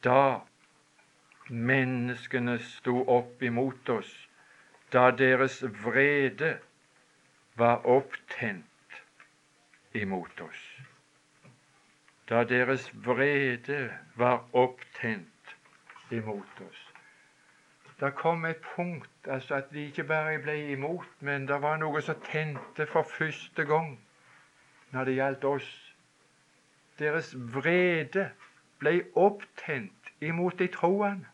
da 0.04 0.40
menneskene 1.48 2.58
sto 2.62 3.00
opp 3.08 3.42
imot 3.42 3.88
oss, 3.88 4.10
da 4.92 5.10
deres 5.10 5.62
vrede 5.84 6.58
var 7.56 7.86
opptent 7.86 9.00
imot 9.94 10.40
oss. 10.40 10.62
Da 12.28 12.44
deres 12.44 12.90
vrede 13.06 13.80
var 14.16 14.44
opptent 14.52 15.56
imot 16.10 16.62
oss. 16.68 16.86
Det 18.00 18.14
kom 18.14 18.44
et 18.44 18.62
punkt 18.76 19.28
altså 19.28 19.54
at 19.54 19.72
de 19.72 19.84
ikke 19.90 20.04
bare 20.04 20.38
ble 20.38 20.70
imot, 20.72 21.08
men 21.20 21.48
det 21.48 21.60
var 21.62 21.76
noe 21.76 22.00
som 22.02 22.20
tente 22.30 22.86
for 22.86 23.02
første 23.02 23.64
gang 23.64 23.98
når 24.90 25.04
det 25.04 25.14
gjaldt 25.14 25.44
oss. 25.44 25.68
Deres 27.00 27.34
vrede 27.54 28.30
ble 28.78 29.06
opptent 29.16 30.10
imot 30.20 30.58
de 30.58 30.66
troende. 30.66 31.26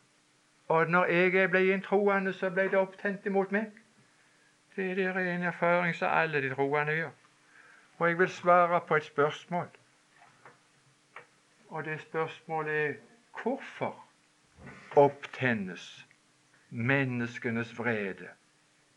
Og 0.69 0.91
når 0.91 1.05
jeg 1.05 1.51
ble 1.51 1.63
en 1.75 1.83
troende, 1.83 2.33
så 2.33 2.51
ble 2.51 2.69
det 2.71 2.79
opptent 2.79 3.27
imot 3.27 3.51
meg. 3.53 3.73
Det 4.77 4.87
er 5.03 5.19
en 5.19 5.43
erfaring 5.43 5.95
som 5.95 6.13
alle 6.13 6.43
de 6.43 6.53
troende 6.55 6.95
gjør. 6.95 7.11
Og 7.99 8.09
jeg 8.09 8.19
vil 8.19 8.29
svare 8.29 8.81
på 8.87 8.97
et 8.97 9.05
spørsmål. 9.05 9.67
Og 11.69 11.85
det 11.85 12.01
spørsmålet 12.01 12.75
er 12.87 12.95
hvorfor 13.43 14.07
opptennes 14.97 16.07
menneskenes 16.71 17.79
vrede 17.79 18.29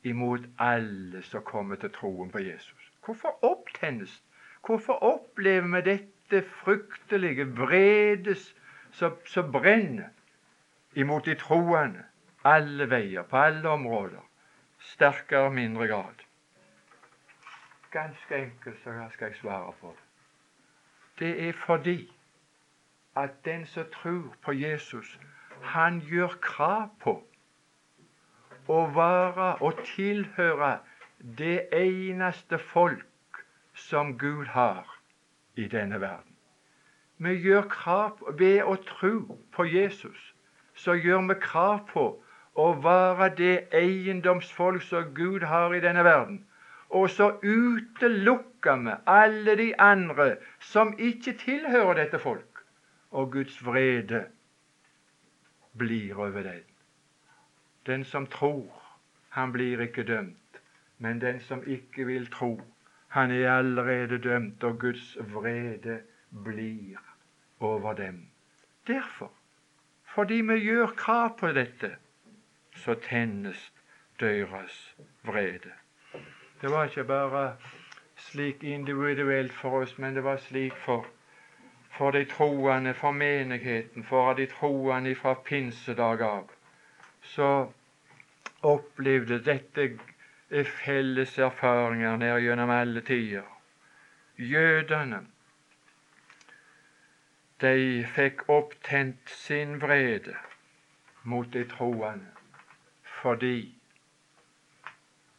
imot 0.04 0.46
alle 0.60 1.22
som 1.22 1.44
kommer 1.44 1.76
til 1.76 1.92
troen 1.92 2.32
på 2.32 2.40
Jesus? 2.40 2.92
Hvorfor 3.06 3.40
opptennes 3.42 4.24
Hvorfor 4.66 4.94
opplever 4.94 5.68
vi 5.68 5.82
dette 5.82 6.19
fryktelige 6.62 7.46
vredes 7.58 8.56
som 8.92 9.52
brenner 9.52 10.10
imot 10.96 11.26
de 11.26 11.36
troende 11.36 12.04
alle 12.44 12.90
veier, 12.90 13.24
på 13.24 13.38
alle 13.38 13.70
områder, 13.70 14.24
sterkere 14.80 15.50
og 15.50 15.54
mindre 15.54 15.88
grad? 15.88 16.26
Ganske 17.92 18.36
enkelt 18.36 18.78
så 18.84 19.10
skal 19.14 19.26
jeg 19.26 19.36
svare 19.36 19.74
på 19.82 19.96
det. 19.98 20.06
Det 21.20 21.50
er 21.50 21.54
fordi 21.54 22.14
at 23.16 23.46
den 23.46 23.66
som 23.66 23.86
tror 23.94 24.36
på 24.42 24.52
Jesus, 24.52 25.20
han 25.64 26.00
gjør 26.00 26.38
krav 26.42 26.90
på 27.02 27.16
å 28.68 28.86
være 28.96 29.50
og 29.66 29.82
tilhøre 29.86 30.78
det 31.38 31.68
eneste 31.74 32.60
folk 32.60 33.44
som 33.74 34.18
Gud 34.18 34.46
har 34.46 34.99
i 35.60 35.68
denne 35.68 36.02
verden. 36.02 36.36
Vi 37.20 37.36
gjør 37.44 37.68
krav 37.72 38.22
Ved 38.40 38.64
å 38.64 38.76
tro 38.88 39.40
på 39.52 39.66
Jesus 39.68 40.20
så 40.80 40.96
gjør 40.96 41.26
vi 41.28 41.36
krav 41.44 41.80
på 41.92 42.04
å 42.56 42.68
være 42.84 43.28
det 43.36 43.56
eiendomsfolk 43.76 44.84
som 44.88 45.12
Gud 45.16 45.44
har 45.52 45.76
i 45.76 45.82
denne 45.84 46.06
verden. 46.08 46.46
Og 46.90 47.10
så 47.12 47.34
utelukker 47.44 48.80
vi 48.86 48.96
alle 49.06 49.56
de 49.60 49.68
andre 49.80 50.30
som 50.72 50.96
ikke 50.98 51.36
tilhører 51.44 52.00
dette 52.00 52.20
folk. 52.20 52.64
Og 53.12 53.32
Guds 53.36 53.60
vrede 53.66 54.24
blir 55.78 56.18
over 56.18 56.44
den. 56.48 56.64
Den 57.86 58.04
som 58.04 58.28
tror, 58.28 58.72
han 59.30 59.52
blir 59.52 59.82
ikke 59.82 60.04
dømt. 60.04 60.62
Men 60.98 61.22
den 61.22 61.40
som 61.40 61.64
ikke 61.66 62.06
vil 62.06 62.28
tro, 62.32 62.60
han 63.10 63.32
er 63.32 63.52
allerede 63.52 64.18
dømt, 64.18 64.64
og 64.64 64.80
Guds 64.80 65.18
vrede 65.34 66.02
blir 66.44 66.98
over 67.60 67.94
dem. 67.94 68.28
Derfor, 68.88 69.32
fordi 70.16 70.34
vi 70.34 70.54
gjør 70.54 70.88
krav 70.88 71.38
på 71.40 71.52
dette, 71.52 71.96
så 72.76 72.94
tennes 72.94 73.74
deres 74.20 74.96
vrede. 75.24 75.72
Det 76.62 76.72
var 76.72 76.84
ikke 76.84 77.04
bare 77.04 77.56
slik 78.16 78.64
individuelt 78.64 79.54
for 79.54 79.82
oss, 79.82 79.98
men 79.98 80.16
det 80.16 80.24
var 80.24 80.38
slik 80.38 80.74
for, 80.74 81.06
for 81.98 82.12
de 82.12 82.26
troende, 82.26 82.94
for 82.94 83.12
menigheten, 83.12 84.04
for 84.04 84.34
de 84.34 84.46
troende 84.46 85.16
fra 85.16 85.34
pinsedag 85.34 86.22
av. 86.22 86.52
Så 87.22 87.72
opplevde 88.62 89.44
dette 89.44 90.00
felles 90.50 91.38
erfaringer 91.38 92.18
ned 92.18 92.42
gjennom 92.42 92.70
alle 92.70 93.02
tider. 93.02 93.46
Jødene 94.38 95.26
de 97.62 98.06
fikk 98.16 98.46
opptent 98.50 99.30
sin 99.30 99.82
vrede 99.82 100.36
mot 101.24 101.54
de 101.54 101.66
troende 101.68 102.32
fordi 103.20 103.76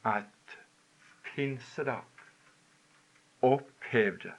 at 0.04 0.58
pinsedag 1.24 2.04
opphevde 3.42 4.32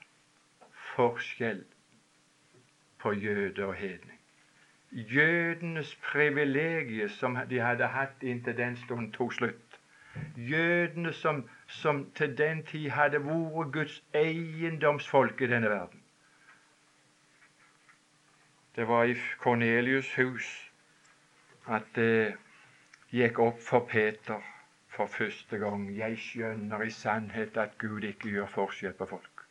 forskjell 0.94 1.64
på 2.98 3.12
jøde 3.12 3.66
og 3.66 3.74
hedning. 3.74 4.18
Jødenes 4.92 5.94
privilegium 5.94 7.08
som 7.08 7.38
de 7.50 7.60
hadde 7.60 7.86
hatt 7.86 8.22
inntil 8.22 8.56
den 8.56 8.76
stund, 8.76 9.12
tok 9.12 9.32
slutt. 9.32 9.61
Jødene 10.36 11.12
som, 11.12 11.48
som 11.66 12.04
til 12.14 12.38
den 12.38 12.64
tid 12.66 12.90
hadde 12.90 13.22
vært 13.24 13.72
Guds 13.72 13.98
eiendomsfolk 14.14 15.40
i 15.40 15.50
denne 15.54 15.70
verden 15.70 16.02
det 18.76 18.88
var 18.88 19.04
i 19.04 19.14
Kornelius' 19.14 20.14
hus 20.16 20.46
at 21.68 21.84
det 21.94 22.36
gikk 23.12 23.38
opp 23.44 23.58
for 23.60 23.84
Peter 23.90 24.40
for 24.88 25.06
første 25.06 25.58
gang. 25.60 25.84
Jeg 25.96 26.16
skjønner 26.18 26.82
i 26.86 26.90
sannhet 26.90 27.56
at 27.60 27.76
Gud 27.78 28.04
ikke 28.08 28.32
gjør 28.32 28.48
forskjell 28.54 28.96
på 28.96 29.08
folk. 29.12 29.44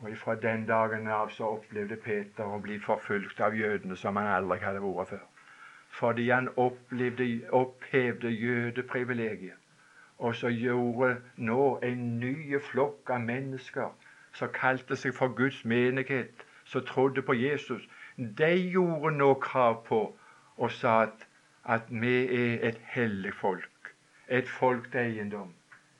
Og 0.00 0.16
Fra 0.16 0.34
den 0.40 0.64
dagen 0.66 1.08
av 1.08 1.28
så 1.34 1.52
opplevde 1.58 1.96
Peter 1.96 2.48
å 2.48 2.60
bli 2.62 2.78
forfulgt 2.80 3.40
av 3.40 3.56
jødene 3.56 3.96
som 3.96 4.16
han 4.16 4.30
aldri 4.32 4.58
hadde 4.64 4.82
vært 4.84 5.12
før. 5.12 5.27
Fordi 5.98 6.28
han 6.30 6.48
opplevde, 6.56 7.40
opphevde 7.50 8.30
jødeprivilegiet. 8.30 9.56
Og 10.18 10.34
så 10.34 10.48
gjorde 10.48 11.16
nå 11.36 11.78
en 11.82 12.20
ny 12.20 12.60
flokk 12.60 13.10
av 13.10 13.20
mennesker 13.20 13.90
som 14.38 14.52
kalte 14.54 14.96
seg 14.96 15.14
for 15.14 15.34
Guds 15.34 15.64
menighet, 15.64 16.44
som 16.64 16.84
trodde 16.86 17.22
på 17.22 17.34
Jesus, 17.34 17.82
de 18.18 18.50
gjorde 18.70 19.14
nå 19.16 19.34
krav 19.42 19.84
på 19.86 20.00
og 20.56 20.70
sa 20.74 21.02
at, 21.02 21.26
at 21.64 21.90
vi 21.90 22.14
er 22.26 22.68
et 22.68 22.80
hellig 22.94 23.34
folk, 23.34 23.94
et 24.28 24.48
folk 24.48 24.90
til 24.92 25.00
eiendom, 25.00 25.54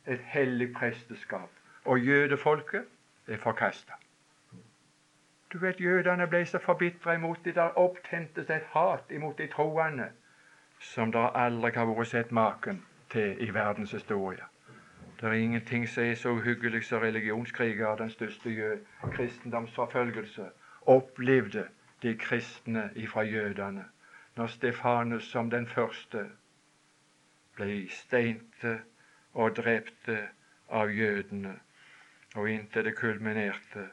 et 0.07 0.21
hellig 0.35 0.73
presteskap. 0.75 1.51
Og 1.85 2.01
jødefolket 2.01 2.85
er 3.29 3.37
forkasta. 3.37 3.93
Du 5.53 5.59
vet, 5.59 5.81
Jødene 5.81 6.27
ble 6.27 6.47
så 6.47 6.59
forbitra 6.59 7.15
imot 7.15 7.45
dem. 7.45 7.55
Der 7.55 7.79
opptentes 7.79 8.51
et 8.51 8.63
hat 8.75 9.11
imot 9.11 9.39
de 9.39 9.47
troende 9.47 10.11
som 10.81 11.13
det 11.13 11.31
aldri 11.35 11.71
har 11.75 11.89
vært 11.89 12.11
sett 12.13 12.33
maken 12.33 12.83
til 13.11 13.41
i 13.43 13.51
verdens 13.55 13.93
historie. 13.93 14.45
Det 15.21 15.27
er 15.29 15.33
ingenting 15.33 15.89
som 15.89 16.05
er 16.05 16.15
så 16.15 16.29
uhyggelig 16.29 16.85
som 16.85 17.01
religionskriger, 17.03 17.97
den 17.97 18.11
største 18.11 18.79
kristendomsforfølgelse, 19.13 20.51
opplevde 20.87 21.65
de 22.03 22.15
kristne 22.17 22.91
ifra 22.95 23.23
jødene 23.23 23.85
når 24.37 24.47
Stefanus 24.47 25.31
som 25.31 25.51
den 25.51 25.67
første 25.67 26.29
ble 27.57 27.89
steinte 27.91 28.77
og 29.35 29.57
drepte 29.57 30.21
av 30.71 30.93
jødene, 30.95 31.57
og 32.37 32.51
inntil 32.51 32.85
det 32.85 32.95
kulminerte. 32.97 33.89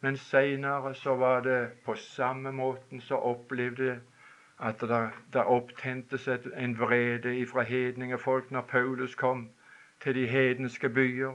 Men 0.00 0.16
seinere 0.16 0.94
så 0.94 1.14
var 1.16 1.40
det 1.40 1.70
på 1.84 1.94
samme 1.94 2.52
måten 2.52 3.00
så 3.00 3.14
opplevde 3.14 4.00
at 4.60 4.80
det, 4.80 5.10
det 5.32 5.44
opptentes 5.44 6.28
en 6.56 6.78
vrede 6.78 7.36
ifra 7.38 7.62
hedningefolk 7.62 8.50
når 8.50 8.60
Paulus 8.60 9.14
kom 9.14 9.50
til 10.00 10.14
de 10.14 10.26
hedenske 10.26 10.88
byer 10.88 11.32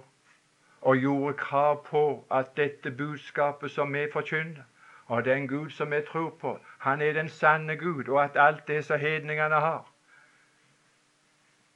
og 0.82 0.98
gjorde 0.98 1.38
krav 1.38 1.86
på 1.86 2.26
at 2.32 2.58
dette 2.58 2.92
budskapet 2.92 3.72
som 3.72 3.94
vi 3.94 4.08
forkynner, 4.14 4.64
og 5.06 5.26
den 5.26 5.48
Gud 5.48 5.70
som 5.70 5.94
jeg 5.94 6.06
tror 6.06 6.30
på, 6.42 6.60
han 6.80 7.02
er 7.02 7.14
den 7.14 7.30
sanne 7.30 7.76
Gud, 7.76 8.08
og 8.08 8.24
at 8.24 8.32
alt 8.36 8.68
det 8.68 8.86
som 8.86 9.00
hedningene 9.00 9.56
har 9.56 9.91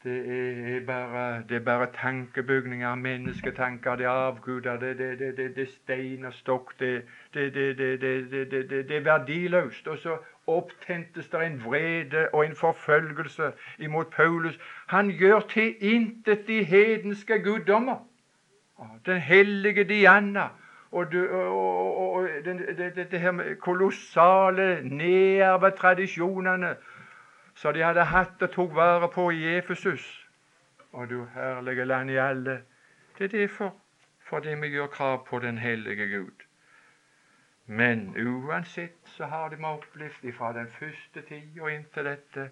det 0.06 0.78
er 0.78 0.86
bare, 0.86 1.44
det 1.50 1.56
er 1.56 1.60
bare 1.60 1.88
tankebygninger, 2.02 2.96
mennesketanker, 2.96 3.96
det 3.96 4.06
er 4.06 4.10
avguder, 4.10 4.80
det, 4.80 4.98
det, 4.98 5.20
det, 5.20 5.56
det, 5.56 5.62
er 5.62 5.72
stein 5.72 6.26
og 6.26 6.34
stokk, 6.34 6.80
det, 6.80 7.04
det, 7.34 8.98
er 8.98 9.04
verdiløst. 9.04 9.88
Og 9.88 9.98
så 9.98 10.18
opptentes 10.48 11.30
det 11.30 11.46
en 11.46 11.62
vrede 11.66 12.28
og 12.34 12.46
en 12.46 12.56
forfølgelse 12.56 13.52
imot 13.80 14.08
Paulus. 14.16 14.60
Han 14.88 15.10
gjør 15.10 15.40
til 15.40 15.76
intet 15.80 16.48
de 16.48 16.64
hedenske 16.64 17.40
guddommer. 17.44 18.08
Den 19.06 19.18
hellige 19.18 19.84
Diana 19.84 20.48
og, 20.92 21.12
du, 21.12 21.28
og, 21.28 21.98
og, 21.98 22.14
og 22.14 22.28
det, 22.46 23.12
det, 23.12 23.20
her 23.20 23.56
kolossale 23.62 24.80
nedarva 24.84 25.70
tradisjonene 25.70 26.76
som 27.56 27.74
de 27.74 27.84
hadde 27.84 28.04
hatt 28.12 28.42
og 28.44 28.52
tok 28.52 28.76
vare 28.76 29.10
på 29.12 29.30
i 29.32 29.44
Efesus. 29.58 30.06
Og 30.92 31.10
du 31.10 31.26
herlige 31.34 31.86
land 31.86 32.12
i 32.12 32.18
alle. 32.20 32.62
Det 33.18 33.24
er 33.24 33.38
derfor, 33.38 33.76
fordi 34.20 34.56
vi 34.56 34.68
gjør 34.68 34.88
krav 34.88 35.28
på 35.28 35.40
den 35.40 35.58
hellige 35.58 36.08
Gud. 36.18 36.44
Men 37.66 38.28
uansett 38.28 38.98
så 39.06 39.26
har 39.26 39.50
de 39.50 39.66
opplevd 39.66 40.34
fra 40.34 40.54
den 40.54 40.68
første 40.68 41.22
tid 41.22 41.60
og 41.60 41.72
inntil 41.72 42.06
dette 42.06 42.50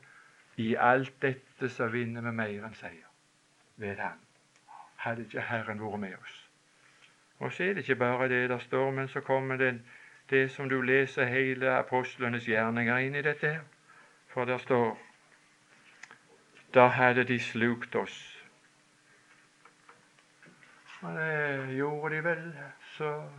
I 0.57 0.75
alt 0.75 1.21
dette 1.21 1.69
så 1.69 1.87
vinner 1.87 2.21
vi 2.21 2.31
mer 2.31 2.65
enn 2.65 2.75
seier 2.77 3.09
ved 3.77 3.97
Han. 3.97 4.19
Hadde 4.95 5.25
ikke 5.25 5.41
Herren 5.41 5.81
vært 5.81 5.99
med 5.99 6.15
oss. 6.21 6.35
Og 7.39 7.51
så 7.51 7.63
er 7.63 7.73
det 7.73 7.83
ikke 7.83 7.95
bare 7.95 8.29
det 8.29 8.49
der 8.49 8.59
står, 8.59 8.91
men 8.91 9.07
så 9.07 9.21
kommer 9.21 9.57
det, 9.57 9.81
det 10.29 10.51
som 10.51 10.69
du 10.69 10.81
leser 10.81 11.25
hele 11.25 11.71
apostlenes 11.77 12.45
gjerninger 12.47 12.97
inn 12.97 13.15
i 13.15 13.21
dette 13.25 13.49
her. 13.49 13.72
For 14.33 14.45
der 14.45 14.57
står 14.57 14.99
Da 16.73 16.87
hadde 16.87 17.23
de 17.23 17.39
slukt 17.39 17.95
oss. 17.95 18.43
Og 21.01 21.13
det 21.13 21.75
gjorde 21.77 22.15
de 22.15 22.23
vel 22.23 22.53
så 22.97 23.29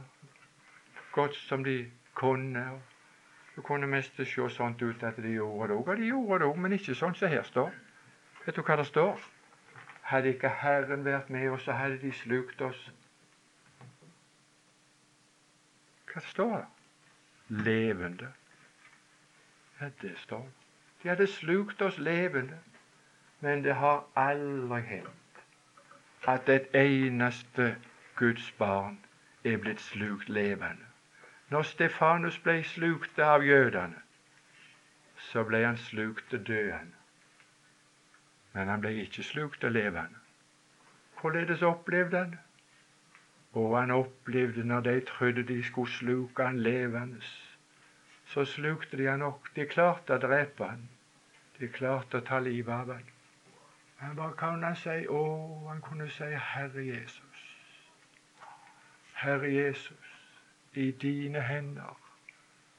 godt 1.13 1.35
som 1.35 1.65
de 1.65 1.91
kunne. 2.15 2.83
Du 3.57 3.63
kunne 3.63 3.87
mest 3.87 4.17
se 4.17 4.49
sånt 4.51 4.83
ut 4.83 5.03
at 5.03 5.17
de 5.17 5.33
gjorde 5.35 5.69
det 5.69 5.77
òg, 5.77 5.89
og 5.89 5.97
de 5.97 6.07
gjorde 6.07 6.39
det 6.39 6.49
òg, 6.51 6.59
men 6.59 6.73
ikke 6.73 6.95
sånn 6.95 7.15
som 7.15 7.29
her 7.29 7.43
står. 7.43 7.71
Vet 8.47 8.57
du 8.57 8.63
hva 8.63 8.77
det 8.77 8.87
står? 8.87 9.21
Hadde 10.03 10.35
ikke 10.35 10.49
Herren 10.49 11.05
vært 11.05 11.31
med 11.31 11.51
oss, 11.51 11.65
så 11.65 11.73
hadde 11.73 11.99
de 11.99 12.13
slukt 12.13 12.61
oss 12.61 12.91
Hva 16.13 16.21
står 16.21 16.53
det? 16.57 16.67
Levende. 17.65 18.29
Ja, 19.81 19.89
det 20.03 20.19
står 20.19 20.47
De 21.05 21.09
hadde 21.09 21.27
slukt 21.29 21.83
oss 21.83 21.99
levende. 21.99 22.59
Men 23.41 23.65
det 23.65 23.75
har 23.75 24.07
aldri 24.17 24.81
hendt 24.81 25.43
at 26.27 26.49
et 26.49 26.71
eneste 26.75 27.77
Guds 28.17 28.47
barn 28.59 28.97
er 29.45 29.59
blitt 29.61 29.81
slukt 29.81 30.29
levende. 30.29 30.87
Når 31.53 31.63
Stefanus 31.63 32.39
ble 32.39 32.63
slukt 32.65 33.21
av 33.21 33.45
jødene, 33.45 34.01
så 35.29 35.45
ble 35.45 35.61
han 35.67 35.77
slukt 35.77 36.33
døende. 36.33 36.97
Men 38.55 38.73
han 38.73 38.81
ble 38.81 38.95
ikke 39.05 39.27
slukt 39.29 39.69
levende. 39.69 40.25
Hvorledes 41.21 41.63
opplevde 41.63 42.19
han 42.19 42.31
det? 42.31 42.43
Og 43.53 43.77
han 43.79 43.91
opplevde 43.91 44.65
når 44.65 44.81
de 44.81 45.01
trodde 45.01 45.43
de 45.53 45.61
skulle 45.65 45.93
sluke 45.93 46.49
han 46.49 46.59
levende, 46.65 47.21
så 48.27 48.45
slukte 48.45 48.97
de 48.97 49.07
han 49.07 49.19
nok. 49.19 49.53
De 49.57 49.69
klarte 49.69 50.17
å 50.17 50.23
drepe 50.25 50.65
han. 50.73 50.89
De 51.59 51.69
klarte 51.69 52.19
å 52.19 52.27
ta 52.27 52.39
livet 52.43 52.75
av 52.75 52.93
han. 52.93 53.11
Men 54.01 54.17
hva 54.19 54.31
kan 54.39 54.63
han 54.67 54.77
si? 54.77 55.05
Å, 55.09 55.21
han 55.69 55.83
kunne 55.85 56.09
si 56.11 56.31
Herre 56.53 56.83
Jesus. 56.85 57.45
Herre 59.15 59.51
Jesus, 59.53 60.17
i 60.75 60.91
dine 60.91 61.41
hender 61.41 61.95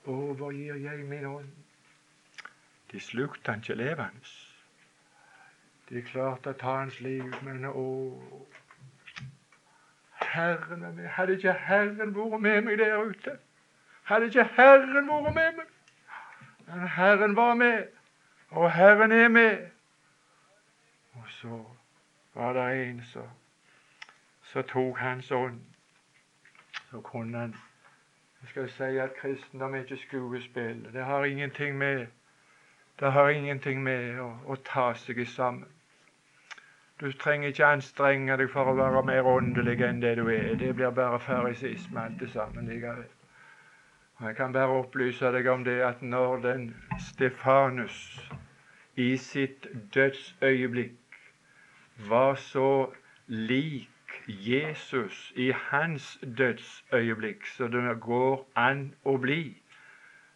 overgir 0.05 0.75
jeg 0.75 1.05
min 1.05 1.25
ånd. 1.25 1.53
De 2.91 2.99
slukte 2.99 3.51
han 3.51 3.63
ikke 3.63 3.79
levende. 3.79 4.35
De 5.89 6.01
klarte 6.01 6.51
å 6.51 6.59
ta 6.59 6.75
hans 6.81 6.99
liv, 7.01 7.25
men 7.45 7.65
å 7.69 7.87
Herren 10.35 10.83
er 10.83 10.91
med. 10.91 11.07
Hadde 11.07 11.37
ikke 11.37 11.53
Herren 11.53 12.15
vært 12.15 12.41
med 12.41 12.61
meg 12.65 12.79
der 12.79 12.97
ute? 12.97 13.37
Hadde 14.03 14.25
ikke 14.31 14.47
Herren 14.57 15.07
vært 15.09 15.33
med 15.33 15.59
meg? 15.59 15.67
Men 16.67 16.87
Herren 16.87 17.35
var 17.35 17.53
med, 17.53 17.94
og 18.49 18.71
Herren 18.71 19.11
er 19.11 19.27
med. 19.27 19.57
Og 21.13 21.23
så 21.27 21.63
var 22.33 22.53
det 22.53 22.89
en 22.89 23.03
som 23.03 23.29
så 24.43 24.61
tok 24.61 24.97
Hans 24.97 25.31
ånd. 25.31 25.61
Så 26.91 27.01
kunne 27.01 27.39
han 27.39 27.55
Jeg 28.41 28.49
skal 28.49 28.69
si 28.69 28.97
at 28.97 29.15
kristendom 29.21 29.73
er 29.75 29.79
ikke 29.79 29.97
skuespill. 29.97 30.93
Det 30.93 31.05
har 31.05 31.23
ingenting 31.23 31.77
med 31.77 32.07
det 32.99 33.11
har 33.11 33.29
ingenting 33.29 33.83
med 33.83 34.19
å, 34.19 34.29
å 34.47 34.55
ta 34.55 34.93
seg 34.95 35.27
sammen. 35.27 35.67
Du 37.01 37.09
trenger 37.11 37.51
ikke 37.51 37.67
anstrenge 37.67 38.37
deg 38.39 38.47
for 38.53 38.71
å 38.71 38.75
være 38.77 39.01
mer 39.03 39.27
åndelig 39.27 39.81
enn 39.83 39.99
det 39.99 40.13
du 40.15 40.29
er. 40.31 40.53
Det 40.55 40.71
blir 40.77 40.93
bare 40.95 41.19
farisisme 41.19 41.99
alt 41.99 42.21
det 42.21 42.29
sammen 42.31 42.69
likevel. 42.71 43.03
Jeg 44.21 44.35
kan 44.35 44.53
bare 44.53 44.77
opplyse 44.79 45.27
deg 45.35 45.47
om 45.51 45.63
det 45.63 45.81
at 45.83 46.01
når 46.01 46.37
den 46.43 46.69
Stefanus 46.99 47.95
i 48.95 49.17
sitt 49.19 49.67
dødsøyeblikk 49.95 51.17
var 52.09 52.35
så 52.39 52.93
lik 53.27 54.15
Jesus 54.27 55.33
i 55.35 55.49
hans 55.51 56.19
dødsøyeblikk 56.37 57.43
så 57.45 57.67
det 57.67 57.99
går 58.05 58.47
an 58.55 58.85
å 59.03 59.17
bli, 59.17 59.57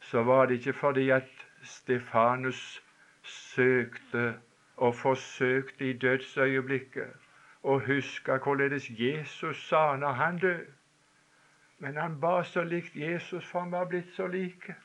så 0.02 0.24
var 0.28 0.46
det 0.46 0.60
ikke 0.60 0.74
fordi 0.74 1.10
at 1.10 1.32
Stefanus 1.64 2.82
søkte 3.24 4.34
og 4.76 4.96
forsøkte 4.96 5.90
i 5.90 5.94
dødsøyeblikket 5.94 7.16
å 7.64 7.80
huske 7.88 8.38
hvorledes 8.44 8.92
Jesus 9.00 9.64
sa 9.70 9.96
når 9.96 10.20
han 10.20 10.44
døde. 10.44 10.79
Men 11.80 11.98
han 11.98 12.22
var 12.22 12.44
så 12.44 12.64
likt 12.64 12.96
Jesus, 12.96 13.46
for 13.46 13.60
han 13.60 13.72
var 13.72 13.86
blitt 13.86 14.14
så 14.16 14.28
like. 14.28 14.76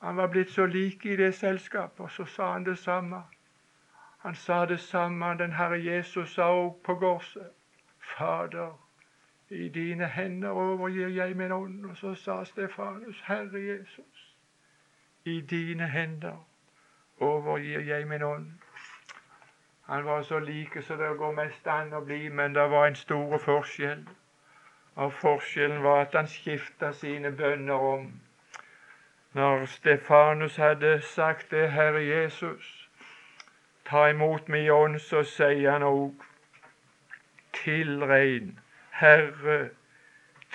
Han 0.00 0.16
var 0.16 0.28
blitt 0.28 0.50
så 0.50 0.66
like 0.66 1.12
i 1.12 1.16
det 1.16 1.34
selskapet, 1.34 2.00
og 2.00 2.10
så 2.10 2.24
sa 2.24 2.52
han 2.52 2.64
det 2.64 2.78
samme. 2.78 3.22
Han 4.18 4.34
sa 4.34 4.66
det 4.66 4.80
samme 4.80 5.34
den 5.38 5.52
Herre 5.52 5.84
Jesus 5.84 6.34
sa 6.34 6.52
òg 6.52 6.82
på 6.84 6.94
korset. 6.94 7.50
Fader, 8.00 8.72
i 9.50 9.68
dine 9.68 10.06
hender 10.08 10.50
overgir 10.50 11.08
jeg 11.08 11.36
min 11.36 11.52
ånd. 11.52 11.84
Og 11.84 11.96
så 11.96 12.14
sa 12.14 12.44
Stefanus, 12.44 13.20
Herre 13.26 13.60
Jesus, 13.60 14.36
i 15.24 15.40
dine 15.40 15.88
hender 15.88 16.46
overgir 17.20 17.80
jeg 17.80 18.08
min 18.08 18.22
ånd. 18.22 18.52
Han 19.82 20.04
var 20.04 20.22
så 20.22 20.38
like 20.38 20.82
så 20.82 20.96
det 20.96 21.16
går 21.18 21.32
mest 21.32 21.66
an 21.66 21.92
å 21.92 22.00
bli, 22.00 22.28
men 22.28 22.54
det 22.54 22.70
var 22.70 22.86
en 22.86 22.94
stor 22.94 23.38
forskjell. 23.38 24.04
Og 24.94 25.12
forskjellen 25.12 25.82
var 25.82 26.00
at 26.00 26.14
han 26.14 26.26
skifta 26.26 26.92
sine 26.92 27.32
bønner 27.32 27.74
om. 27.74 28.20
Når 29.32 29.64
Stefanus 29.64 30.56
hadde 30.56 31.00
sagt 31.02 31.50
det, 31.50 31.70
Herre 31.72 32.02
Jesus, 32.02 32.90
ta 33.84 34.06
imot 34.06 34.48
min 34.48 34.70
ånd, 34.70 34.98
så 34.98 35.22
sier 35.22 35.70
han 35.70 35.82
òg, 35.82 36.24
tilregn, 37.52 38.58
Herre, 38.90 39.70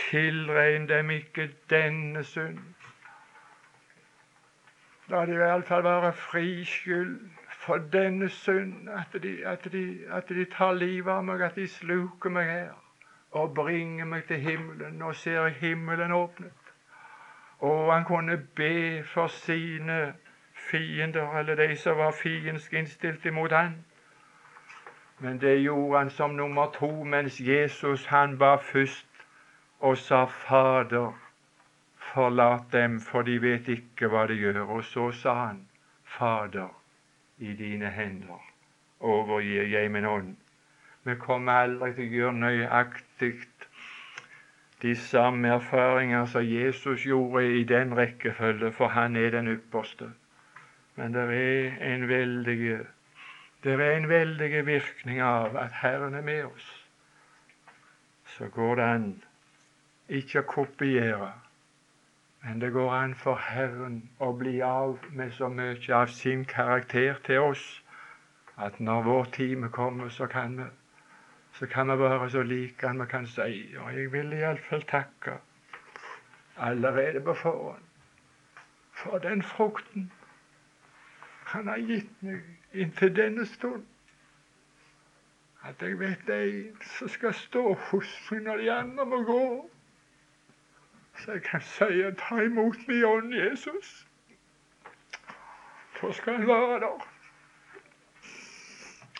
tilregn 0.09 0.89
dem 0.89 1.09
ikke 1.09 1.49
denne 1.69 2.23
synd. 2.23 2.59
La 5.07 5.25
det 5.25 5.39
iallfall 5.39 5.83
være 5.83 6.13
fri 6.13 6.65
skyld 6.65 7.19
for 7.49 7.77
denne 7.77 8.29
synd, 8.29 8.89
at 8.89 9.21
de, 9.23 9.37
at, 9.47 9.67
de, 9.71 10.05
at 10.11 10.29
de 10.29 10.45
tar 10.45 10.73
livet 10.73 11.11
av 11.13 11.23
meg, 11.23 11.41
at 11.41 11.55
de 11.55 11.67
sluker 11.67 12.29
meg 12.29 12.51
her 12.51 12.84
og 13.35 13.53
bringer 13.53 14.05
meg 14.05 14.23
til 14.23 14.39
himmelen. 14.39 15.01
og 15.01 15.15
ser 15.15 15.47
himmelen 15.47 16.11
åpnet. 16.11 16.51
Og 17.59 17.93
han 17.93 18.05
kunne 18.05 18.37
be 18.55 19.03
for 19.03 19.27
sine 19.27 20.13
fiender, 20.53 21.37
eller 21.37 21.55
de 21.55 21.75
som 21.75 21.97
var 21.97 22.11
fiendsk 22.11 22.73
innstilt 22.73 23.25
imot 23.25 23.51
han. 23.51 23.85
Men 25.19 25.41
det 25.41 25.61
gjorde 25.61 25.97
han 25.97 26.09
som 26.09 26.29
nummer 26.29 26.71
to, 26.71 27.03
mens 27.03 27.41
Jesus 27.41 28.05
han 28.05 28.39
var 28.39 28.57
først 28.57 29.07
og 29.79 29.97
sa, 29.97 30.25
Fader, 30.25 31.19
forlat 31.97 32.63
dem, 32.71 32.99
for 32.99 33.21
de 33.21 33.41
vet 33.41 33.67
ikke 33.67 34.07
hva 34.07 34.27
de 34.27 34.33
gjør. 34.33 34.61
Og 34.61 34.83
så 34.83 35.11
sa 35.11 35.33
han, 35.33 35.67
Fader, 36.03 36.81
i 37.37 37.53
dine 37.53 37.89
hender 37.89 38.51
overgir 38.99 39.63
jeg 39.63 39.91
min 39.91 40.05
ånd. 40.05 40.35
Vi 41.05 41.15
kommer 41.21 41.61
aldri 41.65 41.91
til 41.93 42.07
å 42.07 42.15
gjøre 42.19 42.39
nøyaktig 42.41 43.33
de 44.81 44.93
samme 44.97 45.53
erfaringer 45.53 46.25
som 46.29 46.45
Jesus 46.45 47.05
gjorde 47.05 47.45
i 47.59 47.63
den 47.63 47.93
rekkefølge, 47.97 48.71
for 48.73 48.93
han 48.93 49.15
er 49.15 49.31
den 49.37 49.47
ypperste. 49.53 50.09
Men 50.95 51.13
det 51.13 51.25
er 51.29 51.77
en 51.93 52.07
veldig 52.09 52.57
det 53.63 53.73
er 53.73 53.95
en 53.95 54.09
veldig 54.09 54.65
virkning 54.65 55.21
av 55.21 55.55
at 55.57 55.79
Herren 55.81 56.13
er 56.13 56.21
med 56.21 56.43
oss. 56.45 56.67
Så 58.35 58.49
går 58.53 58.75
det 58.75 58.91
an 58.97 59.09
ikke 60.09 60.43
å 60.43 60.49
kopiere 60.49 61.31
men 62.45 62.61
det 62.61 62.71
går 62.71 62.91
an 62.93 63.13
for 63.17 63.39
Herren 63.41 63.95
å 64.21 64.27
bli 64.37 64.59
av 64.61 64.99
med 65.17 65.31
så 65.33 65.47
mye 65.49 65.93
av 65.97 66.11
sin 66.13 66.43
karakter 66.45 67.17
til 67.25 67.41
oss 67.41 67.63
at 68.61 68.77
når 68.79 69.01
vår 69.07 69.31
time 69.33 69.69
kommer, 69.73 70.09
så 70.09 70.27
kan 70.29 70.57
vi 70.59 70.67
så 71.55 71.67
kan 71.71 71.91
vi 71.91 71.97
være 72.03 72.29
så 72.29 72.43
like 72.43 72.87
han 72.87 73.01
vi 73.01 73.05
kan 73.05 73.27
si 73.27 73.75
og 73.79 73.95
jeg 73.95 74.11
vil 74.11 74.33
iallfall 74.33 74.83
takke 74.91 75.39
allerede 76.57 77.21
på 77.21 77.33
forhånd 77.33 77.83
for 78.91 79.17
den 79.17 79.43
frukten 79.43 80.11
han 81.45 81.67
har 81.67 81.77
gitt 81.77 82.23
meg 82.25 82.41
inntil 82.73 83.13
denne 83.15 83.45
stund. 83.45 83.85
At 85.65 85.81
jeg 85.81 85.99
vet 85.99 86.25
det 86.27 86.35
er 86.35 86.49
en 86.49 86.81
som 86.97 87.09
skal 87.09 87.33
stå 87.33 87.63
hos 87.89 88.11
meg 88.31 88.43
når 88.45 88.61
de 88.61 88.71
andre 88.71 89.05
må 89.05 89.21
gå. 89.29 89.45
Så 91.21 91.37
jeg 91.37 91.43
kan 91.45 91.61
si 91.61 92.01
ta 92.19 92.41
imot 92.43 92.87
min 92.87 93.05
ånd, 93.05 93.33
Jesus. 93.33 94.07
Da 96.01 96.11
skal 96.11 96.41
han 96.41 96.47
være 96.47 96.79
der. 96.83 97.07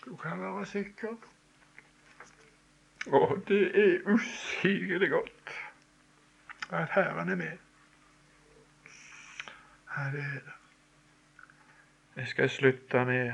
Du 0.06 0.16
kan 0.16 0.42
være 0.42 0.66
sikker. 0.66 1.16
Og 3.12 3.43
det 3.47 3.62
er 3.84 4.14
usigelig 4.14 5.10
godt 5.10 5.56
at 6.72 6.88
Herren 6.91 7.30
er 7.30 7.36
med. 7.36 7.58
Det 9.95 9.97
er 9.97 10.12
det. 10.12 10.41
Jeg 12.16 12.28
skal 12.28 12.49
slutte 12.49 13.06
med 13.06 13.32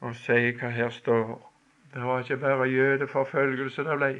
å 0.00 0.12
si 0.16 0.50
hva 0.58 0.70
her 0.72 0.90
står. 0.90 1.34
Det 1.94 2.02
var 2.02 2.22
ikke 2.24 2.36
bare 2.40 2.68
jødeforfølgelse 2.68 3.84
det 3.84 3.96
ble, 4.00 4.12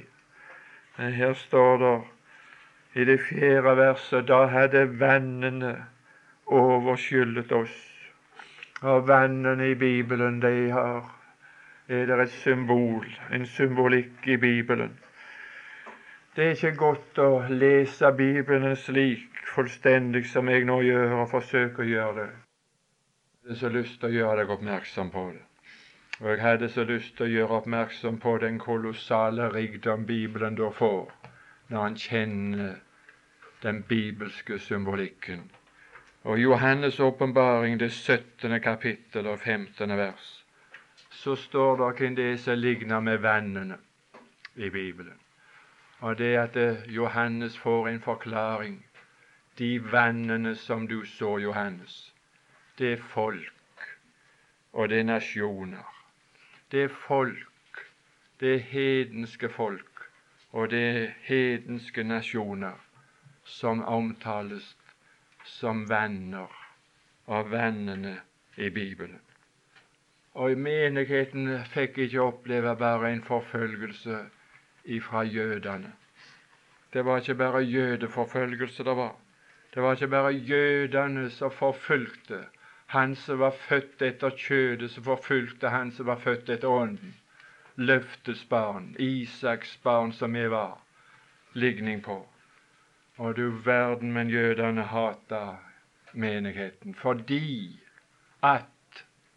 men 0.99 1.13
her 1.17 1.33
står 1.35 1.79
det 1.83 1.95
i 2.95 3.05
det 3.09 3.21
fjerde 3.25 3.77
verset, 3.77 4.29
da 4.29 4.45
hadde 4.53 4.85
vennene 5.01 5.73
overskyldet 6.47 7.53
oss. 7.57 7.79
Og 8.83 9.09
vennene 9.09 9.71
i 9.71 9.75
Bibelen, 9.75 10.43
de 10.43 10.71
har 10.71 11.09
er 11.89 12.07
det 12.07 12.21
et 12.23 12.31
symbol, 12.31 13.07
en 13.33 13.47
symbolikk 13.47 14.27
i 14.27 14.37
Bibelen. 14.37 14.99
Det 16.37 16.45
er 16.45 16.51
ikke 16.51 16.77
godt 16.77 17.19
å 17.19 17.31
lese 17.49 18.13
Bibelen 18.17 18.77
slik 18.77 19.43
fullstendig 19.55 20.27
som 20.27 20.49
jeg 20.49 20.65
nå 20.65 20.81
gjør, 20.81 21.17
og 21.21 21.31
forsøker 21.31 21.85
å 21.85 21.89
gjøre 21.89 22.15
det. 22.21 22.29
Jeg 23.43 23.49
hadde 23.49 23.59
så 23.61 23.69
lyst 23.69 23.99
til 24.01 24.09
å 24.09 24.13
gjøre 24.17 24.37
deg 24.39 24.53
oppmerksom 24.55 25.11
på 25.11 25.25
det. 25.33 25.43
Og 26.21 26.31
jeg 26.31 26.41
hadde 26.41 26.69
så 26.69 26.85
lyst 26.87 27.17
til 27.17 27.27
å 27.27 27.33
gjøre 27.33 27.59
oppmerksom 27.59 28.21
på 28.23 28.37
den 28.39 28.59
kolossale 28.63 29.49
rikdom 29.53 30.07
Bibelen 30.07 30.57
da 30.57 30.71
får 30.71 31.11
når 31.69 31.83
han 31.83 31.97
kjenner 31.97 32.75
den 33.63 33.83
bibelske 33.89 34.59
symbolikken. 34.59 35.51
Og 36.25 36.39
Johannes' 36.39 37.01
åpenbaring, 37.03 37.81
det 37.81 37.93
17. 37.93 38.61
kapittel 38.61 39.27
og 39.27 39.39
15. 39.39 39.97
vers, 39.99 40.42
så 41.13 41.37
står 41.37 41.77
det 41.77 41.89
hvem 41.99 42.17
det 42.17 42.25
er 42.33 42.37
som 42.37 42.59
ligner 42.59 43.01
med 43.01 43.19
vennene 43.19 43.77
i 44.57 44.71
Bibelen. 44.71 45.19
Og 46.01 46.19
det 46.19 46.37
at 46.37 46.57
eh, 46.57 46.83
Johannes 46.89 47.59
får 47.59 47.89
en 47.89 48.01
forklaring. 48.01 48.87
De 49.59 49.93
vennene 49.93 50.57
som 50.57 50.89
du 50.89 51.05
så, 51.05 51.39
Johannes, 51.39 52.15
det 52.79 52.93
er 52.93 52.97
folk, 52.97 53.89
og 54.73 54.89
det 54.89 54.99
er 54.99 55.05
nasjoner. 55.05 55.89
Det 56.73 56.83
er 56.83 56.89
folk, 56.89 57.85
det 58.41 58.55
er 58.55 58.59
hedenske 58.59 59.49
folk, 59.49 60.09
og 60.53 60.71
det 60.71 60.83
er 60.89 61.13
hedenske 61.23 62.03
nasjoner 62.03 62.81
som 63.45 63.85
omtales 63.85 64.77
som 65.45 65.89
venner 65.89 66.51
av 67.27 67.51
vennene 67.51 68.17
i 68.57 68.71
Bibelen. 68.71 69.21
Og 70.35 70.57
menigheten 70.57 71.59
fikk 71.75 71.99
ikke 72.07 72.23
oppleve 72.23 72.77
bare 72.81 73.11
en 73.13 73.23
forfølgelse 73.25 74.19
ifra 74.85 75.23
jødene. 75.29 75.93
Det 76.93 77.05
var 77.05 77.21
ikke 77.21 77.35
bare 77.35 77.61
jødeforfølgelse 77.63 78.85
det 78.85 78.97
var. 78.97 79.15
Det 79.75 79.83
var 79.83 79.93
ikke 79.93 80.09
bare 80.09 80.33
jødene 80.33 81.31
som 81.31 81.51
forfulgte. 81.51 82.45
Han 82.87 83.15
som 83.17 83.39
var 83.39 83.51
født 83.51 84.03
etter 84.03 84.31
kjødet, 84.37 84.91
som 84.91 85.05
forfulgte 85.05 85.69
han 85.69 85.93
som 85.93 86.07
var 86.07 86.17
født 86.21 86.51
etter 86.51 86.69
ånden. 86.69 87.15
Løftets 87.77 88.45
barn, 88.45 88.97
Isaks 88.99 89.77
barn 89.85 90.13
som 90.13 90.35
vi 90.35 90.49
var, 90.51 90.79
ligning 91.53 92.03
på. 92.05 92.19
Og 93.17 93.37
du 93.37 93.51
verden, 93.65 94.13
men 94.13 94.31
jødene 94.31 94.83
hata 94.83 95.57
menigheten 96.13 96.95
fordi 96.95 97.81
at 98.43 98.72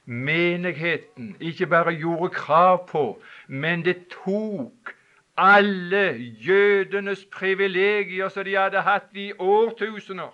menigheten 0.06 1.36
ikke 1.39 1.68
bare 1.68 1.93
gjorde 1.93 2.34
krav 2.34 2.88
på, 2.88 3.22
men 3.47 3.86
det 3.86 4.08
tok 4.08 4.95
alle 5.38 6.16
jødenes 6.47 7.26
privilegier 7.26 8.30
som 8.30 8.45
de 8.45 8.56
hadde 8.58 8.82
hatt 8.82 9.10
i 9.14 9.32
årtusener, 9.39 10.32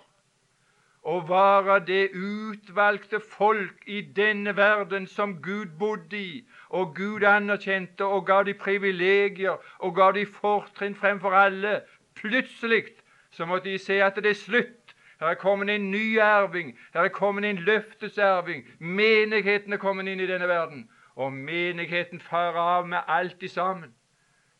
og 1.02 1.28
være 1.28 1.78
det 1.86 2.10
utvalgte 2.14 3.20
folk 3.20 3.82
i 3.86 4.00
denne 4.16 4.56
verden 4.56 5.06
som 5.06 5.34
Gud 5.42 5.66
bodde 5.78 6.18
i, 6.18 6.44
og 6.68 6.94
Gud 6.96 7.22
anerkjente 7.26 8.04
og 8.04 8.26
ga 8.26 8.42
de 8.46 8.54
privilegier 8.54 9.58
og 9.78 9.94
ga 9.94 10.12
de 10.14 10.26
fortrinn 10.26 10.94
fremfor 10.94 11.34
alle. 11.34 11.80
Plutselig 12.14 12.84
så 13.30 13.46
måtte 13.46 13.70
de 13.70 13.78
se 13.78 14.02
at 14.02 14.16
det 14.16 14.30
er 14.30 14.38
slutt. 14.38 14.81
Her 15.22 15.28
er 15.28 15.34
kommet 15.34 15.70
en 15.70 15.90
ny 15.90 16.18
erving. 16.18 16.78
Her 16.94 17.00
er 17.00 17.08
kommet 17.08 17.44
en 17.44 17.56
løfteserving. 17.56 18.64
Menigheten 18.78 19.72
er 19.72 19.78
kommet 19.78 20.08
inn 20.10 20.20
i 20.20 20.26
denne 20.26 20.48
verden. 20.50 20.88
Og 21.14 21.32
menigheten 21.32 22.20
farer 22.20 22.58
av 22.58 22.88
med 22.88 22.98
alt 23.06 23.42
i 23.42 23.48
sammen. 23.48 23.94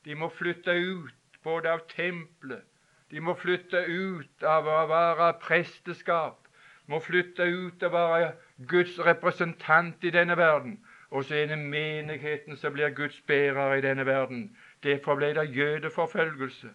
De 0.05 0.15
må 0.15 0.29
flytte 0.29 0.71
ut 0.71 1.15
både 1.43 1.71
av 1.71 1.83
tempelet, 1.89 2.63
de 3.11 3.21
må 3.21 3.35
flytte 3.35 3.85
ut 3.89 4.47
av 4.47 4.67
å 4.67 4.79
være 4.91 5.33
presteskap, 5.43 6.47
må 6.87 7.01
flytte 7.03 7.43
ut 7.43 7.83
av 7.83 7.95
å 7.95 8.07
være 8.13 8.33
Guds 8.71 8.99
representant 9.03 10.05
i 10.05 10.15
denne 10.15 10.37
verden. 10.39 10.79
Og 11.11 11.25
så 11.25 11.43
er 11.43 11.51
det 11.51 11.59
menigheten 11.59 12.57
som 12.57 12.73
blir 12.73 12.95
Guds 12.97 13.21
bærer 13.27 13.75
i 13.75 13.83
denne 13.85 14.07
verden. 14.07 14.47
Derfor 14.83 15.19
ble 15.19 15.35
det 15.35 15.51
jødeforfølgelse. 15.57 16.71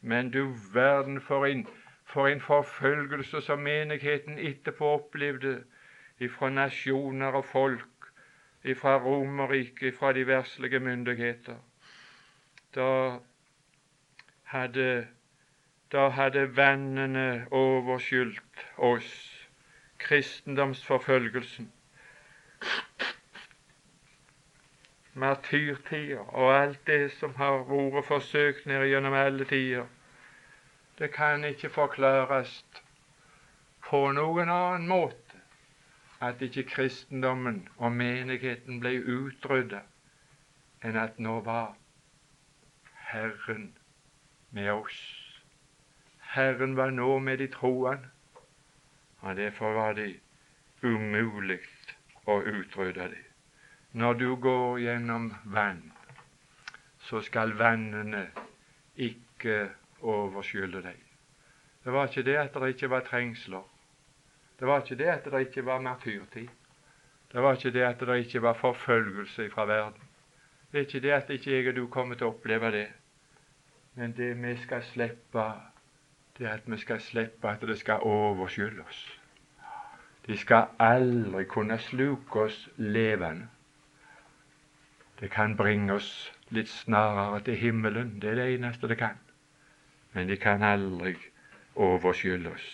Men 0.00 0.30
du 0.30 0.54
verden 0.72 1.20
for 1.20 1.46
en, 1.46 1.66
for 2.14 2.28
en 2.28 2.40
forfølgelse 2.40 3.40
som 3.42 3.58
menigheten 3.58 4.38
etterpå 4.38 4.86
opplevde 4.86 5.64
ifra 6.22 6.50
nasjoner 6.50 7.26
og 7.34 7.44
folk, 7.44 8.06
ifra 8.64 8.98
Romerriket, 9.02 9.82
ifra 9.82 10.12
de 10.12 10.26
verslige 10.26 10.78
myndigheter. 10.80 11.56
Da 12.74 13.16
hadde, 14.44 15.06
da 15.92 16.08
hadde 16.08 16.56
vennene 16.56 17.46
overskyldt 17.50 18.62
oss, 18.78 19.10
kristendomsforfølgelsen, 19.98 21.72
martyrtider 25.14 26.18
og 26.18 26.54
alt 26.62 26.86
det 26.86 27.10
som 27.18 27.34
har 27.34 27.66
vært 27.66 28.06
forsøkt 28.06 28.66
ned 28.66 28.86
gjennom 28.90 29.18
alle 29.18 29.44
tider. 29.50 29.90
Det 30.98 31.12
kan 31.12 31.44
ikke 31.44 31.70
forklares 31.74 32.64
på 33.88 34.00
noen 34.14 34.50
annen 34.50 34.86
måte 34.88 35.40
at 36.22 36.42
ikke 36.42 36.62
kristendommen 36.70 37.64
og 37.76 37.92
menigheten 37.92 38.78
ble 38.80 38.92
utrydda, 39.02 39.80
enn 40.86 40.96
at 41.00 41.18
nå 41.18 41.40
var 41.48 41.74
Herren 43.10 43.66
med 44.54 44.70
oss. 44.76 45.02
Herren 46.36 46.76
var 46.78 46.94
nå 46.94 47.18
med 47.18 47.42
de 47.42 47.50
troende, 47.50 48.08
og 49.20 49.36
derfor 49.36 49.74
var 49.74 49.98
det 49.98 50.20
umulig 50.82 51.60
å 52.26 52.38
utrydde 52.40 53.10
dem. 53.16 53.30
Når 53.92 54.14
du 54.22 54.28
går 54.36 54.78
gjennom 54.78 55.32
vann, 55.44 55.92
så 56.98 57.20
skal 57.22 57.58
vannene 57.58 58.28
ikke 58.96 59.74
overskylle 60.04 60.82
deg. 60.82 61.00
Det 61.84 61.92
var 61.92 62.08
ikke 62.08 62.24
det 62.24 62.36
at 62.40 62.54
det 62.54 62.68
ikke 62.74 62.90
var 62.90 63.00
trengsler. 63.08 63.64
Det 64.60 64.68
var 64.68 64.82
ikke 64.82 64.98
det 64.98 65.10
at 65.12 65.24
det 65.24 65.40
ikke 65.46 65.66
var 65.66 65.80
martyrtid. 65.80 66.48
Det 67.32 67.42
var 67.42 67.52
ikke 67.52 67.70
det 67.70 67.82
at 67.82 68.00
det 68.00 68.18
ikke 68.18 68.42
var 68.42 68.52
forfølgelse 68.52 69.50
fra 69.50 69.64
verden. 69.64 70.02
Det 70.72 70.78
er 70.78 70.86
ikke 70.86 71.00
det 71.00 71.10
at 71.10 71.30
ikke 71.30 71.50
jeg 71.50 71.68
og 71.68 71.76
du 71.76 71.86
kommer 71.86 72.14
til 72.14 72.26
å 72.26 72.34
oppleve 72.34 72.70
det. 72.70 72.86
Men 73.94 74.14
det 74.16 74.32
vi 74.42 74.56
skal 74.62 74.82
slippe, 74.82 75.44
det 76.38 76.46
er 76.46 76.56
at 76.58 76.66
vi 76.66 76.78
skal 76.78 77.00
slippe 77.00 77.50
at 77.50 77.60
det 77.60 77.78
skal 77.78 78.02
overskylde 78.02 78.82
oss. 78.82 79.02
De 80.26 80.36
skal 80.36 80.72
aldri 80.78 81.44
kunne 81.44 81.78
sluke 81.78 82.40
oss 82.40 82.68
levende. 82.76 83.48
Det 85.20 85.30
kan 85.30 85.56
bringe 85.56 85.92
oss 85.94 86.32
litt 86.50 86.68
snarere 86.68 87.40
til 87.44 87.54
himmelen. 87.56 88.18
Det 88.22 88.30
er 88.30 88.34
det 88.34 88.54
eneste 88.54 88.88
det 88.88 88.98
kan. 88.98 89.23
Men 90.14 90.28
de 90.28 90.36
kan 90.36 90.62
aldri 90.62 91.14
overskylde 91.74 92.50
oss. 92.54 92.72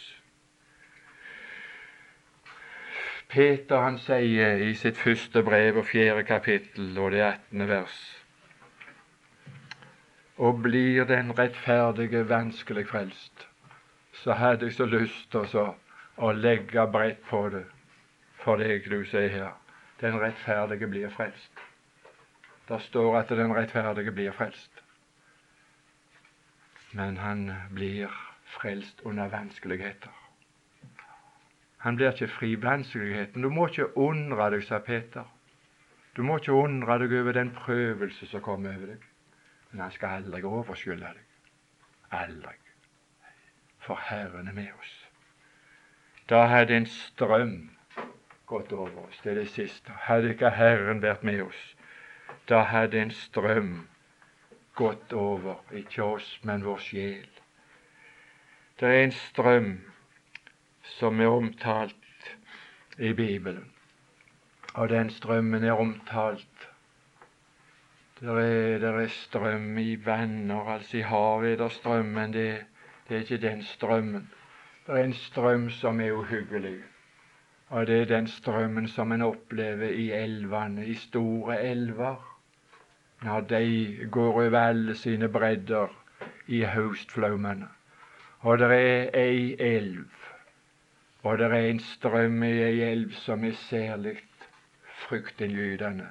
Peter 3.30 3.84
han 3.84 3.98
sier 4.02 4.58
i 4.66 4.72
sitt 4.74 4.98
første 4.98 5.42
brev 5.46 5.76
og 5.80 5.86
fjerde 5.86 6.24
kapittel 6.26 6.98
og 6.98 7.12
det 7.14 7.22
attende 7.22 7.68
vers 7.70 7.98
Og 10.36 10.62
blir 10.64 11.04
den 11.04 11.30
rettferdige 11.38 12.24
vanskelig 12.28 12.86
frelst, 12.88 13.46
så 14.12 14.32
hadde 14.32 14.66
jeg 14.66 14.72
så 14.78 14.86
lyst 14.88 15.30
til 15.30 15.58
å 16.16 16.32
legge 16.32 16.86
bredt 16.92 17.20
på 17.28 17.42
det 17.52 17.66
for 18.40 18.56
deg, 18.56 18.86
du 18.88 19.04
sier 19.04 19.28
her. 19.28 19.52
Den 20.00 20.16
rettferdige 20.20 20.88
blir 20.88 21.12
frelst. 21.12 21.52
Det 22.68 22.80
står 22.82 23.18
at 23.18 23.28
den 23.36 23.52
rettferdige 23.52 24.14
blir 24.16 24.32
frelst. 24.32 24.69
Men 26.92 27.16
han 27.16 27.52
blir 27.74 28.10
frelst 28.44 29.00
under 29.04 29.28
vanskeligheter. 29.28 30.10
Han 31.80 31.96
blir 31.96 32.10
ikke 32.12 32.28
fri 32.28 32.54
vanskeligheten. 32.62 33.42
Du 33.42 33.48
må 33.48 33.68
ikke 33.70 33.96
undre 33.96 34.50
deg, 34.52 34.64
sa 34.66 34.78
Peter. 34.84 35.24
Du 36.16 36.22
må 36.22 36.36
ikke 36.36 36.52
undre 36.52 36.98
deg 37.00 37.14
over 37.20 37.32
den 37.32 37.52
prøvelse 37.56 38.26
som 38.26 38.42
kommer 38.44 38.74
over 38.76 38.94
deg. 38.94 39.04
Men 39.70 39.86
han 39.86 39.94
skal 39.94 40.20
aldri 40.20 40.42
overskylde 40.42 41.12
deg. 41.14 41.26
Aldri. 42.10 42.56
For 43.80 43.96
Herren 44.10 44.48
er 44.48 44.52
med 44.52 44.72
oss. 44.80 44.96
Da 46.28 46.44
hadde 46.46 46.76
en 46.76 46.86
strøm 46.86 47.70
gått 48.46 48.72
over 48.72 49.06
oss. 49.06 49.20
Det 49.24 49.32
er 49.32 49.40
det 49.40 49.48
siste. 49.48 49.94
Hadde 50.04 50.34
ikke 50.34 50.50
Herren 50.50 51.02
vært 51.02 51.22
med 51.22 51.42
oss, 51.42 51.62
da 52.48 52.64
hadde 52.66 52.98
en 52.98 53.10
strøm 53.14 53.72
gått 54.80 55.12
over, 55.12 55.60
ikke 55.76 56.02
oss, 56.16 56.32
men 56.48 56.64
vår 56.64 56.80
sjel. 56.84 57.28
Det 58.80 58.88
er 58.88 59.04
en 59.04 59.12
strøm 59.12 59.70
som 60.96 61.20
er 61.20 61.36
omtalt 61.36 62.30
i 62.98 63.12
Bibelen, 63.16 63.68
og 64.74 64.88
den 64.88 65.12
strømmen 65.12 65.64
er 65.64 65.76
omtalt 65.80 66.70
der 68.20 68.38
er, 68.38 68.78
der 68.78 69.00
er 69.00 69.06
strøm 69.08 69.78
i 69.78 69.96
vanner, 70.04 70.68
altså 70.68 70.96
i 70.96 71.00
havet 71.00 71.52
er 71.52 71.56
det 71.56 71.72
strøm, 71.72 72.04
men 72.04 72.32
det, 72.32 72.64
det 73.08 73.16
er 73.16 73.20
ikke 73.20 73.48
den 73.48 73.62
strømmen. 73.62 74.30
Det 74.86 74.94
er 74.94 75.04
en 75.04 75.14
strøm 75.14 75.70
som 75.70 76.00
er 76.00 76.12
uhyggelig, 76.12 76.82
og 77.68 77.86
det 77.86 78.00
er 78.00 78.04
den 78.04 78.26
strømmen 78.28 78.88
som 78.88 79.12
en 79.12 79.22
opplever 79.22 79.88
i 79.88 80.10
elvene, 80.12 80.86
i 80.86 80.94
store 80.94 81.62
elver 81.62 82.29
når 83.22 83.40
de 83.40 84.08
går 84.10 84.32
over 84.32 84.58
alle 84.58 84.94
sine 84.96 85.28
bredder 85.28 85.88
i 86.46 86.64
høstflaumene. 86.64 87.68
Og 88.40 88.58
det 88.58 88.70
er 88.72 89.10
ei 89.14 89.56
elv, 89.60 90.06
og 91.22 91.38
det 91.38 91.50
er 91.52 91.66
en 91.68 91.80
strøm 91.80 92.42
i 92.42 92.52
ei 92.64 92.80
elv 92.86 93.12
som 93.12 93.44
er 93.44 93.52
særlig 93.52 94.16
fryktinngytende, 95.02 96.08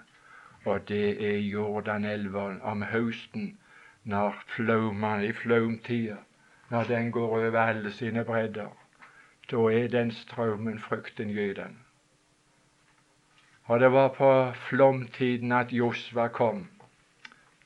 og 0.66 0.88
det 0.88 1.18
er 1.32 1.38
Jordanelva 1.38 2.46
om 2.62 2.84
høsten, 2.84 3.58
når 4.04 4.38
flaumene 4.56 5.28
i 5.28 5.34
flaumtida, 5.34 6.22
når 6.70 6.84
den 6.84 7.12
går 7.12 7.30
over 7.30 7.60
alle 7.60 7.92
sine 7.92 8.26
bredder. 8.26 8.70
Da 9.52 9.58
er 9.58 9.88
den 9.88 10.12
strømmen 10.12 10.80
fryktinngytende. 10.80 11.78
Og 13.66 13.80
det 13.80 13.92
var 13.92 14.08
på 14.08 14.52
flomtiden 14.70 15.52
at 15.52 15.74
Josva 15.74 16.28
kom 16.28 16.68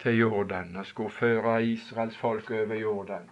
til 0.04 0.20
Jordan 0.20 0.76
og 0.76 0.86
skulle 0.86 1.12
føre 1.12 1.64
Israels 1.66 2.18
folk 2.18 2.51
over 2.51 2.76
Jordan 2.76 3.30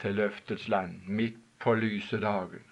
til 0.00 0.14
løftets 0.14 0.68
land, 0.68 1.00
midt 1.06 1.36
på 1.60 1.74
lyse 1.74 2.20
dagen. 2.20 2.64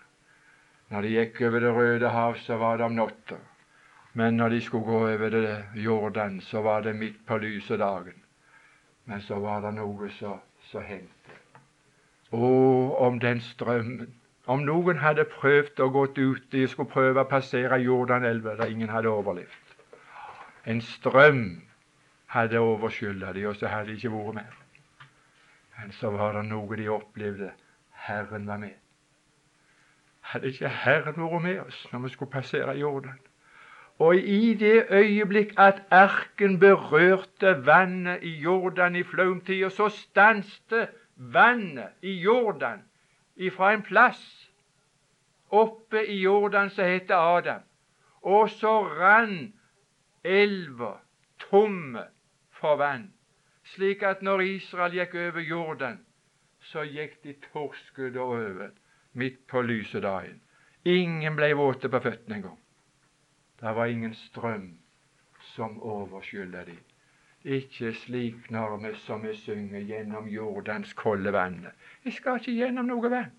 Når 0.89 1.03
de 1.05 1.09
gikk 1.09 1.41
over 1.43 1.61
Det 1.61 1.74
røde 1.74 2.09
hav, 2.09 2.36
så 2.36 2.57
var 2.57 2.76
det 2.76 2.84
om 2.84 2.93
natta. 2.93 3.36
Men 4.12 4.34
når 4.34 4.49
de 4.49 4.61
skulle 4.61 4.84
gå 4.84 4.99
over 4.99 5.28
det 5.28 5.64
Jordan, 5.74 6.41
så 6.41 6.62
var 6.62 6.80
det 6.80 6.97
midt 6.97 7.26
på 7.26 7.36
lyse 7.36 7.76
dagen. 7.76 8.22
Men 9.05 9.20
så 9.20 9.39
var 9.39 9.61
det 9.61 9.74
noe 9.74 10.09
som 10.11 10.82
hendte. 10.82 11.36
Å, 12.32 12.49
om 12.99 13.20
den 13.20 13.41
strømmen 13.41 14.14
Om 14.49 14.62
noen 14.64 14.97
hadde 14.97 15.24
prøvd 15.28 15.80
å 15.80 15.89
gått 15.93 16.18
ut 16.18 16.45
De 16.53 16.66
skulle 16.68 16.89
prøve 16.89 17.20
å 17.20 17.28
passere 17.28 17.76
Jordanelva 17.80 18.55
der 18.57 18.72
ingen 18.72 18.89
hadde 18.89 19.09
overlevd. 19.09 19.74
En 20.64 20.80
strøm 20.80 21.68
hadde 22.29 22.61
overskylda 22.61 23.33
de, 23.33 23.47
og 23.49 23.57
så 23.57 23.66
hadde 23.66 23.91
de 23.93 23.97
ikke 23.97 24.12
vært 24.12 24.35
med. 24.35 24.59
Men 25.79 25.93
så 25.97 26.11
var 26.11 26.35
det 26.37 26.45
noe 26.49 26.76
de 26.76 26.89
opplevde. 26.93 27.53
Herren 28.09 28.47
var 28.47 28.61
med. 28.61 28.74
Hadde 30.20 30.53
ikke 30.53 30.68
Herren 30.68 31.16
vært 31.22 31.43
med 31.43 31.61
oss 31.62 31.87
når 31.93 32.05
vi 32.05 32.12
skulle 32.12 32.31
passere 32.31 32.76
Jordan? 32.76 33.18
Og 33.99 34.16
i 34.16 34.55
det 34.55 34.87
øyeblikk 34.91 35.55
at 35.59 35.83
arken 35.91 36.59
berørte 36.61 37.66
vannet 37.66 38.22
i 38.22 38.37
Jordan 38.43 38.97
i 38.97 39.03
flaumtida, 39.03 39.70
så 39.70 39.89
stanste 39.89 40.87
vannet 41.16 41.97
i 42.03 42.12
Jordan 42.22 42.85
ifra 43.37 43.72
en 43.72 43.83
plass 43.83 44.20
oppe 45.51 46.05
i 46.07 46.20
Jordan 46.22 46.70
som 46.70 46.85
heter 46.85 47.16
Adam. 47.16 47.64
Og 48.22 48.51
så 48.51 48.83
rann 48.85 49.53
elva 50.24 50.93
tomme 51.39 52.05
for 52.61 52.76
vann, 52.76 53.12
slik 53.64 54.02
at 54.02 54.22
når 54.22 54.40
Israel 54.40 54.94
gikk 54.98 55.14
over 55.14 55.40
Jordan, 55.40 56.00
så 56.61 56.82
gikk 56.82 57.22
de 57.24 57.34
torskudd 57.52 58.16
over 58.16 58.70
midt 59.12 59.46
på 59.46 59.62
lyse 59.62 60.00
dagen. 60.00 60.40
Ingen 60.84 61.36
ble 61.36 61.52
våte 61.59 61.88
på 61.88 62.00
føttene 62.00 62.40
engang. 62.40 62.59
Det 63.61 63.74
var 63.76 63.86
ingen 63.86 64.14
strøm 64.14 64.78
som 65.54 65.82
overskylda 65.82 66.64
de. 66.64 66.76
Ikke 67.44 67.92
slik 67.94 68.50
når 68.50 68.76
vi 68.82 68.94
som 69.02 69.22
vi 69.22 69.34
synger 69.36 69.80
gjennom 69.80 70.28
Jordans 70.28 70.92
kolde 70.92 71.32
vann. 71.32 71.66
Jeg 72.04 72.12
skal 72.12 72.38
ikke 72.38 72.54
gjennom 72.54 72.86
noe 72.86 73.11
vann. 73.11 73.34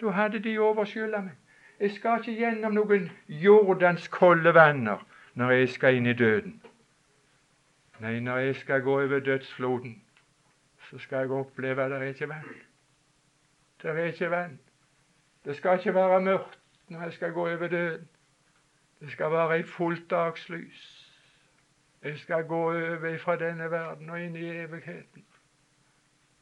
Da 0.00 0.12
hadde 0.16 0.40
de 0.44 0.58
overskylda 0.60 1.20
meg. 1.24 1.36
Jeg 1.80 1.94
skal 1.96 2.20
ikke 2.20 2.36
gjennom 2.40 2.76
noen 2.76 3.10
Jordans 3.28 4.08
kolde 4.08 4.54
vanner 4.54 5.04
når 5.34 5.50
jeg 5.50 5.68
skal 5.76 5.96
inn 5.96 6.08
i 6.10 6.16
døden. 6.16 6.60
Nei, 8.00 8.20
når 8.20 8.38
jeg 8.38 8.56
skal 8.56 8.82
gå 8.82 8.92
over 8.92 9.18
dødsfloden, 9.20 10.04
så 10.90 10.98
skal 10.98 11.18
jeg 11.18 11.30
oppleve 11.30 11.84
at 11.84 11.90
det 11.90 11.98
er 11.98 12.02
ikke 12.02 12.28
vann. 12.28 12.54
Det 13.82 13.90
er 13.90 14.04
ikke 14.04 14.30
vann. 14.30 14.60
Det 15.44 15.56
skal 15.56 15.78
ikke 15.78 15.94
være 15.94 16.20
mørkt 16.20 16.60
når 16.88 17.02
jeg 17.02 17.12
skal 17.12 17.32
gå 17.32 17.40
over 17.48 17.68
døden. 17.68 18.08
Det 19.00 19.12
skal 19.12 19.30
være 19.30 19.60
i 19.60 19.62
fullt 19.62 20.10
dagslys. 20.10 21.06
Jeg 22.02 22.18
skal 22.18 22.44
gå 22.44 22.62
over 22.62 23.18
fra 23.18 23.36
denne 23.36 23.70
verden 23.70 24.10
og 24.10 24.20
inn 24.20 24.36
i 24.36 24.48
evigheten 24.48 25.24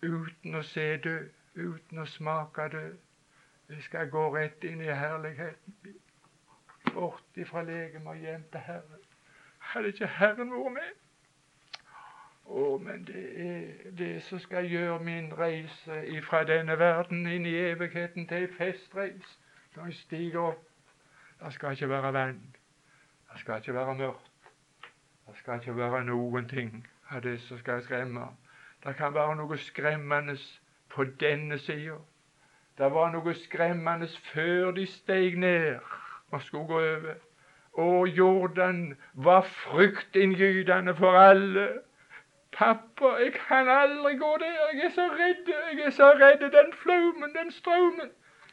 uten 0.02 0.54
å 0.54 0.62
se 0.62 0.96
død, 1.02 1.30
uten 1.54 1.98
å 1.98 2.06
smake 2.06 2.68
død. 2.72 2.96
Jeg 3.68 3.82
skal 3.82 4.10
gå 4.10 4.22
rett 4.36 4.64
inn 4.64 4.80
i 4.80 4.94
herligheten, 4.94 5.98
bort 6.94 7.36
ifra 7.36 7.62
legemet 7.66 8.14
og 8.14 8.22
hjem 8.22 8.46
til 8.52 8.60
Herren. 8.60 9.04
Hadde 9.58 9.92
ikke 9.92 10.06
Herren 10.06 10.54
vært 10.54 10.72
med? 10.78 11.07
Å, 12.48 12.78
men 12.80 13.04
det 13.04 13.22
er 13.44 13.90
det 13.98 14.22
som 14.24 14.40
skal 14.40 14.64
gjøre 14.64 15.04
min 15.04 15.32
reise 15.36 15.98
ifra 16.16 16.44
denne 16.48 16.78
verden 16.80 17.26
inn 17.28 17.46
i 17.46 17.52
evigheten 17.68 18.24
til 18.28 18.46
ei 18.46 18.52
festreis. 18.56 19.34
Når 19.76 19.90
jeg 19.90 19.94
stiger 19.94 20.40
opp, 20.40 20.62
det 21.42 21.52
skal 21.52 21.76
ikke 21.76 21.88
være 21.88 22.12
vann. 22.12 22.38
Det 23.32 23.40
skal 23.40 23.60
ikke 23.60 23.74
være 23.74 23.94
mørkt. 23.94 24.30
Det 25.26 25.36
skal 25.36 25.60
ikke 25.60 25.76
være 25.76 26.04
noen 26.04 26.48
ting 26.48 26.86
av 27.10 27.22
det 27.22 27.36
som 27.40 27.58
skal 27.58 27.82
skremme. 27.84 28.30
Det 28.84 28.96
kan 28.96 29.14
være 29.14 29.36
noe 29.36 29.58
skremmende 29.58 30.36
på 30.88 31.04
denne 31.20 31.58
sida. 31.58 31.98
Det 32.78 32.88
var 32.94 33.12
noe 33.12 33.34
skremmende 33.34 34.08
før 34.32 34.70
de 34.72 34.86
steg 34.86 35.36
ned 35.36 35.76
og 36.30 36.42
skulle 36.42 36.66
gå 36.66 36.80
over. 36.80 37.14
Og 37.72 38.08
Jordan 38.08 38.96
var 39.14 39.42
fryktinngytende 39.42 40.96
for 40.96 41.18
alle. 41.18 41.68
Pappa, 42.52 43.08
jeg 43.18 43.32
kan 43.32 43.68
aldri 43.68 44.16
gå 44.16 44.36
der. 44.40 44.56
Jeg 44.72 44.84
er 44.84 44.90
så 44.90 45.06
redd. 45.20 45.48
Jeg 45.72 45.86
er 45.86 45.90
så 45.90 46.12
redd. 46.12 46.40
Den 46.40 46.72
flaumen, 46.72 47.34
den 47.34 47.52
strømmen. 47.52 48.10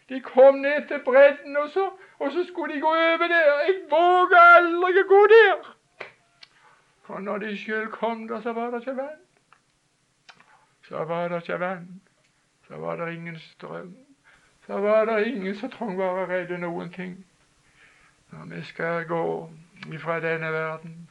De 0.09 0.21
kom 0.21 0.55
ned 0.55 0.87
til 0.87 0.99
bredden, 1.05 1.57
og 1.57 1.69
så, 1.69 1.89
og 2.19 2.31
så 2.31 2.45
skulle 2.47 2.75
de 2.75 2.81
gå 2.81 2.87
over 2.87 3.27
der. 3.27 3.45
Jeg 3.67 3.75
våger 3.89 4.37
aldri 4.37 5.01
å 5.01 5.07
gå 5.09 5.21
der. 5.31 5.71
For 7.05 7.19
når 7.19 7.37
de 7.37 7.57
sjøl 7.57 7.87
kom 7.93 8.27
der, 8.27 8.41
så 8.41 8.53
var 8.53 8.71
det 8.71 8.81
ikke 8.81 8.97
vann. 8.97 9.21
Så 10.87 11.03
var 11.03 11.27
det 11.27 11.41
ikke 11.41 11.59
vann. 11.59 12.01
Så 12.67 12.77
var 12.77 12.95
det 12.95 13.13
ingen 13.13 13.39
strøm. 13.39 13.95
Så 14.65 14.77
var 14.81 15.05
det 15.05 15.27
ingen 15.27 15.55
som 15.55 15.71
trengte 15.71 15.97
være 15.97 16.29
redde 16.29 16.57
noen 16.57 16.93
ting. 16.93 17.25
Når 18.31 18.55
vi 18.55 18.63
skal 18.63 19.05
gå 19.05 19.49
ifra 19.93 20.19
denne 20.19 20.51
verden 20.53 21.09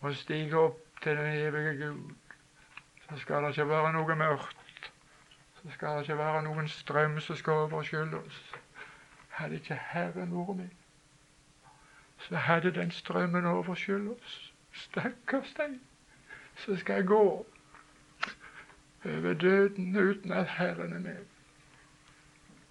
og 0.00 0.14
stige 0.16 0.56
opp 0.58 0.78
til 1.02 1.16
den 1.16 1.26
evige 1.26 1.86
Gud, 1.86 2.14
så 3.08 3.18
skal 3.18 3.42
det 3.42 3.48
ikke 3.48 3.68
være 3.68 3.92
noe 3.92 4.16
mørkt. 4.16 4.92
Så 5.62 5.70
skal 5.70 5.88
det 5.88 6.00
ikke 6.00 6.18
være 6.18 6.42
noen 6.42 6.68
strøm 6.68 7.20
som 7.20 7.36
skal 7.36 7.52
overskylde 7.52 8.16
oss. 8.16 8.40
Hadde 9.28 9.54
ikke 9.54 9.80
Herren 9.92 10.34
vært 10.36 10.56
med, 10.56 10.68
så 12.18 12.36
hadde 12.36 12.74
den 12.74 12.90
strømmen 12.90 13.46
overskyldt 13.46 14.12
oss. 14.12 14.52
Stakkars 14.72 15.54
deg 15.56 15.78
som 16.60 16.76
skal 16.78 17.06
gå 17.06 17.46
over 19.04 19.34
døden 19.34 19.96
uten 19.96 20.32
at 20.32 20.48
Herren 20.48 20.92
er 20.92 20.98
med. 20.98 21.16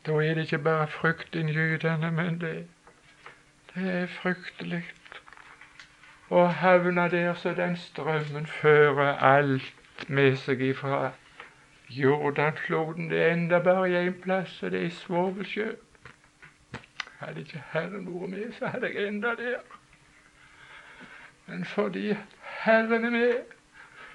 Da 0.06 0.12
er 0.12 0.34
det 0.34 0.42
ikke 0.42 0.58
bare 0.58 0.88
fryktinngytende, 0.88 2.12
men 2.12 2.42
det, 2.42 2.68
det 3.76 3.90
er 3.92 4.08
fryktelig 4.08 4.86
og 6.30 6.54
havna 6.54 7.08
der 7.10 7.34
så 7.34 7.54
den 7.54 7.78
strømmen 7.78 8.46
fører 8.46 9.18
alt 9.18 9.74
med 10.08 10.36
seg 10.38 10.62
ifra 10.62 11.12
Jordanfloden. 11.90 13.10
Det 13.10 13.32
ender 13.32 13.64
bare 13.64 13.90
i 13.90 14.08
én 14.08 14.22
plass, 14.22 14.64
og 14.64 14.72
det 14.72 14.82
er 14.82 14.86
i 14.86 14.90
Svovelsjø. 14.90 15.72
Hadde 17.20 17.40
ikke 17.40 17.64
Herren 17.72 18.06
vært 18.08 18.30
med, 18.30 18.52
så 18.54 18.68
hadde 18.68 18.92
jeg 18.94 19.08
enda 19.08 19.34
der. 19.36 19.60
Men 21.48 21.66
fordi 21.66 22.14
Herren 22.42 23.06
er 23.06 23.10
med, 23.10 23.36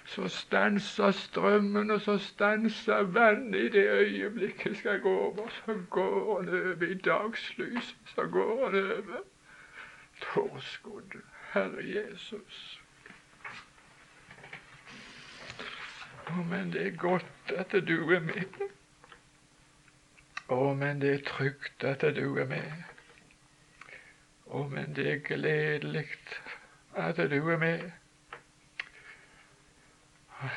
så 0.04 0.28
stanser 0.28 1.10
strømmen, 1.10 1.90
og 1.90 2.00
så 2.00 2.18
stanser 2.18 3.02
vannet 3.02 3.60
i 3.60 3.68
det 3.68 3.88
øyeblikket 3.90 4.76
skal 4.76 5.00
gå 5.00 5.18
over. 5.18 5.48
Så 5.48 5.78
går 5.90 6.40
han 6.40 6.48
over 6.48 6.82
i 6.90 6.94
dagslyset, 6.94 7.96
så 8.06 8.22
går 8.22 8.70
han 8.70 8.84
over. 8.84 9.20
Tårskuddet. 10.20 11.33
Herre 11.54 11.84
Jesus. 11.86 12.80
Å, 16.26 16.42
men 16.50 16.72
det 16.74 16.86
er 16.86 16.96
godt 16.98 17.52
at 17.54 17.76
du 17.86 18.10
er 18.10 18.24
med. 18.26 18.58
Å, 20.50 20.72
men 20.74 20.98
det 20.98 21.12
er 21.14 21.22
trygt 21.28 21.86
at 21.86 22.02
du 22.16 22.40
er 22.42 22.48
med. 22.50 22.82
Å, 24.50 24.64
men 24.72 24.96
det 24.98 25.06
er 25.12 25.22
gledelig 25.28 26.08
at 26.98 27.22
du 27.30 27.38
er 27.38 27.62
med. 27.62 27.86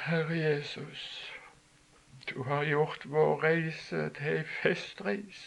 Herre 0.08 0.42
Jesus, 0.42 1.06
du 2.34 2.42
har 2.50 2.66
gjort 2.66 3.06
vår 3.06 3.44
reise 3.44 4.10
til 4.18 4.42
ei 4.42 4.44
festreis. 4.58 5.46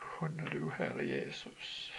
Kunne 0.00 0.48
du, 0.56 0.70
Herre 0.80 1.04
Jesus, 1.04 1.89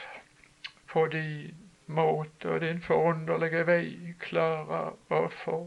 på 0.91 1.07
din 1.07 1.69
måte 1.87 2.49
og 2.49 2.61
din 2.61 2.81
forunderlige 2.81 3.65
vei 3.67 3.85
klarer 4.19 4.93
å 5.09 5.27
få 5.43 5.59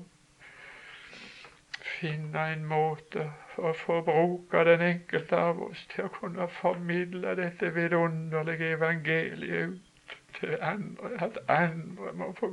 finne 1.85 2.45
en 2.53 2.65
måte 2.69 3.25
å 3.57 3.73
få 3.79 4.01
bruke 4.07 4.65
den 4.67 4.83
enkelte 4.83 5.39
av 5.51 5.63
oss 5.69 5.85
til 5.93 6.09
å 6.09 6.13
kunne 6.17 6.49
formidle 6.59 7.35
dette 7.39 7.71
vidunderlige 7.75 8.73
evangeliet 8.79 9.75
ut 9.75 10.15
til 10.39 10.57
andre. 10.63 11.13
At 11.23 11.39
andre 11.49 12.13
må 12.19 12.33
få, 12.39 12.51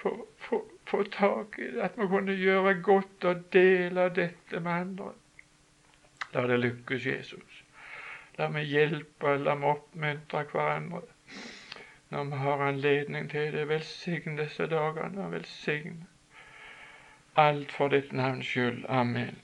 få, 0.00 0.12
få, 0.46 0.62
få 0.90 1.02
tak 1.16 1.58
i 1.58 1.70
det. 1.74 1.82
At 1.88 1.98
vi 1.98 2.08
kunne 2.12 2.36
gjøre 2.38 2.76
godt 2.86 3.24
og 3.24 3.44
dele 3.52 4.08
dette 4.14 4.60
med 4.60 4.72
andre. 4.72 5.12
La 6.34 6.46
det 6.46 6.60
lykkes, 6.60 7.06
Jesus. 7.06 7.62
La 8.38 8.50
meg 8.52 8.68
hjelpe, 8.68 9.38
la 9.40 9.56
meg 9.58 9.78
oppmuntre 9.78 10.44
hverandre 10.52 11.02
når 12.10 12.24
vi 12.24 12.36
har 12.36 12.66
anledning 12.66 13.30
til 13.30 13.52
det. 13.52 13.68
Velsign 13.68 14.38
disse 14.38 14.66
dagene. 14.66 15.30
Velsign 15.32 16.04
alt 17.36 17.72
for 17.72 17.88
ditt 17.88 18.12
navns 18.12 18.46
skyld. 18.46 18.84
Amen. 18.88 19.38